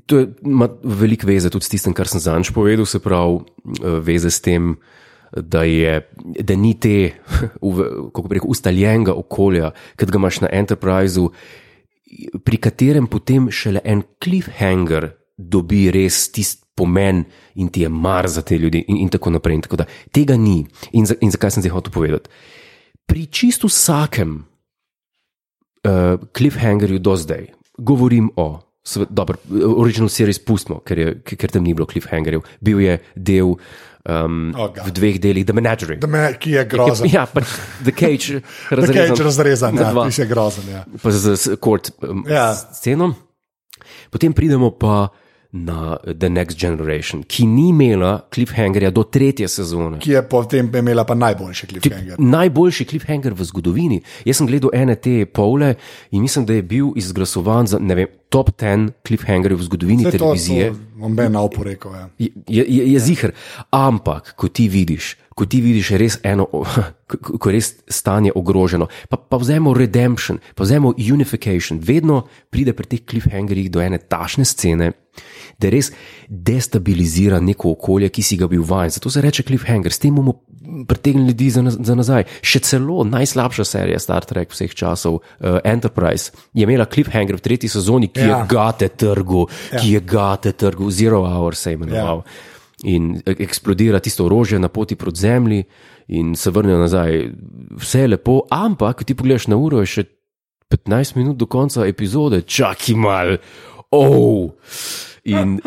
to 0.06 0.18
je, 0.18 0.28
ima 0.46 0.68
veliko 0.82 1.26
veze 1.26 1.50
tudi 1.50 1.64
s 1.64 1.72
tistim, 1.72 1.94
kar 1.94 2.08
sem 2.08 2.22
zanj 2.22 2.52
povedal, 2.54 2.86
se 2.86 3.00
pravi, 3.02 3.40
eh, 3.82 3.98
veze 4.06 4.30
s 4.30 4.40
tem, 4.40 4.76
da, 5.30 5.62
je, 5.62 6.00
da 6.42 6.56
ni 6.56 6.74
te, 6.74 7.12
kako 8.14 8.28
bi 8.28 8.38
rekel, 8.38 8.50
ustaljenega 8.50 9.14
okolja, 9.14 9.72
ki 9.96 10.10
ga 10.10 10.18
imaš 10.18 10.40
na 10.46 10.52
Enterpriseu, 10.52 11.30
pri 12.44 12.58
katerem 12.58 13.06
potem 13.06 13.50
šele 13.54 13.82
en 13.86 14.02
cliffhanger 14.18 15.12
dobi 15.38 15.86
res 15.94 16.26
tisti 16.34 16.70
pomen 16.80 17.24
in 17.54 17.68
ti 17.68 17.84
je 17.84 17.88
mar 17.88 18.28
za 18.28 18.42
te 18.42 18.58
ljudi, 18.58 18.84
in, 18.88 18.96
in 19.04 19.08
tako 19.12 19.30
naprej. 19.30 19.58
In 19.58 19.64
tako 19.66 19.82
da. 19.82 19.86
Tega 20.12 20.36
ni. 20.36 20.64
In, 20.96 21.06
za, 21.06 21.14
in 21.20 21.32
zakaj 21.32 21.56
sem 21.56 21.64
zdaj 21.64 21.74
hotel 21.76 21.92
povedati? 21.92 22.30
Pri 23.06 23.26
čisto 23.26 23.68
vsakem 23.68 24.38
uh, 24.40 26.16
cliffhangerju 26.36 26.98
do 26.98 27.16
zdaj 27.20 27.50
govorim 27.78 28.30
o. 28.36 28.48
Dobro, 29.10 29.36
original 29.76 30.08
series 30.08 30.38
pustimo, 30.40 30.80
ker, 30.80 30.98
je, 30.98 31.14
ker 31.36 31.52
tam 31.52 31.62
ni 31.66 31.74
bilo 31.76 31.86
cliffhangerjev. 31.86 32.40
Bil 32.64 32.80
je 32.80 32.94
del 33.14 33.52
um, 33.52 34.54
Oh, 34.56 34.70
God. 34.72 34.86
v 34.88 34.92
dveh 34.96 35.18
delih, 35.20 35.44
The 35.44 35.52
Menagerie. 35.52 35.98
Da 36.00 36.08
me, 36.08 36.22
ki 36.40 36.54
je 36.56 36.64
grozen. 36.64 37.10
Ja, 37.14 37.26
pač 37.28 37.44
The 37.84 37.92
Cage, 37.92 38.40
razrezan, 38.72 38.94
kaj 38.96 39.12
je 39.12 39.24
razrezan, 39.28 39.76
ja, 39.76 39.90
dva 39.92 40.06
si 40.10 40.22
je 40.22 40.28
grozen. 40.30 40.70
Ja. 40.72 40.84
pa 41.02 41.12
z, 41.12 41.36
z 41.36 41.56
kort 41.60 41.92
um, 42.00 42.24
Ja. 42.28 42.34
ja. 42.34 42.54
sceno. 42.72 43.12
Potem 44.10 44.32
pridemo 44.32 44.72
pa 44.72 45.10
na 45.52 45.96
The 46.18 46.28
Next 46.30 46.58
Generation, 46.58 47.22
ki 47.22 47.46
ni 47.46 47.68
imela 47.68 48.20
cliffhangerja 48.34 48.90
do 48.90 49.02
tretje 49.02 49.48
sezone. 49.48 49.98
Ki 49.98 50.12
je 50.12 50.22
potem 50.28 50.70
imela 50.78 51.04
pa 51.04 51.14
najboljši 51.14 51.66
cliffhanger. 51.66 52.14
Najboljši 52.18 52.84
cliffhanger 52.84 53.34
v 53.34 53.44
zgodovini. 53.44 53.98
Jaz 54.24 54.38
sem 54.38 54.46
gledal 54.46 54.70
ene 54.74 54.94
te 54.94 55.24
pole 55.26 55.74
in 56.10 56.22
mislim, 56.22 56.46
da 56.46 56.54
je 56.54 56.62
bil 56.62 56.92
izglasovan 56.96 57.66
za 57.66 57.78
vem, 57.82 58.06
top 58.28 58.52
10 58.54 58.90
cliffhangerjev 59.06 59.58
v 59.58 59.62
zgodovini 59.62 60.04
to- 60.04 60.10
televizije. 60.10 60.70
to 60.70 61.00
bom 61.00 61.16
ben 61.16 61.32
na 61.32 61.42
oporekel. 61.42 61.92
Ja. 61.94 62.08
Je, 62.18 62.30
je, 62.48 62.64
je, 62.68 62.92
je 62.92 62.98
ziger. 63.00 63.32
Ampak, 63.70 64.34
ko 64.36 64.48
ti 64.48 64.68
vidiš, 64.68 65.16
ko 65.34 65.46
ti 65.46 65.60
vidiš 65.60 65.90
res 65.98 66.18
eno, 66.22 66.46
ko, 67.10 67.38
ko 67.38 67.50
je 67.50 67.52
res 67.52 67.74
stanje 67.88 68.30
ogroženo, 68.34 68.86
pa, 69.08 69.16
pa 69.16 69.36
vzemo 69.36 69.74
redemption, 69.74 70.38
pa 70.54 70.62
vzemo 70.62 70.94
unification, 70.94 71.80
vedno 71.82 72.28
pride 72.50 72.72
pri 72.72 72.86
teh 72.86 73.02
cliffhangerjih 73.02 73.70
do 73.70 73.82
ene 73.82 73.98
tašne 73.98 74.44
scene, 74.44 74.92
da 75.60 75.70
res 75.72 75.90
destabilizira 76.28 77.40
neko 77.40 77.74
okolje, 77.76 78.10
ki 78.14 78.24
si 78.24 78.38
ga 78.40 78.48
bil 78.50 78.64
vajen. 78.66 78.94
Zato 78.96 79.10
se 79.10 79.22
reče 79.24 79.44
cliffhanger, 79.46 79.92
s 79.92 80.02
tem 80.02 80.16
bomo 80.16 80.40
pritegnili 80.88 81.32
ljudi 81.32 81.50
za, 81.50 81.64
za 81.70 81.96
nazaj. 81.98 82.26
Še 82.42 82.62
celo 82.66 83.04
najslabša 83.08 83.66
serija 83.66 83.98
Star 84.02 84.26
Trek 84.28 84.52
vseh 84.54 84.74
časov, 84.76 85.20
uh, 85.20 85.58
Enterprise, 85.64 86.34
je 86.54 86.64
imela 86.66 86.88
cliffhanger 86.90 87.40
v 87.40 87.44
tretji 87.44 87.72
sezoni, 87.72 88.10
ki 88.12 88.24
ja. 88.24 88.40
Je 88.40 88.50
gate 88.54 88.90
trgu, 89.00 89.46
ja. 89.72 89.80
ki 89.80 89.96
je 89.96 90.06
gate 90.14 90.54
trgu, 90.56 90.90
Zero 90.94 91.24
Hour 91.26 91.58
se 91.58 91.74
je 91.74 91.80
imenoval. 91.80 92.24
Ja 92.24 92.48
in 92.80 93.18
ek- 93.28 93.42
eksplodira 93.44 93.98
tisto 94.00 94.24
orožje 94.24 94.56
na 94.56 94.70
poti 94.72 94.96
proti 94.96 95.20
zemlji, 95.20 95.64
in 96.10 96.34
se 96.36 96.50
vrnejo 96.50 96.78
nazaj. 96.78 97.30
Vse 97.78 98.00
je 98.00 98.08
lepo, 98.08 98.40
ampak 98.50 99.04
ti 99.04 99.14
pogledaš 99.14 99.46
na 99.46 99.56
uro, 99.56 99.80
je 99.80 99.86
še 99.86 100.04
15 100.70 101.16
minut 101.18 101.38
do 101.38 101.46
konca 101.46 101.86
epizode, 101.86 102.42
čakaj 102.42 102.96
mal, 102.98 103.36
oh! 103.90 104.50
In 105.24 105.60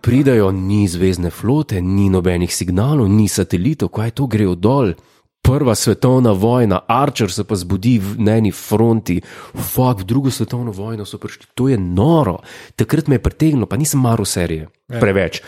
pridajo, 0.00 0.52
ni 0.52 0.88
zvezdne 0.88 1.30
flote, 1.30 1.80
ni 1.80 2.10
nobenih 2.10 2.54
signalov, 2.54 3.08
ni 3.08 3.28
satelitov, 3.28 3.88
kaj 3.88 4.10
to 4.10 4.26
gre 4.26 4.46
dol. 4.56 4.94
Prva 5.42 5.74
svetovna 5.74 6.30
vojna, 6.32 6.80
Archer 6.86 7.26
se 7.26 7.42
pa 7.44 7.56
zbudi 7.56 7.98
v- 7.98 8.14
na 8.18 8.36
eni 8.38 8.52
fronti, 8.52 9.20
fuk, 9.54 9.98
v 10.00 10.04
drugo 10.04 10.30
svetovno 10.30 10.70
vojno 10.70 11.04
so 11.04 11.18
prišli. 11.18 11.46
To 11.54 11.68
je 11.68 11.78
noro. 11.78 12.38
Takrat 12.76 13.08
me 13.08 13.18
je 13.18 13.22
pritegnilo, 13.22 13.66
pa 13.66 13.76
nisem 13.76 14.00
maral 14.00 14.24
serije. 14.24 14.68
Preveč. 14.86 15.42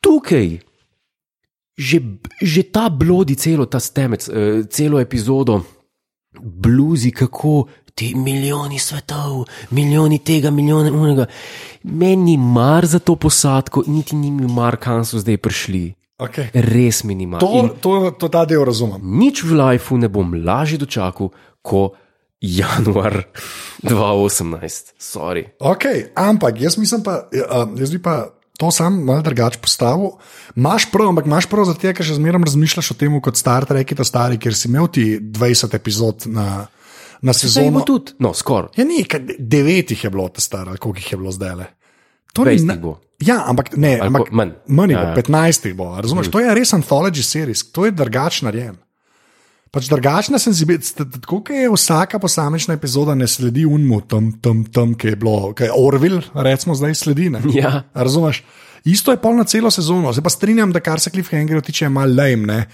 Tukaj 0.00 0.58
že, 1.78 1.98
že 2.42 2.62
ta 2.70 2.86
blodi 2.88 3.34
celo 3.34 3.66
ta 3.66 3.80
stemec, 3.82 4.28
eh, 4.28 4.62
celo 4.70 5.00
epizodo, 5.00 5.62
bluzi, 6.40 7.10
kako 7.10 7.66
ti 7.94 8.14
milijoni 8.14 8.78
svetov, 8.78 9.44
milijoni 9.70 10.18
tega, 10.18 10.50
milijoni 10.50 10.90
unega. 10.90 11.26
Meni 11.82 12.16
ni 12.16 12.36
mar 12.36 12.86
za 12.86 12.98
to 12.98 13.16
posadko, 13.16 13.82
niti 13.86 14.16
ni 14.16 14.30
mi 14.30 14.48
mar, 14.52 14.76
kam 14.76 15.04
so 15.04 15.18
zdaj 15.18 15.36
prišli. 15.36 15.94
Okay. 16.18 16.50
Res 16.54 17.04
mi 17.04 17.14
ni 17.14 17.26
mar. 17.26 17.40
To, 17.40 17.50
In 17.58 17.68
to, 17.82 18.10
to 18.18 18.28
ta 18.28 18.44
del 18.44 18.64
razumem. 18.64 19.00
nič 19.02 19.42
v 19.42 19.54
lifeu 19.54 19.98
ne 19.98 20.08
bom 20.08 20.34
lažje 20.34 20.78
dočakal, 20.78 21.30
kot 21.62 21.94
januar 22.40 23.24
2018. 23.82 24.94
Sorry. 24.98 25.46
Okay, 25.60 26.10
ampak 26.14 26.60
jaz 26.60 26.78
mislim 26.78 27.02
pa, 27.02 27.26
uh, 27.30 27.68
jaz 27.78 27.90
bi 27.90 27.98
pa 28.02 28.30
to 28.58 28.70
sam 28.70 29.02
malo 29.04 29.22
drugače 29.22 29.58
postavil. 29.58 30.14
Máš 30.54 30.86
prav, 30.92 31.08
ampak 31.08 31.26
imaš 31.26 31.46
prav 31.50 31.66
zato, 31.66 31.90
ker 31.90 32.06
še 32.06 32.14
zmeraj 32.14 32.46
razmišljaš 32.46 32.90
o 32.90 32.94
tem, 32.94 33.14
kot 33.20 33.36
Star 33.36 33.66
Trek, 33.66 33.94
to 33.96 34.04
stari, 34.06 34.38
ker 34.38 34.54
si 34.54 34.68
imel 34.70 34.86
ti 34.86 35.18
20 35.18 35.74
epizod 35.74 36.26
na, 36.30 36.66
na 37.24 37.32
sezono. 37.34 37.70
bo 37.72 37.80
tudi, 37.82 38.12
no, 38.18 38.34
skoraj. 38.34 38.76
Ja, 38.76 38.84
ni, 38.84 39.00
kaj, 39.04 39.24
devet 39.38 39.90
jih 39.90 40.04
je 40.04 40.10
bilo, 40.10 40.28
ta 40.28 40.40
star, 40.40 40.68
ali 40.68 40.78
koliko 40.78 40.98
jih 40.98 41.12
je 41.12 41.18
bilo 41.18 41.32
zdaj 41.32 41.56
le. 41.56 41.66
To 42.32 42.44
ni 42.44 42.50
20 42.52 42.66
na- 42.66 42.74
jih 42.74 42.82
bo. 42.82 42.94
Ja, 43.20 43.44
ampak 43.46 43.76
ne, 43.76 43.94
Ali 43.94 44.08
ampak 44.08 44.32
manj. 44.32 44.50
manj 44.66 44.92
bo, 44.92 45.00
ja. 45.00 45.14
15 45.14 45.66
jih 45.66 45.74
bo. 45.74 45.92
a 45.92 46.00
Razumeš, 46.00 46.28
to 46.28 46.40
je 46.40 46.54
res 46.54 46.72
anthology 46.72 47.22
series, 47.22 47.62
to 47.72 47.84
je 47.84 47.92
drugačen 47.92 48.46
narejen. 48.46 48.76
Pač 49.70 49.88
drugačna 49.88 50.38
senzibilnost, 50.38 51.00
tako 51.14 51.40
kot 51.40 51.50
je 51.50 51.70
vsaka 51.70 52.18
posamična 52.18 52.74
epizoda, 52.74 53.14
ne 53.14 53.26
sledi 53.26 53.64
unmu, 53.66 54.00
tam, 54.00 54.32
tam, 54.38 54.64
tam, 54.64 54.92
ki 54.94 55.08
je 55.08 55.16
bilo, 55.16 55.52
ki 55.52 55.64
je 55.64 55.72
Orville, 55.74 56.20
recimo, 56.34 56.74
zdaj 56.74 56.94
sledi. 56.94 57.30
Ne? 57.30 57.40
Ja. 57.52 57.82
Razumeš? 57.92 58.44
Isto 58.84 59.10
je 59.10 59.16
pol 59.16 59.34
na 59.34 59.44
celo 59.44 59.70
sezono, 59.70 60.12
zdaj 60.12 60.22
pa 60.22 60.30
strinjam, 60.30 60.72
da 60.72 60.80
kar 60.80 61.00
se 61.00 61.10
Cliffhangerjev 61.10 61.62
tiče, 61.62 61.84
je 61.84 61.88
malo 61.88 62.14
lame. 62.14 62.66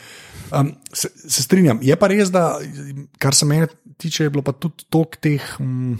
Um, 0.50 0.72
se, 0.92 1.08
se 1.28 1.42
strinjam. 1.42 1.78
Je 1.82 1.96
pa 1.96 2.08
res, 2.08 2.28
da 2.28 2.58
kar 3.18 3.34
se 3.34 3.46
mene 3.46 3.68
tiče, 4.00 4.24
je 4.24 4.30
bilo 4.30 4.42
pa 4.42 4.52
tudi 4.52 4.88
tok 4.88 5.20
teh. 5.20 5.44
Um, 5.58 5.98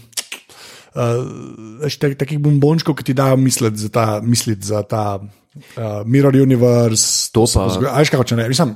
Uh, 0.90 1.86
te, 1.92 2.08
takih 2.18 2.40
bombončkov, 2.42 2.96
ki 2.98 3.04
ti 3.04 3.14
dajo 3.14 3.36
misliti 3.38 3.78
za 3.78 3.88
ta, 3.88 4.18
misliti 4.18 4.66
za 4.66 4.82
ta 4.82 5.20
uh, 5.22 6.02
Mirror 6.02 6.34
Universe. 6.34 7.30
To 7.30 7.44
pa- 7.46 7.92
Ajš, 7.92 8.10
kako 8.10 8.24
če 8.24 8.36
ne, 8.36 8.48
mislim, 8.50 8.72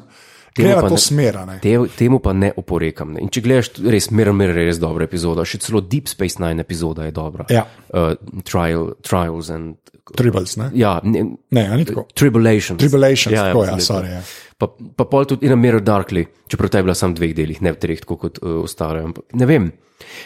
Temu 0.54 0.68
gre 0.68 0.76
pa 0.76 0.86
to 0.86 0.94
ne- 0.94 1.00
smer. 1.00 1.38
ne. 1.42 1.56
Te, 1.58 1.72
temu 1.98 2.20
pa 2.22 2.30
ne 2.32 2.52
oporekam. 2.56 3.12
Ne. 3.12 3.24
In 3.26 3.28
če 3.28 3.42
gledaš, 3.42 3.72
res 3.82 4.06
Mirror 4.10 4.30
Mirror 4.32 4.60
je 4.62 4.66
res 4.66 4.78
dobra 4.78 5.04
epizoda, 5.04 5.42
še 5.42 5.58
celo 5.58 5.82
Deep 5.82 6.06
Space 6.06 6.38
Nine 6.38 6.62
epizoda 6.62 7.02
je 7.02 7.10
dobra. 7.10 7.48
Ja. 7.50 7.66
Uh, 7.90 8.14
trial, 8.46 8.92
trials 9.02 9.50
and. 9.50 9.74
Tribbles, 10.14 10.54
ne? 10.60 10.70
Ja, 10.76 11.00
ne, 11.02 11.24
Ne, 11.50 11.62
ni 11.74 11.84
tako. 11.88 12.06
Tribulations. 12.14 12.78
Tribulations, 12.78 13.34
tako, 13.34 13.64
ja, 13.64 13.74
ne, 13.74 13.82
sorry, 13.82 14.10
ja. 14.12 14.22
Pa, 14.58 14.68
pa 14.70 15.04
pol 15.10 15.26
tudi 15.26 15.48
in 15.48 15.54
a 15.54 15.58
Mirror 15.58 15.82
Darkly, 15.82 16.26
čeprav 16.50 16.70
ta 16.70 16.78
je 16.78 16.86
bila 16.86 16.94
samo 16.94 17.14
v 17.14 17.18
dveh 17.18 17.32
delih, 17.34 17.62
ne 17.64 17.72
v 17.74 17.80
treh, 17.80 17.98
tako 18.04 18.18
kot 18.26 18.38
uh, 18.42 18.62
ostale. 18.62 19.02
Ampak 19.02 19.34
ne 19.34 19.48
vem. 19.50 19.72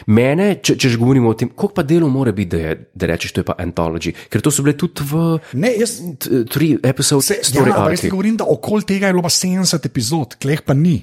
Mene, 0.09 0.47
če, 0.65 0.75
če 0.79 0.91
že 0.93 0.99
govorimo 0.99 1.31
o 1.31 1.37
tem, 1.37 1.51
koliko 1.53 1.77
pa 1.77 1.85
delov 1.87 2.11
mora 2.13 2.33
biti, 2.35 2.51
da, 2.53 2.61
je, 2.61 2.75
da 2.93 3.09
rečeš, 3.11 3.33
to 3.35 3.43
je 3.43 3.47
pa 3.47 3.55
anthology, 3.61 4.13
ker 4.31 4.43
to 4.43 4.51
so 4.53 4.65
bile 4.65 4.75
tudi 4.79 5.05
v 5.07 5.37
Ne, 5.61 5.71
jaz 5.77 5.99
tri 6.51 6.73
epizode 6.75 7.37
ja, 7.53 7.65
arki. 7.85 8.09
govorim, 8.11 8.37
da 8.39 8.47
okoli 8.49 8.87
tega 8.89 9.09
je 9.09 9.15
bilo 9.15 9.25
pa 9.25 9.31
70 9.33 9.87
epizod, 9.89 10.35
kleh 10.41 10.65
pa 10.65 10.75
ni. 10.77 10.97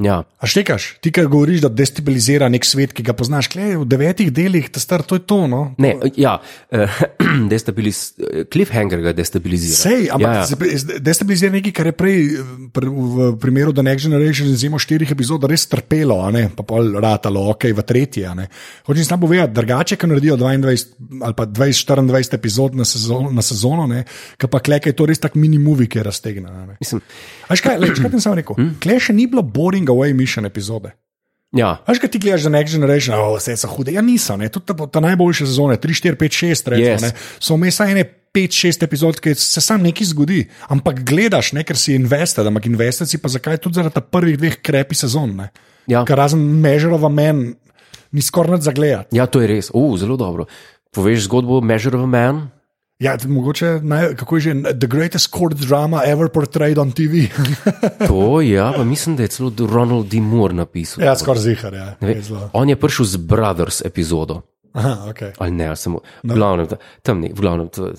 Ja, 0.00 0.22
A 0.40 0.48
štekaš, 0.48 0.86
ti 1.04 1.10
kaj 1.12 1.26
govoriš, 1.28 1.60
da 1.62 1.68
destabilizira 1.68 2.48
nek 2.48 2.64
svet, 2.64 2.94
ki 2.96 3.04
ga 3.04 3.12
poznaš, 3.12 3.50
klej 3.52 3.76
v 3.76 3.84
devetih 3.84 4.30
delih, 4.32 4.64
ta 4.72 4.80
star, 4.80 5.04
to 5.04 5.18
je 5.18 5.22
to. 5.28 5.44
No? 5.46 5.60
ne, 5.76 5.92
ja, 6.16 6.38
uh, 6.72 7.02
destabiliz, 7.52 8.00
cliffhanger 8.50 9.02
ga 9.04 9.12
destabilizira. 9.14 9.76
Sej, 9.76 10.08
ampak 10.16 10.32
ja, 10.32 10.46
ja. 10.48 10.70
ja. 10.72 10.96
destabilizira 10.96 11.52
nekaj, 11.52 11.74
kar 11.76 11.90
je 11.90 11.94
prej 11.94 12.16
eh, 12.24 12.54
pr, 12.72 12.88
v 12.88 13.28
primeru 13.42 13.74
The 13.76 13.84
Next 13.84 14.08
Generation 14.08 14.48
izjemo 14.48 14.80
štirih 14.80 15.12
epizod 15.12 15.44
res 15.44 15.68
trpelo, 15.68 16.16
pa 16.56 16.66
pol 16.66 16.96
ratalo, 16.96 17.44
ok, 17.52 17.68
v 17.76 17.86
ne. 18.40 18.48
Hočem 18.88 19.04
samo 19.04 19.28
povedati, 19.28 19.52
drugače, 19.60 20.00
ko 20.00 20.08
naredijo 20.08 20.40
22 20.40 21.20
ali 21.20 21.36
pa 21.36 21.44
20-24 21.44 22.40
epizod 22.40 22.74
na 22.74 22.88
sezono, 22.88 23.28
na 23.30 23.44
sezono 23.44 23.86
ne, 23.86 24.06
ki 24.40 24.48
pa 24.48 24.64
kleke 24.64 24.90
je 24.90 24.96
to 24.96 25.06
res 25.06 25.20
tak 25.20 25.36
mini 25.36 25.60
movie, 25.60 25.86
ki 25.86 26.00
je 26.00 26.40
ne. 26.40 26.80
Mislim, 26.80 27.04
A 27.52 27.54
veš 27.54 27.62
kaj, 27.64 27.78
le, 27.80 27.88
kaj 27.92 28.20
sem 28.22 28.36
rekel? 28.38 28.56
Hm? 28.62 28.68
Klej 28.82 29.00
še 29.08 29.14
ni 29.16 29.24
bilo 29.28 29.42
boring 29.44 29.81
away 29.88 30.12
mission 30.14 30.44
epizode. 30.46 30.92
ja, 31.52 31.82
A 31.86 31.90
Veš, 31.92 31.98
kaj 32.00 32.10
ti 32.10 32.18
gledaš 32.18 32.42
za 32.42 32.50
Next 32.50 32.72
Generation, 32.74 33.12
oh, 33.18 33.36
vse 33.36 33.56
so 33.56 33.68
hude. 33.68 33.92
Ja, 33.92 34.00
niso, 34.02 34.36
ne. 34.36 34.48
tudi 34.48 34.66
ta, 34.72 34.86
ta 34.86 35.00
najboljše 35.00 35.46
sezone, 35.46 35.76
3, 35.76 36.16
4, 36.16 36.16
5, 36.16 36.38
6, 36.46 36.68
recimo, 36.70 36.96
Yes. 36.96 37.02
yes. 37.02 37.14
so 37.38 37.54
vmes 37.54 37.80
ene 37.80 38.04
5, 38.32 38.56
6 38.56 38.84
epizod, 38.84 39.20
ki 39.20 39.34
se 39.36 39.60
sam 39.60 39.82
nekaj 39.84 40.06
zgodi, 40.06 40.46
ampak 40.72 41.02
gledaš, 41.04 41.52
ne, 41.52 41.64
ker 41.64 41.76
si 41.76 41.92
invested, 41.94 42.46
ampak 42.46 42.64
invested 42.66 43.04
si 43.08 43.18
pa 43.20 43.28
zakaj 43.28 43.58
tudi 43.60 43.76
zaradi 43.76 44.00
prvih 44.00 44.38
dveh 44.40 44.56
krepi 44.64 44.94
sezon. 44.96 45.36
Ne. 45.36 45.50
Ja. 45.86 46.04
Ker 46.08 46.16
razen 46.16 46.40
Mežerova 46.40 47.10
men, 47.12 47.52
ni 48.12 48.22
skoraj 48.24 48.56
nič 48.56 48.64
za 48.64 48.72
gledati. 48.72 49.12
ja, 49.16 49.26
to 49.26 49.40
je 49.44 49.46
res. 49.52 49.68
Uh, 49.74 49.98
zelo 50.00 50.16
dobro. 50.16 50.46
Poveš 50.92 51.24
zgodbo 51.28 51.60
Measure 51.60 51.96
of 52.00 52.04
a 52.04 52.06
Man? 52.08 52.48
Ja, 53.02 53.16
mogoče, 53.28 53.80
naj, 53.82 54.14
kako 54.16 54.36
je 54.36 54.40
že, 54.40 54.54
the 54.78 54.86
greatest 54.86 55.30
court 55.34 55.58
drama 55.58 56.02
ever 56.06 56.28
portrayed 56.28 56.78
on 56.78 56.92
TV. 56.92 57.26
To, 58.08 58.40
ja, 58.40 58.72
pa 58.76 58.84
mislim, 58.84 59.16
da 59.16 59.22
je 59.22 59.28
celo 59.28 59.52
Ronald 59.58 60.06
D. 60.06 60.20
Moore 60.20 60.54
napisal. 60.54 61.04
ja, 61.04 61.16
skoraj 61.18 61.42
zihar, 61.42 61.74
ja. 61.74 61.94
Ve, 62.00 62.12
je. 62.12 62.22
On 62.52 62.68
je 62.68 62.76
prišel 62.76 63.04
z 63.04 63.16
Brothers 63.16 63.82
epizodo. 63.84 64.42
Aha, 64.72 65.10
okay. 65.10 65.32
Ali 65.38 65.50
ne, 65.50 65.76
samo, 65.76 66.00
v 66.22 66.34
glavnem, 66.34 66.66
ta- 66.66 66.78
tam 67.02 67.20
ni, 67.20 67.28
v 67.28 67.40
glavnem, 67.40 67.68
to, 67.68 67.90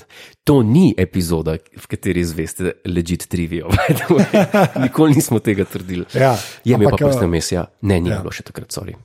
to 0.43 0.63
ni 0.63 0.93
epizoda, 0.97 1.57
v 1.77 1.85
kateri 1.87 2.23
zveste 2.25 2.71
legit 2.85 3.27
trivijo. 3.27 3.69
Nikoli 4.83 5.13
nismo 5.13 5.39
tega 5.39 5.65
trdili. 5.65 6.05
Ja, 6.13 6.37
je 6.65 6.77
mi 6.77 6.85
pa 6.85 6.95
ampak, 6.95 7.09
prste 7.09 7.25
eh, 7.25 7.29
mes, 7.29 7.51
ja. 7.51 7.67
Ne, 7.81 7.99
ni 7.99 8.09
ja. 8.09 8.23
bilo 8.23 8.33
še 8.33 8.47
takrat, 8.47 8.71
sorry. 8.73 8.95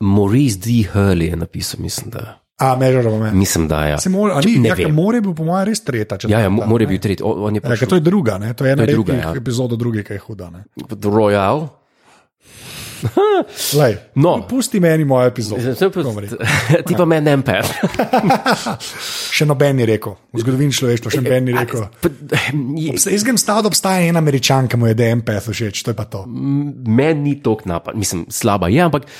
Maurice 0.00 0.62
D. 0.64 0.80
Hurley 0.94 1.28
je 1.28 1.36
napisal, 1.36 1.82
mislim, 1.82 2.10
da. 2.10 2.41
A, 2.62 2.76
Mežerova 2.76 3.18
men. 3.18 3.34
Mislim, 3.34 3.66
da 3.66 3.80
ja. 3.86 3.96
More, 4.06 4.38
Če- 4.38 4.48
ni, 4.48 4.58
ne 4.60 4.70
ja, 4.70 4.88
more 4.88 5.18
je 5.18 5.22
bil 5.22 5.34
po 5.34 5.42
mojem 5.42 5.66
res 5.66 5.80
tretja. 5.80 6.18
Ja, 6.28 6.38
ja, 6.40 6.48
mora 6.48 6.78
ne. 6.78 6.86
biti 6.86 7.02
tretji. 7.02 7.24
Je 7.24 7.60
Ja, 7.60 7.86
to 7.86 7.96
je 7.96 8.00
druga, 8.02 8.38
ne? 8.38 8.54
to 8.54 8.64
je 8.64 8.72
ena 8.72 8.84
To 8.84 8.86
je 8.86 8.94
druga, 8.94 9.12
ja. 9.16 9.32
epizod, 9.34 9.74
druge, 9.74 10.02
ki 10.02 10.12
je 10.12 10.20
huda. 10.20 10.50
ne. 10.50 10.62
Royal. 11.02 11.68
Lej, 13.74 13.96
No. 14.14 14.46
Pusti 14.46 14.78
meni 14.78 15.02
mojo 15.04 15.26
epizodo. 15.26 15.74
Ti 16.86 16.94
pa 16.94 17.04
meni 17.04 17.30
emper. 17.30 17.66
Še 19.34 19.42
noben 19.42 19.76
ni 19.76 19.86
rekel, 19.88 20.14
v 20.30 20.38
zgodovini 20.38 20.70
človeštva 20.70 21.10
še 21.10 21.20
noben 21.20 21.44
ni 21.44 21.52
rekel. 21.52 21.82
Obsta- 21.82 23.10
Jaz 23.10 23.24
grem 23.24 23.34
staviti, 23.36 23.64
da 23.64 23.68
obstaja 23.68 24.06
ena 24.06 24.18
američanka, 24.18 24.76
mu 24.76 24.86
je 24.86 24.94
DMPF 24.94 25.50
všeč, 25.50 25.82
to 25.82 25.90
je 25.90 25.96
pa 25.96 26.06
to. 26.06 26.22
Meni 26.28 27.20
ni 27.24 27.34
tok 27.40 27.66
napad, 27.66 27.96
mislim, 27.96 28.26
slaba 28.30 28.70
je, 28.70 28.78
ampak 28.80 29.10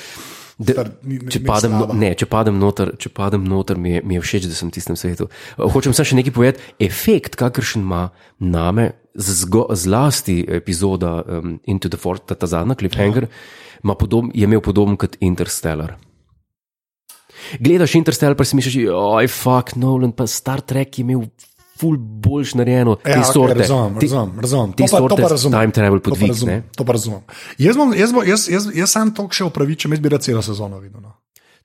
Da, 0.63 0.75
Star, 0.75 0.89
ni, 1.03 1.19
če, 1.27 1.41
ni 1.41 1.47
padem, 1.47 1.75
no, 1.75 1.87
ne, 1.97 2.11
če 2.17 2.27
padem 2.31 2.57
noter, 2.59 2.93
če 2.99 3.11
padem 3.13 3.43
noter 3.47 3.79
mi, 3.79 3.97
je, 3.97 4.03
mi 4.07 4.17
je 4.17 4.23
všeč, 4.23 4.47
da 4.49 4.57
sem 4.57 4.71
v 4.71 4.75
tistem 4.77 4.99
svetu. 4.99 5.27
Uh, 5.57 5.67
Hočem 5.73 5.95
samo 5.95 6.07
še 6.09 6.19
nekaj 6.19 6.35
povedati. 6.35 6.71
Efekt, 6.87 7.37
kakršen 7.39 7.83
ima 7.85 8.05
name, 8.39 8.91
zgo, 9.13 9.67
zlasti 9.77 10.39
epizoda 10.47 11.19
um, 11.21 11.59
Into 11.69 11.91
the 11.91 11.99
Fort, 11.99 12.25
ta, 12.29 12.39
ta 12.39 12.49
zadnja 12.49 12.77
cliffhanger, 12.79 13.29
ima 13.83 13.97
podob, 13.99 14.31
je 14.33 14.47
imel 14.47 14.63
podoben 14.63 14.97
kot 14.99 15.19
Interstellar. 15.21 15.97
Gledaš 17.59 17.97
Interstellar, 17.99 18.37
pa 18.39 18.47
si 18.47 18.57
misliš, 18.57 18.87
oj, 18.95 19.27
fuck, 19.31 19.75
Nolan, 19.77 20.15
pa 20.15 20.25
Star 20.29 20.63
Trek 20.63 20.97
je 20.97 21.03
imel 21.03 21.27
ful 21.75 21.97
boljš 21.97 22.53
narejeno 22.53 22.95
te 22.95 23.11
Ja, 23.11 23.23
sorte. 23.23 23.53
razumem, 23.55 23.95
te- 23.95 24.05
razumem, 24.05 24.39
razumem. 24.39 24.71
te 24.71 24.77
To 24.77 24.83
pa- 24.85 24.97
to 24.97 24.97
sorte 24.99 25.21
pa 25.21 25.27
razumem. 25.29 25.59
time 25.61 25.71
travel 25.73 25.99
To 25.99 26.03
pa 26.03 26.09
podvig, 26.09 26.29
razumem, 26.29 26.55
ne? 26.55 26.63
To 26.75 26.83
pa 26.83 26.91
razumem. 26.91 27.21
Jaz, 27.57 27.75
bom, 27.75 27.93
jaz, 27.93 28.11
bom, 28.11 28.23
jaz, 28.25 28.47
jaz, 28.47 28.67
jaz 28.73 28.89
sam 28.89 29.11
to 29.11 29.27
še 29.29 29.43
upravičujem, 29.43 29.91
jaz 29.91 29.99
bi 29.99 30.09
rad 30.09 30.21
celo 30.21 30.41
sezono 30.41 30.79
videl. 30.79 31.01
No. 31.01 31.13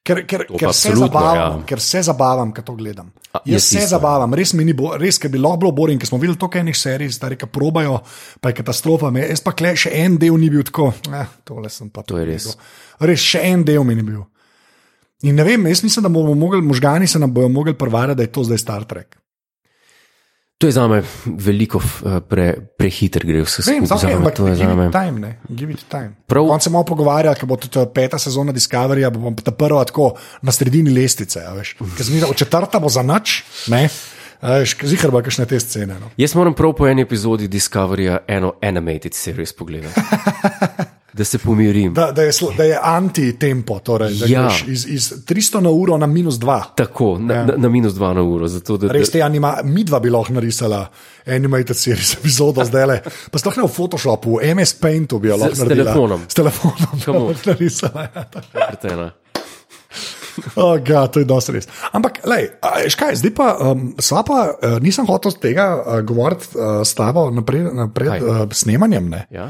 Ker, 0.03 0.23
ker, 0.25 0.47
ker, 0.49 0.73
se 0.73 0.95
zabavam, 0.95 1.37
ja. 1.59 1.67
ker 1.67 1.81
se 1.81 2.01
zabavam, 2.03 2.53
ko 2.53 2.63
to 2.63 2.73
gledam. 2.75 3.11
A, 3.35 3.39
Jaz 3.45 3.63
se 3.65 3.77
isto. 3.77 3.89
zabavam, 3.91 4.33
res 4.33 4.55
mi 4.55 4.65
ni 4.65 4.73
bo, 4.73 4.97
res, 4.97 5.19
ker 5.19 5.29
bi 5.29 5.39
lahko 5.39 5.59
bilo 5.59 5.73
boring, 5.73 6.01
ker 6.01 6.09
smo 6.09 6.19
videli 6.19 6.39
toliko 6.39 6.59
enih 6.59 6.77
serij, 6.77 7.11
stari, 7.11 7.37
ki 7.37 7.47
probajo, 7.47 8.01
pa 8.41 8.49
je 8.49 8.55
katastrofa. 8.55 9.11
Me, 9.11 9.21
jaz 9.23 9.41
pa 9.41 9.53
kle, 9.53 9.75
še 9.77 9.91
en 9.93 10.17
del 10.17 10.35
ni 10.35 10.49
bil 10.49 10.63
tako. 10.63 10.95
Eh, 11.13 11.27
tole 11.45 11.69
sem 11.69 11.91
pa 11.91 12.03
To 12.03 12.17
je 12.17 12.25
res. 12.25 12.47
pogledal. 12.47 12.65
Res, 13.03 13.21
še 13.21 13.41
en 13.45 13.65
del 13.65 13.85
mi 13.85 13.95
ni 13.95 14.03
bil. 14.03 14.25
In 15.23 15.35
ne 15.35 15.45
vem, 15.45 15.67
jaz 15.67 15.83
mislim, 15.83 16.03
da 16.03 16.09
bomo 16.09 16.35
mogli, 16.35 16.63
možgani 16.63 17.07
se 17.07 17.19
nam 17.19 17.35
bodo 17.35 17.49
mogli 17.49 17.75
prvarati, 17.75 18.17
da 18.17 18.23
je 18.23 18.33
to 18.33 18.45
zdaj 18.45 18.59
Star 18.59 18.85
Trek. 18.85 19.19
To 20.59 20.67
je 20.67 20.73
za 20.73 20.89
me 20.89 21.03
veliko 21.25 21.79
eh, 21.79 22.21
pre, 22.21 22.47
prehiter 22.79 23.23
gre 23.23 23.43
vse 23.43 23.63
Vem, 23.63 23.87
skupaj. 23.87 23.97
okay, 23.97 24.01
zame, 24.01 24.15
ampak 24.17 24.35
to 24.35 24.47
je 24.47 24.57
za 24.57 24.75
me. 24.75 24.91
time, 24.91 25.19
ne? 25.21 25.31
Give 25.49 25.71
it 25.73 25.85
time. 25.89 26.15
Prav- 26.27 26.51
On 26.51 26.61
se 26.61 26.71
malo 26.71 26.83
pogovarja, 26.85 27.35
ker 27.35 27.47
bo 27.47 27.57
tudi 27.57 27.79
eh, 27.79 27.87
peta 27.87 28.19
sezona 28.19 28.51
Discoveryja, 28.53 29.11
bo 29.11 29.31
ta 29.35 29.51
prva 29.51 29.85
tako 29.85 30.13
na 30.43 30.53
sredini 30.53 30.91
lestvice. 30.91 31.41
Ker 31.97 32.35
četrta 32.35 32.79
bo 32.79 32.89
za 32.89 33.03
nič, 33.03 33.45
ne? 33.69 33.87
Zihar 34.85 35.11
bo 35.11 35.23
kakšne 35.23 35.47
te 35.47 35.61
scene. 35.61 35.95
No. 35.95 36.11
Jaz 36.17 36.35
moram 36.35 36.55
prav 36.55 36.73
po 36.73 36.87
eni 36.87 37.03
epizodi 37.03 37.49
Discoveryja 37.49 38.19
eno 38.27 38.53
animated 38.61 39.15
series 39.15 39.53
pogledati. 39.53 39.95
da 41.19 41.25
se 41.25 41.39
pomirim. 41.39 41.95
Da, 41.95 42.13
da 42.13 42.23
je, 42.23 42.31
da 42.57 42.65
je 42.65 42.79
anti-tempo, 42.83 43.79
torej, 43.79 44.15
da 44.15 44.27
Ja. 44.27 44.43
greš 44.43 44.65
iz, 44.69 44.87
iz 44.89 45.13
300 45.27 45.61
na 45.61 45.71
uro 45.71 45.97
na 45.99 46.07
minus 46.07 46.35
2. 46.35 46.63
Tako, 46.77 47.19
na, 47.19 47.35
ja. 47.35 47.45
na, 47.47 47.57
na 47.57 47.69
minus 47.69 47.95
dva 47.95 48.13
na 48.15 48.23
uro. 48.23 48.49
Zato, 48.49 48.77
da, 48.77 48.93
Res 48.93 49.11
te 49.11 49.23
anima, 49.23 49.59
mi 49.65 49.85
dva 49.85 50.01
bi 50.01 50.11
lahko 50.11 50.33
narisala 50.33 50.87
animated 51.27 51.77
series 51.77 52.15
epizodo 52.15 52.65
zdaj 52.65 52.87
le. 52.87 53.01
Pa 53.31 53.39
sploh 53.39 53.57
ne 53.57 53.67
v 53.67 53.73
Photoshopu, 53.77 54.39
v 54.39 54.55
MS 54.55 54.75
Paintu 54.81 55.19
bi 55.19 55.29
jo 55.29 55.37
lahko 55.37 55.57
s 55.57 55.65
naredila. 55.65 55.93
telefonom. 55.93 56.21
S 56.29 56.35
telefonom 56.35 57.35
bi 57.35 57.51
narisala. 57.51 58.09
Ja. 58.85 59.11
Oh, 60.57 60.79
God, 60.79 61.11
to 61.13 61.19
je 61.19 61.27
dosti 61.27 61.53
res. 61.57 61.67
Ampak, 61.91 62.21
lej, 62.29 62.45
a, 62.63 62.79
veš 62.85 62.95
kaj, 62.99 63.17
zdaj 63.19 63.33
pa, 63.35 63.49
um, 63.59 63.91
pa 63.99 64.39
uh, 64.55 64.77
nisem 64.79 65.07
hotel 65.09 65.35
tega 65.35 65.67
uh, 65.75 65.99
govoriti 66.07 66.55
uh, 66.55 66.83
s 66.87 66.95
tabo 66.95 67.27
napred, 67.35 67.67
napred 67.75 68.23
uh, 68.23 68.45
snemanjem. 68.47 69.09
Ne? 69.11 69.25
Ja? 69.35 69.49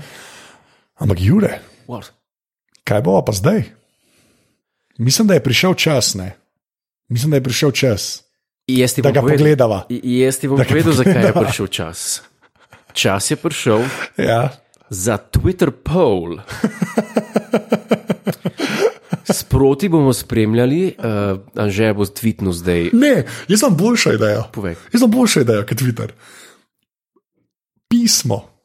Ampak, 0.99 1.19
Jure, 1.21 1.61
What? 1.87 2.11
kaj 2.83 3.01
bo 3.01 3.23
pa 3.23 3.33
zdaj? 3.33 3.63
Mislim, 4.99 5.27
da 5.27 5.35
je 5.35 5.43
prišel 5.43 5.75
čas. 5.75 6.15
Ne? 6.15 6.35
Mislim, 7.09 7.31
da 7.31 7.37
je 7.37 7.45
prišel 7.45 7.71
čas, 7.73 8.25
Jaz 8.67 8.93
ti 8.93 9.03
da 9.03 9.11
ga 9.11 9.21
povedal- 9.21 9.39
pogledava. 9.39 9.79
Jaz 9.89 10.37
ti 10.37 10.49
bom 10.49 10.59
povedal, 10.59 10.93
zakaj 10.93 11.23
je 11.23 11.33
prišel 11.35 11.67
čas. 11.69 12.21
Čas 12.93 13.31
je 13.31 13.37
prišel 13.37 13.81
Ja. 14.19 14.51
za 14.91 15.19
Twitter 15.23 15.71
poll. 15.73 16.43
Sproti 19.25 19.89
bomo 19.89 20.13
spremljali, 20.13 20.95
uh, 20.99 21.05
Anže 21.55 21.93
bo 21.93 22.05
tvitnil 22.05 22.53
zdaj. 22.53 22.91
Ne, 22.93 23.15
jaz 23.47 23.61
sem 23.61 23.73
boljša 23.73 24.13
ideja. 24.15 24.43
Povej. 24.53 24.75
Jaz 24.93 25.01
sem 25.01 25.11
boljša 25.11 25.41
ideja 25.41 25.63
kot 25.63 25.79
Twitter. 25.79 26.11
Pismo. 27.89 28.58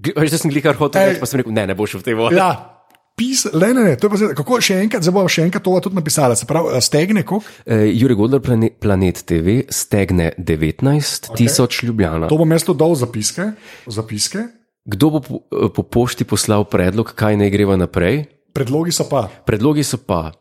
Da 0.00 0.38
sem 0.38 0.52
glikar 0.52 0.78
hotel 0.80 1.16
Ej. 1.16 1.20
pa 1.20 1.28
sem 1.28 1.42
rekel, 1.42 1.54
ne, 1.56 1.66
ne 1.70 1.76
boš 1.76 1.98
v 2.00 2.06
tej 2.06 2.16
vodi. 2.18 2.38
Ja. 2.40 2.80
Pis, 3.20 3.44
le, 3.52 3.74
ne, 3.76 3.82
ne, 3.84 3.96
to 4.00 4.08
je 4.08 4.10
pa 4.10 4.16
zdaj, 4.16 4.30
kako 4.38 4.58
še 4.64 4.78
enkrat, 4.80 5.04
zdaj 5.04 5.12
bomo 5.12 5.28
še 5.28 5.44
enkrat 5.44 5.64
to 5.66 5.74
tudi 5.84 5.98
napisali. 5.98 6.38
Se 6.40 6.46
pravi, 6.48 6.78
stegne, 6.80 7.20
koliko? 7.28 7.44
Uh, 7.68 7.84
Jure 7.92 8.16
Godler, 8.16 8.40
Planet, 8.40 8.78
Planet 8.80 9.20
TV, 9.28 9.58
stegne 9.68 10.30
19 10.38 11.34
tisoč 11.36 11.82
okay. 11.82 11.90
Ljubljana. 11.90 12.30
To 12.32 12.38
bom 12.40 12.56
jaz 12.56 12.64
to 12.64 12.72
dal 12.72 12.96
zapiske. 12.96 13.50
zapiske. 13.84 14.46
Kdo 14.88 15.10
bo 15.12 15.20
po, 15.20 15.42
eh, 15.52 15.68
po 15.68 15.84
pošti 15.84 16.24
poslal 16.24 16.64
predlog, 16.64 17.12
kaj 17.12 17.36
naj 17.36 17.52
greva 17.52 17.76
naprej? 17.76 18.24
Predlogi 18.56 18.90
so 18.90 19.04
pa 19.06 19.28
Predlogi 19.46 19.84
so 19.84 20.00
pa, 20.00 20.32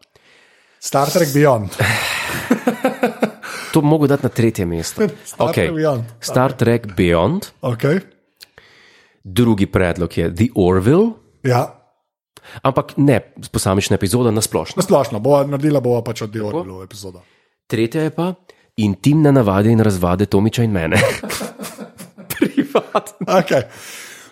Star 0.80 1.12
Trek 1.12 1.36
Beyond. 1.36 1.76
to 3.74 3.82
bi 3.84 3.88
mogel 3.88 4.08
dati 4.08 4.24
na 4.24 4.30
tretje 4.30 4.66
mesto. 4.66 5.04
Star 5.26 5.52
Okay. 5.52 5.68
Trek 5.68 5.76
Beyond. 5.76 6.04
Star 6.24 6.56
Trek 6.56 6.88
Beyond, 6.96 7.52
Okay. 7.62 8.00
Drugi 9.24 9.66
predlog 9.66 10.18
je 10.18 10.36
The 10.36 10.48
Orville, 10.56 11.10
Ja, 11.44 11.76
ampak 12.62 12.94
ne 12.98 13.34
posamična 13.52 13.96
epizoda 13.96 14.32
na 14.32 14.42
splošno. 14.42 14.74
na 14.80 14.84
splošno, 14.84 15.20
bo 15.20 15.44
naredila 15.44 15.80
bo 15.80 16.02
pač 16.04 16.22
od 16.22 16.30
Diorilo 16.30 16.84
epizodo. 16.84 17.22
Tretja 17.68 18.02
je 18.04 18.10
pa 18.10 18.34
intimne 18.78 19.32
navade 19.32 19.72
in 19.72 19.80
razvade 19.80 20.26
Tomiča 20.26 20.64
in 20.64 20.72
mene. 20.72 20.98
Privatno. 22.40 23.26
Okay. 23.28 23.64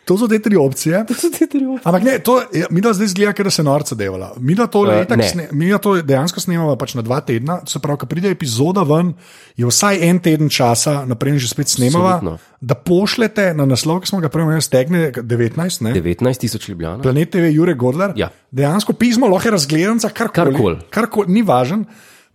To 0.08 0.16
so 0.18 0.28
te 0.28 0.40
tri 0.40 0.56
opcije. 0.56 1.02
Ampak 1.84 2.04
ne, 2.04 2.20
to, 2.20 2.38
mi 2.72 2.82
da 2.82 2.94
zdaj 2.96 3.10
zgleda, 3.12 3.34
ker 3.36 3.50
da 3.50 3.52
se 3.52 3.64
norca 3.64 3.96
devala. 3.96 4.30
Mi 4.40 4.56
da 4.56 4.68
to, 4.72 4.86
uh, 4.88 5.18
ne. 5.18 5.28
sne, 5.30 5.48
mi 5.52 5.68
da 5.70 5.82
to 5.84 5.98
dejansko 6.02 6.40
snemamo 6.40 6.78
pač 6.80 6.94
na 6.96 7.04
dva 7.04 7.20
tedna, 7.28 7.60
to 7.66 7.76
se 7.76 7.82
pravi, 7.84 8.00
ko 8.00 8.08
pride 8.08 8.32
epizoda 8.32 8.86
ven, 8.88 9.12
je 9.60 9.68
vsaj 9.68 10.00
en 10.08 10.22
teden 10.24 10.52
časa, 10.54 11.02
naprej 11.10 11.42
že 11.44 11.52
spet 11.52 11.74
snemava, 11.76 12.14
Absolutno. 12.16 12.38
da 12.62 12.78
pošljete 12.80 13.50
na 13.58 13.66
naslov, 13.68 14.00
ki 14.06 14.14
smo 14.14 14.22
ga 14.24 14.32
prej 14.32 14.48
omenili, 14.48 14.64
stegne 14.64 15.02
19, 15.12 15.84
ne? 15.90 15.96
19 16.00 16.44
tisoč 16.46 16.70
Ljubljana. 16.70 17.04
Planet 17.04 17.34
TV, 17.36 17.52
Jure 17.52 17.76
Godler. 17.76 18.16
Ja. 18.16 18.30
Dejansko 18.52 18.96
pismo 18.96 19.28
lahko 19.28 19.52
razgledanca, 19.58 20.14
karkoli. 20.16 20.56
Karkoli. 20.56 20.80
karkoli 20.90 21.36
ni 21.36 21.44
važen. 21.44 21.84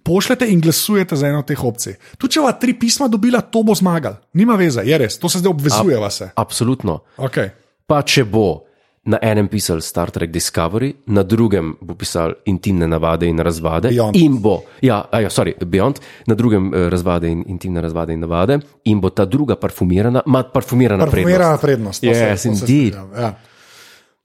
Pošljete 0.02 0.48
in 0.50 0.60
glasujete 0.60 1.16
za 1.16 1.28
eno 1.28 1.38
od 1.38 1.46
teh 1.46 1.64
opcij. 1.64 1.94
Tudi 2.18 2.34
če 2.34 2.40
ova 2.42 2.52
tri 2.58 2.74
pisma 2.74 3.06
dobila, 3.08 3.38
to 3.40 3.62
bo 3.62 3.74
zmagal. 3.78 4.16
Nima 4.34 4.56
veze, 4.58 4.82
je 4.84 4.98
res, 4.98 5.14
to 5.22 5.30
se 5.30 5.38
zdaj 5.38 5.54
obvezujeva 5.54 6.10
se. 6.10 6.32
Absolutno. 6.34 7.04
Okay. 7.16 7.52
Pa 7.92 8.00
če 8.02 8.24
bo 8.24 8.64
na 9.04 9.18
enem 9.20 9.48
pisal 9.48 9.82
Star 9.82 10.08
Trek 10.08 10.30
Discovery, 10.30 10.92
na 11.08 11.22
drugem 11.22 11.74
bo 11.76 11.92
pisal 11.92 12.38
intimne 12.46 12.86
navade 12.86 13.26
in 13.26 13.36
razvade, 13.36 13.90
Beyond. 13.90 14.16
in 14.16 14.38
bo, 14.38 14.54
ja, 14.80 15.02
ja, 15.12 15.28
sorry, 15.28 15.52
Beyond, 15.58 15.98
na 16.24 16.34
drugem 16.34 16.70
eh, 16.70 16.88
razvade 16.88 17.28
in 17.28 17.42
intimne 17.46 17.82
razvade 17.82 18.14
in 18.14 18.20
navade, 18.20 18.60
in 18.84 19.00
bo 19.00 19.10
ta 19.10 19.26
druga 19.26 19.56
parfumirana, 19.56 20.22
ma 20.24 20.42
parfumirana, 20.44 21.04
Parfumirana 21.04 21.58
prednost. 21.58 22.00
to 22.00 22.06
se- 22.06 22.20
Yes, 22.24 22.36
se 22.36 22.48
indeed. 22.48 22.62
strinjam, 22.62 23.10
Ja. 23.10 23.12
prednost. 23.12 23.50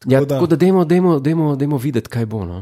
Ja, 0.05 0.19
da- 0.21 0.25
tako 0.29 0.45
da 0.45 0.55
dajmo, 0.55 0.85
dajmo, 0.85 1.19
dajmo, 1.19 1.55
dajmo 1.55 1.77
videti, 1.77 2.07
kaj 2.07 2.25
bo. 2.25 2.45
No. 2.45 2.61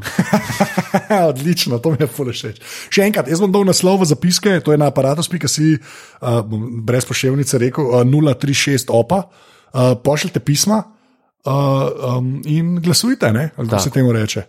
Odlično, 1.30 1.78
to 1.78 1.90
mi 1.90 1.96
je 2.00 2.08
fully 2.08 2.32
všeč. 2.32 2.56
Še 2.90 3.04
enkrat, 3.04 3.28
jaz 3.28 3.38
bom 3.38 3.52
dal 3.52 3.62
naslov 3.62 4.00
v 4.00 4.08
zapiske, 4.08 4.56
to 4.60 4.72
je 4.72 4.78
na 4.78 4.88
aparatus.si, 4.88 5.76
uh, 6.16 6.40
bom 6.42 6.80
brez 6.82 7.04
poševnice 7.04 7.60
rekel, 7.60 7.84
uh, 7.84 8.02
036 8.02 8.88
opa, 8.88 9.28
uh, 9.68 9.94
pošljite 9.94 10.40
pisma 10.40 10.95
uh, 11.46 11.52
um, 12.12 12.42
in 12.44 12.76
glasujte, 12.76 13.32
ne? 13.32 13.50
ali 13.56 13.68
kako 13.68 13.82
se 13.82 13.90
temu 13.90 14.12
reče. 14.12 14.42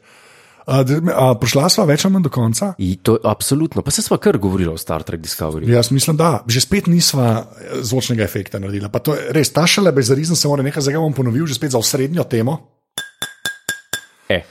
D- 0.67 0.97
uh, 0.99 1.31
prišla 1.39 1.69
sva 1.69 1.85
več 1.85 2.03
ali 2.03 2.11
manj 2.11 2.23
do 2.23 2.29
konca. 2.29 2.73
I 2.77 2.97
To, 2.97 3.15
absolutno, 3.23 3.79
pa 3.81 3.91
se 3.91 4.01
sva 4.01 4.17
kar 4.17 4.35
govorila 4.37 4.73
o 4.73 4.77
Star 4.77 5.03
Trek 5.03 5.21
Discovery. 5.21 5.69
Jaz 5.69 5.91
mislim, 5.91 6.17
da 6.17 6.43
že 6.43 6.59
spet 6.59 6.87
nisva 6.87 7.27
eh, 7.39 7.79
zvočnega 7.81 8.23
efekta 8.23 8.59
naredila. 8.59 8.89
Pa 8.89 8.99
to 8.99 9.15
je 9.15 9.31
res, 9.31 9.47
ta 9.49 9.63
šele 9.63 9.91
bezarizen 9.91 10.35
se 10.35 10.47
mora 10.47 10.63
nekaj, 10.63 10.81
zdaj 10.81 10.93
ga 10.93 10.99
bom 10.99 11.13
ponovil, 11.13 11.47
že 11.47 11.55
spet 11.55 11.71
za 11.71 11.79
osrednjo 11.79 12.23
temo, 12.23 12.57
E, 14.27 14.43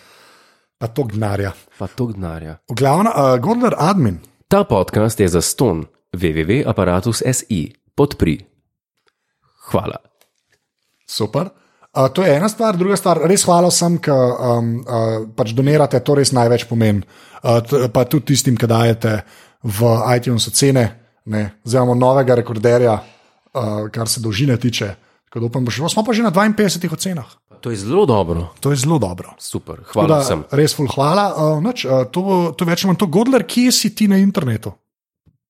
pa 0.78 0.86
to 0.88 1.05
gnarja. 1.05 1.53
pa 1.78 1.84
to 1.86 2.07
gnarja. 2.07 2.57
Glavna, 2.66 3.12
uh, 3.12 3.36
Gordler 3.36 3.74
admin, 3.76 4.18
Ta 4.49 4.64
podcast 4.64 5.20
je 5.20 5.28
za 5.28 5.42
ston 5.42 5.84
www.apparatus.si. 6.14 7.61
Podpri. 7.92 8.40
Hvala. 9.68 9.97
Super. 11.07 11.51
Uh, 11.97 12.11
to 12.12 12.20
je 12.24 12.34
ena 12.36 12.49
stvar, 12.53 12.76
druga 12.76 12.97
stvar, 13.01 13.22
res 13.24 13.47
hvala 13.49 13.70
vsem, 13.72 13.97
ki 14.05 14.12
um, 14.12 14.66
uh, 14.84 15.14
pač 15.32 15.55
donirate, 15.57 16.01
to 16.05 16.18
res 16.18 16.34
največ 16.36 16.66
pomeni. 16.68 17.01
Uh, 17.40 17.88
pa 17.88 18.05
tudi 18.05 18.34
tistim, 18.34 18.57
ki 18.61 18.68
dajete 18.68 19.14
v 19.64 19.92
iTunes 20.12 20.44
ocene. 20.51 20.84
Ne. 21.32 21.57
Zdaj 21.64 21.80
imamo 21.80 21.97
novega 21.97 22.36
rekorderja, 22.36 22.99
uh, 23.01 23.88
kar 23.92 24.12
se 24.12 24.20
dolžine 24.20 24.59
tiče. 24.61 24.92
Tako 25.26 25.40
da 25.40 25.47
upam, 25.47 25.64
da. 25.64 25.72
Smo 25.72 26.05
pa 26.05 26.12
že 26.12 26.22
na 26.22 26.30
52 26.30 26.92
ocenah. 26.92 27.32
To 27.64 27.72
je 27.72 27.80
zelo 27.80 28.05
dobro. 28.07 28.53
To 28.61 28.70
je 28.70 28.76
zelo 28.76 28.99
dobro. 29.01 29.32
Super, 29.40 29.80
hvala 29.92 30.09
Da, 30.09 30.18
vsem. 30.20 30.44
res 30.53 30.76
ful 30.76 30.86
hvala. 30.92 31.32
Uh, 31.32 31.64
nič, 31.64 31.86
uh, 31.88 32.05
to, 32.12 32.53
to 32.53 32.68
več 32.68 32.84
manj 32.84 33.01
to, 33.01 33.09
Godler, 33.09 33.42
kje 33.49 33.72
si 33.72 33.94
ti 33.97 34.05
na 34.07 34.20
internetu? 34.20 34.76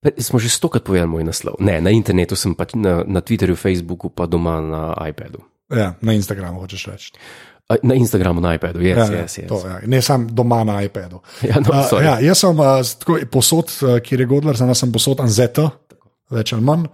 Smo 0.07 0.39
že 0.39 0.47
stokrat 0.47 0.87
povedali 0.87 1.09
moj 1.11 1.27
naslov. 1.27 1.59
Ne, 1.59 1.81
na 1.83 1.91
internetu 1.91 2.39
sem 2.39 2.55
pač 2.55 2.77
na, 2.79 3.03
na 3.03 3.19
Twitterju, 3.19 3.59
Facebooku, 3.59 4.07
pa 4.07 4.23
doma 4.29 4.61
na 4.63 4.95
iPadu. 5.11 5.43
Ja, 5.69 5.93
na 6.01 6.13
Instagramu, 6.13 6.59
hočeš 6.63 6.85
reči. 6.87 7.11
Na 7.83 7.97
Instagramu, 7.99 8.39
na 8.39 8.53
iPadu, 8.55 8.79
yes, 8.79 8.95
Ja, 8.95 9.05
yes, 9.05 9.11
ja, 9.11 9.23
yes, 9.25 9.33
yes. 9.43 9.47
to, 9.47 9.59
ja. 9.67 9.79
Ne 9.83 9.99
sam 10.01 10.27
doma 10.31 10.63
na 10.63 10.79
iPadu. 10.81 11.19
Ja, 11.43 11.59
no, 11.59 11.67
Uh, 11.73 11.83
sorry. 11.91 12.03
ja, 12.07 12.13
jaz 12.23 12.39
sem 12.39 12.59
uh, 12.59 12.79
tako, 12.99 13.17
posod, 13.31 13.73
uh, 13.83 13.97
kjer 13.99 14.23
je 14.23 14.25
Godler, 14.25 14.55
zdaj 14.55 14.75
sem 14.75 14.91
posod 14.91 15.19
Anzeta, 15.19 15.69
več 16.31 16.53
ali 16.55 16.63
manj. 16.63 16.87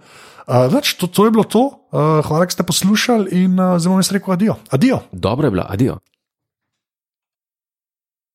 Uh, 0.44 0.66
več, 0.74 0.96
to, 0.98 1.06
to 1.06 1.24
je 1.24 1.30
bilo 1.30 1.44
to, 1.46 1.62
uh, 1.94 2.18
hvala, 2.26 2.44
da 2.44 2.50
ste 2.50 2.66
poslušali 2.66 3.30
in 3.44 3.54
uh, 3.54 3.78
zdaj 3.78 3.90
bom 3.94 4.02
jaz 4.02 4.10
rekel 4.12 4.34
adijo. 4.34 4.56
Adijo. 4.74 4.98
Dobro 5.12 5.46
je 5.46 5.50
bila, 5.54 5.66
adijo. 5.70 6.00